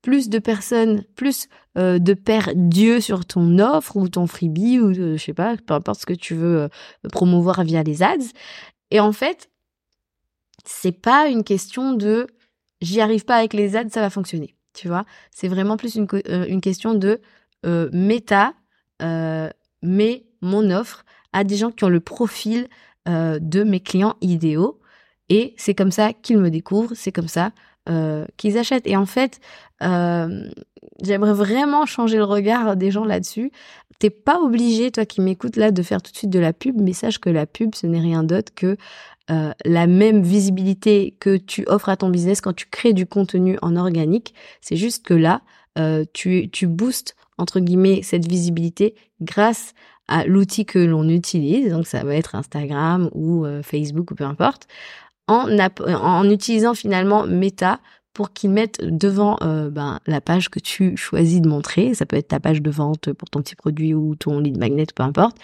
plus 0.02 0.28
de 0.28 0.38
personnes, 0.38 1.04
plus 1.14 1.48
euh, 1.78 1.98
de 1.98 2.12
père 2.12 2.50
Dieu 2.54 3.00
sur 3.00 3.24
ton 3.24 3.58
offre 3.58 3.96
ou 3.96 4.08
ton 4.08 4.26
freebie 4.26 4.78
ou 4.80 4.90
euh, 4.90 5.16
je 5.16 5.22
sais 5.22 5.32
pas, 5.32 5.56
peu 5.56 5.74
importe 5.74 6.00
ce 6.00 6.06
que 6.06 6.12
tu 6.12 6.34
veux 6.34 6.62
euh, 6.62 6.68
promouvoir 7.10 7.62
via 7.64 7.82
les 7.82 8.02
ads. 8.02 8.18
Et 8.90 9.00
en 9.00 9.12
fait, 9.12 9.48
c'est 10.64 10.92
pas 10.92 11.28
une 11.28 11.44
question 11.44 11.94
de 11.94 12.26
j'y 12.80 13.00
arrive 13.00 13.24
pas 13.24 13.36
avec 13.36 13.54
les 13.54 13.76
ads, 13.76 13.88
ça 13.88 14.00
va 14.00 14.10
fonctionner. 14.10 14.56
Tu 14.74 14.88
vois, 14.88 15.04
c'est 15.30 15.48
vraiment 15.48 15.76
plus 15.76 15.94
une, 15.94 16.08
une 16.26 16.60
question 16.60 16.94
de 16.94 17.20
méta, 17.92 18.54
mais 19.82 20.26
mon 20.40 20.70
offre 20.70 21.04
à 21.32 21.44
des 21.44 21.56
gens 21.56 21.70
qui 21.70 21.84
ont 21.84 21.90
le 21.90 22.00
profil 22.00 22.68
de 23.06 23.64
mes 23.64 23.80
clients 23.80 24.16
idéaux. 24.22 24.80
Et 25.28 25.54
c'est 25.58 25.74
comme 25.74 25.90
ça 25.90 26.12
qu'ils 26.14 26.38
me 26.38 26.50
découvrent, 26.50 26.94
c'est 26.94 27.12
comme 27.12 27.28
ça 27.28 27.52
euh, 27.88 28.26
qu'ils 28.36 28.58
achètent. 28.58 28.86
Et 28.86 28.96
en 28.96 29.06
fait, 29.06 29.40
euh, 29.82 30.48
j'aimerais 31.02 31.32
vraiment 31.32 31.84
changer 31.84 32.16
le 32.16 32.24
regard 32.24 32.76
des 32.76 32.92
gens 32.92 33.04
là-dessus. 33.04 33.50
T'es 33.98 34.10
pas 34.10 34.40
obligé, 34.40 34.92
toi 34.92 35.04
qui 35.04 35.20
m'écoutes 35.20 35.56
là, 35.56 35.72
de 35.72 35.82
faire 35.82 36.00
tout 36.00 36.12
de 36.12 36.16
suite 36.16 36.30
de 36.30 36.38
la 36.38 36.52
pub, 36.52 36.80
mais 36.80 36.92
sache 36.92 37.18
que 37.18 37.28
la 37.28 37.44
pub, 37.44 37.74
ce 37.74 37.88
n'est 37.88 38.00
rien 38.00 38.22
d'autre 38.22 38.54
que 38.54 38.76
euh, 39.30 39.52
la 39.64 39.86
même 39.88 40.22
visibilité 40.22 41.16
que 41.18 41.36
tu 41.36 41.64
offres 41.66 41.88
à 41.88 41.96
ton 41.96 42.08
business 42.08 42.40
quand 42.40 42.52
tu 42.52 42.66
crées 42.66 42.92
du 42.92 43.04
contenu 43.04 43.58
en 43.62 43.74
organique. 43.74 44.32
C'est 44.60 44.76
juste 44.76 45.04
que 45.04 45.14
là, 45.14 45.42
tu, 46.12 46.50
tu 46.50 46.66
boostes, 46.66 47.16
entre 47.38 47.58
guillemets, 47.58 48.02
cette 48.02 48.28
visibilité 48.28 48.94
grâce 49.22 49.72
à 50.06 50.26
l'outil 50.26 50.66
que 50.66 50.78
l'on 50.78 51.08
utilise. 51.08 51.70
Donc 51.70 51.86
ça 51.86 52.04
va 52.04 52.14
être 52.14 52.34
Instagram 52.34 53.08
ou 53.14 53.46
Facebook 53.62 54.10
ou 54.10 54.14
peu 54.14 54.24
importe 54.24 54.68
en, 55.28 55.48
en 55.48 56.30
utilisant 56.30 56.74
finalement 56.74 57.26
Meta 57.26 57.80
pour 58.12 58.32
qu'ils 58.32 58.50
mettent 58.50 58.82
devant 58.82 59.38
euh, 59.42 59.70
ben, 59.70 59.98
la 60.06 60.20
page 60.20 60.50
que 60.50 60.58
tu 60.58 60.96
choisis 60.96 61.40
de 61.40 61.48
montrer, 61.48 61.94
ça 61.94 62.04
peut 62.04 62.16
être 62.16 62.28
ta 62.28 62.40
page 62.40 62.60
de 62.60 62.70
vente 62.70 63.12
pour 63.12 63.30
ton 63.30 63.40
petit 63.40 63.56
produit 63.56 63.94
ou 63.94 64.14
ton 64.16 64.38
lead 64.38 64.58
magnet, 64.58 64.86
peu 64.94 65.02
importe, 65.02 65.38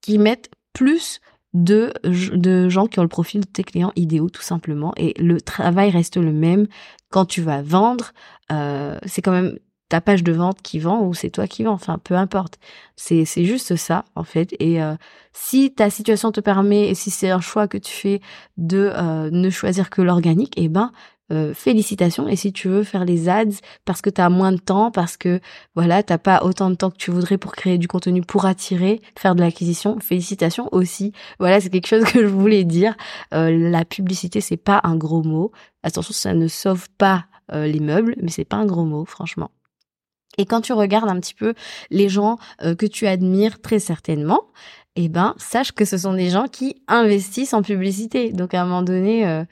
qui 0.00 0.18
mettent 0.18 0.50
plus 0.72 1.20
de, 1.54 1.92
de 2.04 2.68
gens 2.68 2.86
qui 2.86 2.98
ont 2.98 3.02
le 3.02 3.08
profil 3.08 3.40
de 3.40 3.46
tes 3.46 3.64
clients 3.64 3.92
idéaux 3.96 4.28
tout 4.28 4.42
simplement. 4.42 4.92
Et 4.96 5.14
le 5.20 5.40
travail 5.40 5.90
reste 5.90 6.16
le 6.16 6.32
même. 6.32 6.66
Quand 7.10 7.26
tu 7.26 7.42
vas 7.42 7.62
vendre 7.62 8.12
euh, 8.52 8.98
c'est 9.06 9.22
quand 9.22 9.32
même 9.32 9.58
ta 9.94 10.00
page 10.00 10.24
de 10.24 10.32
vente 10.32 10.60
qui 10.60 10.80
vend 10.80 11.02
ou 11.02 11.14
c'est 11.14 11.30
toi 11.30 11.46
qui 11.46 11.62
vends, 11.62 11.72
enfin 11.72 11.98
peu 12.02 12.16
importe. 12.16 12.58
C'est 12.96 13.24
juste 13.44 13.76
ça 13.76 14.04
en 14.16 14.24
fait. 14.24 14.52
Et 14.58 14.82
euh, 14.82 14.96
si 15.32 15.72
ta 15.72 15.88
situation 15.88 16.32
te 16.32 16.40
permet 16.40 16.88
et 16.88 16.96
si 16.96 17.12
c'est 17.12 17.30
un 17.30 17.40
choix 17.40 17.68
que 17.68 17.78
tu 17.78 17.92
fais 17.92 18.20
de 18.56 18.90
euh, 18.92 19.30
ne 19.30 19.50
choisir 19.50 19.90
que 19.90 20.02
l'organique, 20.02 20.52
eh 20.56 20.68
ben 20.68 20.90
euh, 21.30 21.54
félicitations. 21.54 22.26
Et 22.26 22.34
si 22.34 22.52
tu 22.52 22.66
veux 22.66 22.82
faire 22.82 23.04
les 23.04 23.28
ads 23.28 23.60
parce 23.84 24.02
que 24.02 24.10
tu 24.10 24.20
as 24.20 24.28
moins 24.30 24.50
de 24.50 24.58
temps, 24.58 24.90
parce 24.90 25.16
que 25.16 25.38
voilà, 25.76 26.02
t'as 26.02 26.18
pas 26.18 26.42
autant 26.42 26.70
de 26.70 26.74
temps 26.74 26.90
que 26.90 26.96
tu 26.96 27.12
voudrais 27.12 27.38
pour 27.38 27.52
créer 27.52 27.78
du 27.78 27.86
contenu, 27.86 28.20
pour 28.22 28.46
attirer, 28.46 29.00
faire 29.16 29.36
de 29.36 29.42
l'acquisition, 29.42 30.00
félicitations 30.00 30.68
aussi. 30.72 31.12
Voilà, 31.38 31.60
c'est 31.60 31.70
quelque 31.70 31.86
chose 31.86 32.02
que 32.12 32.20
je 32.20 32.26
voulais 32.26 32.64
dire. 32.64 32.96
la 33.30 33.84
publicité, 33.84 34.40
c'est 34.40 34.56
pas 34.56 34.80
un 34.82 34.96
gros 34.96 35.22
mot. 35.22 35.52
Attention, 35.84 36.12
ça 36.12 36.34
ne 36.34 36.48
sauve 36.48 36.88
pas 36.98 37.26
les 37.52 37.80
meubles, 37.80 38.16
mais 38.20 38.30
c'est 38.30 38.44
pas 38.44 38.56
un 38.56 38.66
gros 38.66 38.86
mot, 38.86 39.04
franchement. 39.04 39.50
Et 40.38 40.46
quand 40.46 40.60
tu 40.60 40.72
regardes 40.72 41.08
un 41.08 41.20
petit 41.20 41.34
peu 41.34 41.54
les 41.90 42.08
gens 42.08 42.38
euh, 42.62 42.74
que 42.74 42.86
tu 42.86 43.06
admires 43.06 43.60
très 43.60 43.78
certainement, 43.78 44.42
eh 44.96 45.08
ben, 45.08 45.34
sache 45.38 45.72
que 45.72 45.84
ce 45.84 45.98
sont 45.98 46.14
des 46.14 46.30
gens 46.30 46.46
qui 46.46 46.76
investissent 46.88 47.54
en 47.54 47.62
publicité. 47.62 48.32
Donc 48.32 48.54
à 48.54 48.62
un 48.62 48.64
moment 48.64 48.82
donné, 48.82 49.26
euh, 49.26 49.44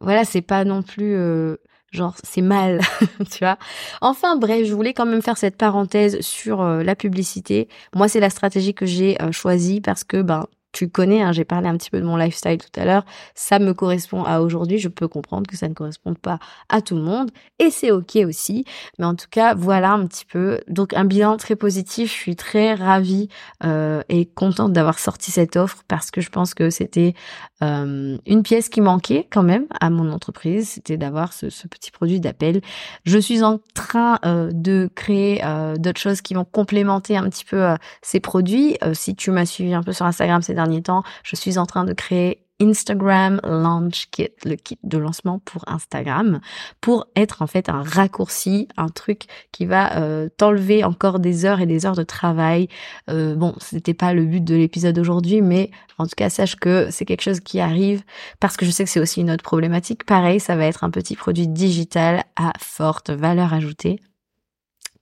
voilà, 0.00 0.24
c'est 0.24 0.42
pas 0.42 0.64
non 0.64 0.82
plus 0.82 1.14
euh, 1.14 1.56
genre 1.92 2.14
c'est 2.22 2.42
mal, 2.42 2.80
tu 3.30 3.38
vois. 3.40 3.58
Enfin 4.00 4.36
bref, 4.36 4.66
je 4.66 4.74
voulais 4.74 4.94
quand 4.94 5.06
même 5.06 5.22
faire 5.22 5.38
cette 5.38 5.56
parenthèse 5.56 6.20
sur 6.20 6.62
la 6.62 6.94
publicité. 6.94 7.68
Moi, 7.94 8.08
c'est 8.08 8.20
la 8.20 8.30
stratégie 8.30 8.74
que 8.74 8.86
j'ai 8.86 9.16
choisie 9.32 9.80
parce 9.80 10.04
que 10.04 10.22
ben 10.22 10.46
tu 10.72 10.88
connais, 10.88 11.22
hein, 11.22 11.32
j'ai 11.32 11.44
parlé 11.44 11.68
un 11.68 11.76
petit 11.76 11.90
peu 11.90 11.98
de 11.98 12.04
mon 12.04 12.16
lifestyle 12.16 12.58
tout 12.58 12.80
à 12.80 12.84
l'heure, 12.84 13.04
ça 13.34 13.58
me 13.58 13.72
correspond 13.72 14.24
à 14.24 14.40
aujourd'hui, 14.40 14.78
je 14.78 14.88
peux 14.88 15.08
comprendre 15.08 15.46
que 15.46 15.56
ça 15.56 15.68
ne 15.68 15.74
correspond 15.74 16.14
pas 16.14 16.38
à 16.68 16.82
tout 16.82 16.96
le 16.96 17.02
monde 17.02 17.30
et 17.58 17.70
c'est 17.70 17.90
ok 17.90 18.16
aussi. 18.26 18.64
Mais 18.98 19.06
en 19.06 19.14
tout 19.14 19.26
cas, 19.30 19.54
voilà 19.54 19.92
un 19.92 20.06
petit 20.06 20.24
peu. 20.24 20.60
Donc 20.68 20.94
un 20.94 21.04
bilan 21.04 21.36
très 21.36 21.56
positif, 21.56 22.10
je 22.10 22.16
suis 22.16 22.36
très 22.36 22.74
ravie 22.74 23.28
euh, 23.64 24.02
et 24.08 24.26
contente 24.26 24.72
d'avoir 24.72 24.98
sorti 24.98 25.30
cette 25.30 25.56
offre 25.56 25.84
parce 25.88 26.10
que 26.10 26.20
je 26.20 26.30
pense 26.30 26.54
que 26.54 26.70
c'était 26.70 27.14
euh, 27.62 28.16
une 28.26 28.42
pièce 28.42 28.68
qui 28.68 28.80
manquait 28.80 29.26
quand 29.30 29.42
même 29.42 29.66
à 29.80 29.90
mon 29.90 30.12
entreprise, 30.12 30.70
c'était 30.70 30.96
d'avoir 30.96 31.32
ce, 31.32 31.46
petit 31.68 31.90
produit 31.90 32.20
d'appel. 32.20 32.60
Je 33.04 33.18
suis 33.18 33.42
en 33.42 33.58
train 33.74 34.18
euh, 34.24 34.50
de 34.52 34.90
créer 34.94 35.42
d'autres 35.78 36.00
choses 36.00 36.20
qui 36.20 36.34
vont 36.34 36.44
complémenter 36.44 37.16
un 37.16 37.28
petit 37.28 37.44
peu 37.44 37.74
ces 38.02 38.20
produits. 38.20 38.76
si 38.92 39.14
tu 39.14 39.30
m'as 39.30 39.46
suivi 39.46 39.74
un 39.74 39.82
peu 39.82 39.92
sur 39.92 40.06
Instagram, 40.06 40.42
c'est 40.42 40.54
derniers 40.58 40.82
temps, 40.82 41.02
je 41.22 41.36
suis 41.36 41.56
en 41.58 41.66
train 41.66 41.84
de 41.84 41.92
créer 41.92 42.44
Instagram 42.60 43.40
Launch 43.44 44.08
Kit, 44.10 44.30
le 44.44 44.56
kit 44.56 44.78
de 44.82 44.98
lancement 44.98 45.38
pour 45.38 45.62
Instagram, 45.68 46.40
pour 46.80 47.06
être 47.14 47.42
en 47.42 47.46
fait 47.46 47.68
un 47.68 47.82
raccourci, 47.82 48.66
un 48.76 48.88
truc 48.88 49.26
qui 49.52 49.64
va 49.64 49.96
euh, 49.98 50.28
t'enlever 50.36 50.82
encore 50.82 51.20
des 51.20 51.44
heures 51.44 51.60
et 51.60 51.66
des 51.66 51.86
heures 51.86 51.94
de 51.94 52.02
travail. 52.02 52.68
Euh, 53.08 53.36
bon, 53.36 53.54
c'était 53.60 53.94
pas 53.94 54.12
le 54.12 54.24
but 54.24 54.42
de 54.42 54.56
l'épisode 54.56 54.96
d'aujourd'hui, 54.96 55.40
mais 55.40 55.70
en 55.98 56.06
tout 56.06 56.16
cas 56.16 56.30
sache 56.30 56.56
que 56.56 56.88
c'est 56.90 57.04
quelque 57.04 57.22
chose 57.22 57.40
qui 57.40 57.60
arrive 57.60 58.02
parce 58.40 58.56
que 58.56 58.66
je 58.66 58.72
sais 58.72 58.84
que 58.84 58.90
c'est 58.90 59.00
aussi 59.00 59.20
une 59.20 59.30
autre 59.30 59.44
problématique. 59.44 60.04
Pareil, 60.04 60.40
ça 60.40 60.56
va 60.56 60.64
être 60.64 60.82
un 60.82 60.90
petit 60.90 61.14
produit 61.14 61.46
digital 61.46 62.24
à 62.36 62.52
forte 62.58 63.10
valeur 63.10 63.54
ajoutée 63.54 64.00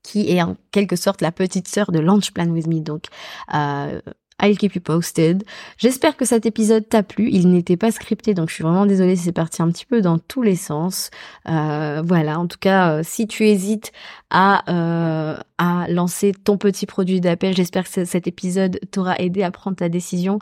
qui 0.02 0.30
est 0.30 0.40
en 0.40 0.56
quelque 0.70 0.94
sorte 0.94 1.20
la 1.20 1.32
petite 1.32 1.66
sœur 1.66 1.90
de 1.90 1.98
Launch 1.98 2.30
Plan 2.30 2.46
With 2.46 2.68
Me. 2.68 2.80
Donc, 2.80 3.06
euh, 3.54 4.00
I'll 4.42 4.56
keep 4.56 4.74
you 4.74 4.80
posted. 4.80 5.44
J'espère 5.78 6.16
que 6.16 6.24
cet 6.24 6.46
épisode 6.46 6.88
t'a 6.88 7.02
plu. 7.02 7.28
Il 7.32 7.48
n'était 7.48 7.76
pas 7.76 7.90
scripté, 7.90 8.34
donc 8.34 8.50
je 8.50 8.54
suis 8.54 8.62
vraiment 8.64 8.86
désolée 8.86 9.16
si 9.16 9.24
c'est 9.24 9.32
parti 9.32 9.62
un 9.62 9.70
petit 9.70 9.86
peu 9.86 10.02
dans 10.02 10.18
tous 10.18 10.42
les 10.42 10.56
sens. 10.56 11.10
Euh, 11.48 12.02
voilà, 12.04 12.38
en 12.38 12.46
tout 12.46 12.58
cas, 12.60 12.92
euh, 12.92 13.02
si 13.02 13.26
tu 13.26 13.48
hésites 13.48 13.92
à, 14.30 14.70
euh, 14.70 15.38
à 15.58 15.86
lancer 15.88 16.32
ton 16.32 16.58
petit 16.58 16.86
produit 16.86 17.20
d'appel, 17.20 17.54
j'espère 17.56 17.90
que 17.90 18.04
cet 18.04 18.26
épisode 18.26 18.78
t'aura 18.90 19.16
aidé 19.18 19.42
à 19.42 19.50
prendre 19.50 19.76
ta 19.76 19.88
décision. 19.88 20.38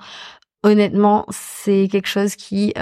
Honnêtement, 0.62 1.26
c'est 1.30 1.88
quelque 1.90 2.08
chose 2.08 2.36
qui 2.36 2.72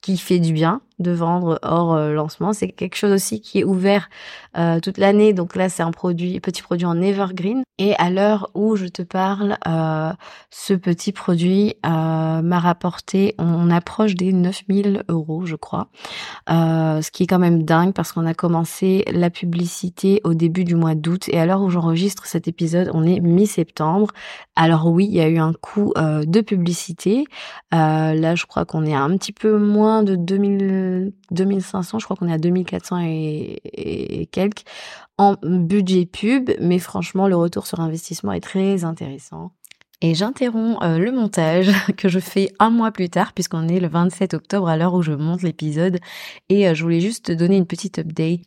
qui 0.00 0.16
fait 0.16 0.38
du 0.38 0.52
bien 0.52 0.80
de 1.00 1.10
vendre 1.10 1.58
hors 1.62 1.94
euh, 1.94 2.12
lancement. 2.12 2.52
C'est 2.52 2.68
quelque 2.68 2.94
chose 2.94 3.12
aussi 3.12 3.40
qui 3.40 3.60
est 3.60 3.64
ouvert 3.64 4.08
euh, 4.56 4.78
toute 4.80 4.98
l'année. 4.98 5.32
Donc 5.32 5.56
là, 5.56 5.68
c'est 5.68 5.82
un 5.82 5.90
produit, 5.90 6.38
petit 6.40 6.62
produit 6.62 6.86
en 6.86 7.00
evergreen. 7.00 7.62
Et 7.78 7.94
à 7.96 8.10
l'heure 8.10 8.50
où 8.54 8.76
je 8.76 8.86
te 8.86 9.02
parle, 9.02 9.56
euh, 9.66 10.12
ce 10.50 10.74
petit 10.74 11.12
produit 11.12 11.74
m'a 11.82 12.58
rapporté, 12.58 13.34
on 13.38 13.70
approche 13.70 14.14
des 14.14 14.32
9000 14.32 15.02
euros, 15.08 15.46
je 15.46 15.56
crois. 15.56 15.88
ce 16.48 17.10
qui 17.10 17.22
est 17.22 17.26
quand 17.26 17.38
même 17.38 17.62
dingue 17.62 17.92
parce 17.92 18.12
qu'on 18.12 18.26
a 18.26 18.34
commencé 18.34 19.04
la 19.10 19.30
publicité 19.30 20.20
au 20.24 20.34
début 20.34 20.64
du 20.64 20.74
mois 20.74 20.94
d'août. 20.94 21.28
Et 21.28 21.40
à 21.40 21.46
l'heure 21.46 21.62
où 21.62 21.70
j'enregistre 21.70 22.26
cet 22.26 22.48
épisode, 22.48 22.90
on 22.92 23.04
est 23.04 23.20
mi-septembre. 23.20 24.08
Alors 24.56 24.86
oui, 24.86 25.06
il 25.06 25.14
y 25.14 25.20
a 25.20 25.28
eu 25.28 25.38
un 25.38 25.54
coût 25.54 25.92
de 25.96 26.40
publicité. 26.42 27.24
là, 27.72 28.34
je 28.34 28.44
crois 28.46 28.66
qu'on 28.66 28.84
est 28.84 28.94
un 28.94 29.16
petit 29.16 29.32
peu 29.32 29.58
moins 29.58 30.02
de 30.02 30.16
2000 30.16 30.89
2500, 31.30 31.98
je 31.98 32.04
crois 32.04 32.16
qu'on 32.16 32.28
est 32.28 32.32
à 32.32 32.38
2400 32.38 33.00
et, 33.06 34.28
quelques 34.32 34.64
en 35.18 35.36
budget 35.42 36.06
pub, 36.06 36.50
mais 36.60 36.78
franchement, 36.78 37.28
le 37.28 37.36
retour 37.36 37.66
sur 37.66 37.80
investissement 37.80 38.32
est 38.32 38.40
très 38.40 38.84
intéressant. 38.84 39.52
Et 40.02 40.14
j'interromps 40.14 40.78
euh, 40.82 40.98
le 40.98 41.12
montage 41.12 41.70
que 41.96 42.08
je 42.08 42.18
fais 42.18 42.50
un 42.58 42.70
mois 42.70 42.90
plus 42.90 43.10
tard 43.10 43.34
puisqu'on 43.34 43.68
est 43.68 43.80
le 43.80 43.88
27 43.88 44.32
octobre 44.32 44.68
à 44.68 44.78
l'heure 44.78 44.94
où 44.94 45.02
je 45.02 45.12
monte 45.12 45.42
l'épisode 45.42 45.98
et 46.48 46.68
euh, 46.68 46.74
je 46.74 46.82
voulais 46.82 47.00
juste 47.00 47.26
te 47.26 47.32
donner 47.32 47.56
une 47.56 47.66
petite 47.66 47.98
update. 47.98 48.40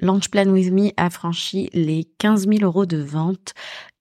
Launch 0.00 0.30
Plan 0.30 0.46
With 0.46 0.72
Me 0.72 0.90
a 0.96 1.10
franchi 1.10 1.68
les 1.74 2.04
15 2.18 2.48
000 2.48 2.62
euros 2.62 2.86
de 2.86 2.98
vente 2.98 3.52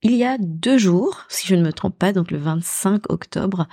il 0.03 0.15
y 0.15 0.23
a 0.23 0.37
deux 0.39 0.79
jours, 0.79 1.25
si 1.29 1.47
je 1.47 1.53
ne 1.53 1.61
me 1.61 1.71
trompe 1.71 1.95
pas, 1.95 2.11
donc 2.11 2.31
le 2.31 2.39
25 2.39 3.11
octobre. 3.11 3.67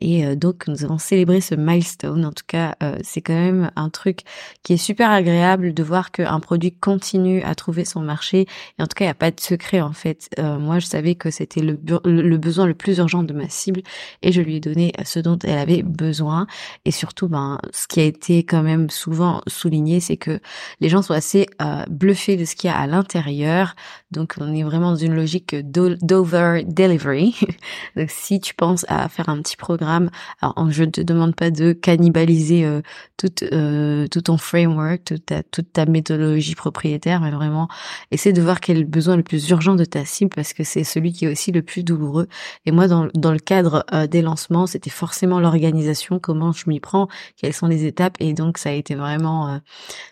Et 0.00 0.24
euh, 0.24 0.34
donc 0.34 0.66
nous 0.66 0.82
avons 0.82 0.96
célébré 0.96 1.42
ce 1.42 1.54
milestone. 1.54 2.24
En 2.24 2.32
tout 2.32 2.44
cas, 2.46 2.74
euh, 2.82 2.96
c'est 3.02 3.20
quand 3.20 3.34
même 3.34 3.70
un 3.76 3.90
truc 3.90 4.20
qui 4.62 4.72
est 4.72 4.78
super 4.78 5.10
agréable 5.10 5.74
de 5.74 5.82
voir 5.82 6.10
qu'un 6.10 6.40
produit 6.40 6.72
continue 6.72 7.42
à 7.42 7.54
trouver 7.54 7.84
son 7.84 8.00
marché. 8.00 8.46
Et 8.78 8.82
en 8.82 8.86
tout 8.86 8.94
cas, 8.94 9.04
il 9.04 9.08
n'y 9.08 9.12
a 9.12 9.14
pas 9.14 9.30
de 9.30 9.38
secret 9.38 9.82
en 9.82 9.92
fait. 9.92 10.30
Euh, 10.38 10.58
moi, 10.58 10.78
je 10.78 10.86
savais 10.86 11.16
que 11.16 11.30
c'était 11.30 11.60
le, 11.60 11.78
le, 12.04 12.38
besoin 12.38 12.64
le 12.64 12.74
plus 12.74 12.96
urgent 12.96 13.22
de 13.22 13.34
ma 13.34 13.50
cible 13.50 13.82
et 14.22 14.32
je 14.32 14.40
lui 14.40 14.56
ai 14.56 14.60
donné 14.60 14.92
ce 15.04 15.18
dont 15.18 15.38
elle 15.44 15.58
avait 15.58 15.82
besoin. 15.82 16.46
Et 16.86 16.92
surtout, 16.92 17.28
ben, 17.28 17.58
ce 17.72 17.86
qui 17.88 18.00
a 18.00 18.04
été 18.04 18.42
quand 18.42 18.62
même 18.62 18.88
souvent 18.88 19.42
souligné, 19.46 20.00
c'est 20.00 20.16
que 20.16 20.40
les 20.80 20.88
gens 20.88 21.02
sont 21.02 21.12
assez 21.12 21.46
bluffés 21.90 22.38
de 22.38 22.46
ce 22.46 22.56
qu'il 22.56 22.70
y 22.70 22.72
a 22.72 22.78
à 22.78 22.86
l'intérieur. 22.86 23.76
Donc, 24.10 24.36
on 24.40 24.54
est 24.54 24.62
vraiment 24.62 24.92
dans 24.92 24.96
une 24.96 25.14
logique 25.14 25.54
Dover 25.74 26.62
Delivery. 26.66 27.34
Donc 27.96 28.10
si 28.10 28.40
tu 28.40 28.54
penses 28.54 28.84
à 28.88 29.08
faire 29.08 29.28
un 29.28 29.40
petit 29.42 29.56
programme, 29.56 30.10
alors 30.40 30.70
je 30.70 30.84
ne 30.84 30.90
te 30.90 31.00
demande 31.00 31.34
pas 31.34 31.50
de 31.50 31.72
cannibaliser 31.72 32.64
euh, 32.64 32.80
tout, 33.16 33.32
euh, 33.52 34.06
tout 34.08 34.22
ton 34.22 34.36
framework, 34.36 35.04
toute 35.04 35.26
ta, 35.26 35.42
toute 35.42 35.72
ta 35.72 35.86
méthodologie 35.86 36.54
propriétaire, 36.54 37.20
mais 37.20 37.30
vraiment 37.30 37.68
essaie 38.10 38.32
de 38.32 38.42
voir 38.42 38.60
quel 38.60 38.76
est 38.76 38.80
le 38.80 38.86
besoin 38.86 39.16
le 39.16 39.22
plus 39.22 39.48
urgent 39.50 39.74
de 39.74 39.84
ta 39.84 40.04
cible 40.04 40.30
parce 40.34 40.52
que 40.52 40.64
c'est 40.64 40.84
celui 40.84 41.12
qui 41.12 41.24
est 41.24 41.28
aussi 41.28 41.52
le 41.52 41.62
plus 41.62 41.84
douloureux. 41.84 42.28
Et 42.66 42.72
moi, 42.72 42.88
dans, 42.88 43.08
dans 43.14 43.32
le 43.32 43.38
cadre 43.38 43.84
euh, 43.92 44.06
des 44.06 44.22
lancements, 44.22 44.66
c'était 44.66 44.90
forcément 44.90 45.40
l'organisation, 45.40 46.18
comment 46.18 46.52
je 46.52 46.64
m'y 46.68 46.80
prends, 46.80 47.08
quelles 47.36 47.52
sont 47.52 47.66
les 47.66 47.84
étapes. 47.84 48.16
Et 48.20 48.32
donc 48.32 48.58
ça 48.58 48.70
a 48.70 48.72
été 48.72 48.94
vraiment, 48.94 49.48
euh, 49.48 49.58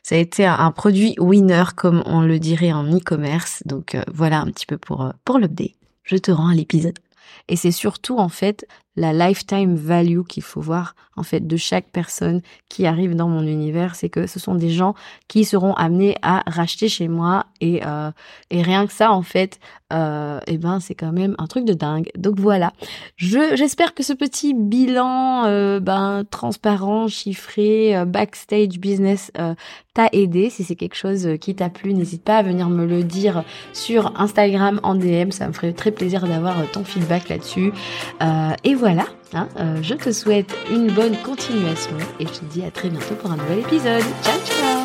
ça 0.03 0.15
a 0.15 0.19
été 0.19 0.47
un, 0.47 0.59
un, 0.59 0.71
produit 0.71 1.15
winner 1.19 1.65
comme 1.77 2.03
on 2.07 2.23
le 2.23 2.39
dirait 2.39 2.73
en 2.73 2.85
e-commerce. 2.85 3.63
Donc 3.67 3.97
voilà 4.13 4.41
un 4.41 4.47
petit 4.47 4.67
peu 4.67 4.79
pour, 4.79 5.13
pour 5.25 5.39
le 5.39 5.49
je 6.05 6.17
te 6.17 6.31
rends 6.31 6.49
à 6.49 6.55
l'épisode. 6.55 6.99
Et 7.49 7.57
c'est 7.57 7.73
surtout 7.73 8.19
en 8.19 8.29
fait 8.29 8.67
la 8.97 9.13
lifetime 9.13 9.75
value 9.75 10.23
qu'il 10.29 10.43
faut 10.43 10.61
voir 10.61 10.95
en 11.17 11.23
fait 11.23 11.47
de 11.47 11.57
chaque 11.57 11.91
personne 11.91 12.41
qui 12.69 12.87
arrive 12.87 13.15
dans 13.15 13.29
mon 13.29 13.43
univers, 13.43 13.95
c'est 13.95 14.09
que 14.09 14.27
ce 14.27 14.39
sont 14.39 14.55
des 14.55 14.71
gens 14.71 14.95
qui 15.29 15.45
seront 15.45 15.75
amenés 15.75 16.17
à 16.23 16.43
racheter 16.47 16.89
chez 16.89 17.09
moi 17.09 17.47
et 17.61 17.81
euh, 17.85 18.11
et 18.51 18.63
rien 18.63 18.87
que 18.87 18.93
ça 18.93 19.13
en 19.13 19.23
fait, 19.23 19.59
euh, 19.93 20.41
eh 20.47 20.59
ben 20.59 20.81
c'est 20.81 20.95
quand 20.95 21.13
même 21.13 21.35
un 21.39 21.47
truc 21.47 21.65
de 21.65 21.75
dingue. 21.75 22.11
Donc 22.17 22.39
voilà, 22.39 22.73
je 23.17 23.57
j'espère 23.57 23.95
que 23.95 24.03
ce 24.03 24.13
petit 24.13 24.55
bilan 24.55 25.45
euh, 25.47 25.81
ben 25.81 26.25
transparent, 26.31 27.09
chiffré, 27.09 27.97
euh, 27.97 28.05
backstage 28.05 28.79
business 28.79 29.31
euh, 29.39 29.55
t'a 29.95 30.09
aidé. 30.13 30.49
Si 30.49 30.65
c'est 30.65 30.77
quelque 30.77 30.97
chose 30.97 31.29
qui 31.41 31.55
t'a 31.55 31.69
plu, 31.69 31.93
n'hésite 31.93 32.25
pas 32.25 32.39
à 32.39 32.43
venir 32.43 32.69
me 32.71 32.87
le 32.87 33.05
dire 33.05 33.45
sur 33.75 34.19
Instagram 34.19 34.81
en 34.83 34.95
DM, 34.95 35.31
ça 35.31 35.47
me 35.49 35.53
ferait 35.53 35.73
très 35.75 35.91
plaisir 35.91 36.27
d'avoir 36.27 36.57
ton 36.71 36.85
feedback 36.85 37.29
là-dessus. 37.29 37.73
et 38.65 38.75
voilà, 38.83 39.07
hein, 39.33 39.47
euh, 39.61 39.79
je 39.81 39.95
te 39.95 40.11
souhaite 40.11 40.53
une 40.69 40.91
bonne 40.91 41.17
continuation 41.19 41.97
et 42.19 42.27
je 42.27 42.33
te 42.33 42.45
dis 42.47 42.65
à 42.65 42.71
très 42.73 42.91
bientôt 42.91 43.15
pour 43.15 43.31
un 43.31 43.37
nouvel 43.37 43.61
épisode. 43.61 44.03
Ciao 44.25 44.41
ciao 44.45 44.82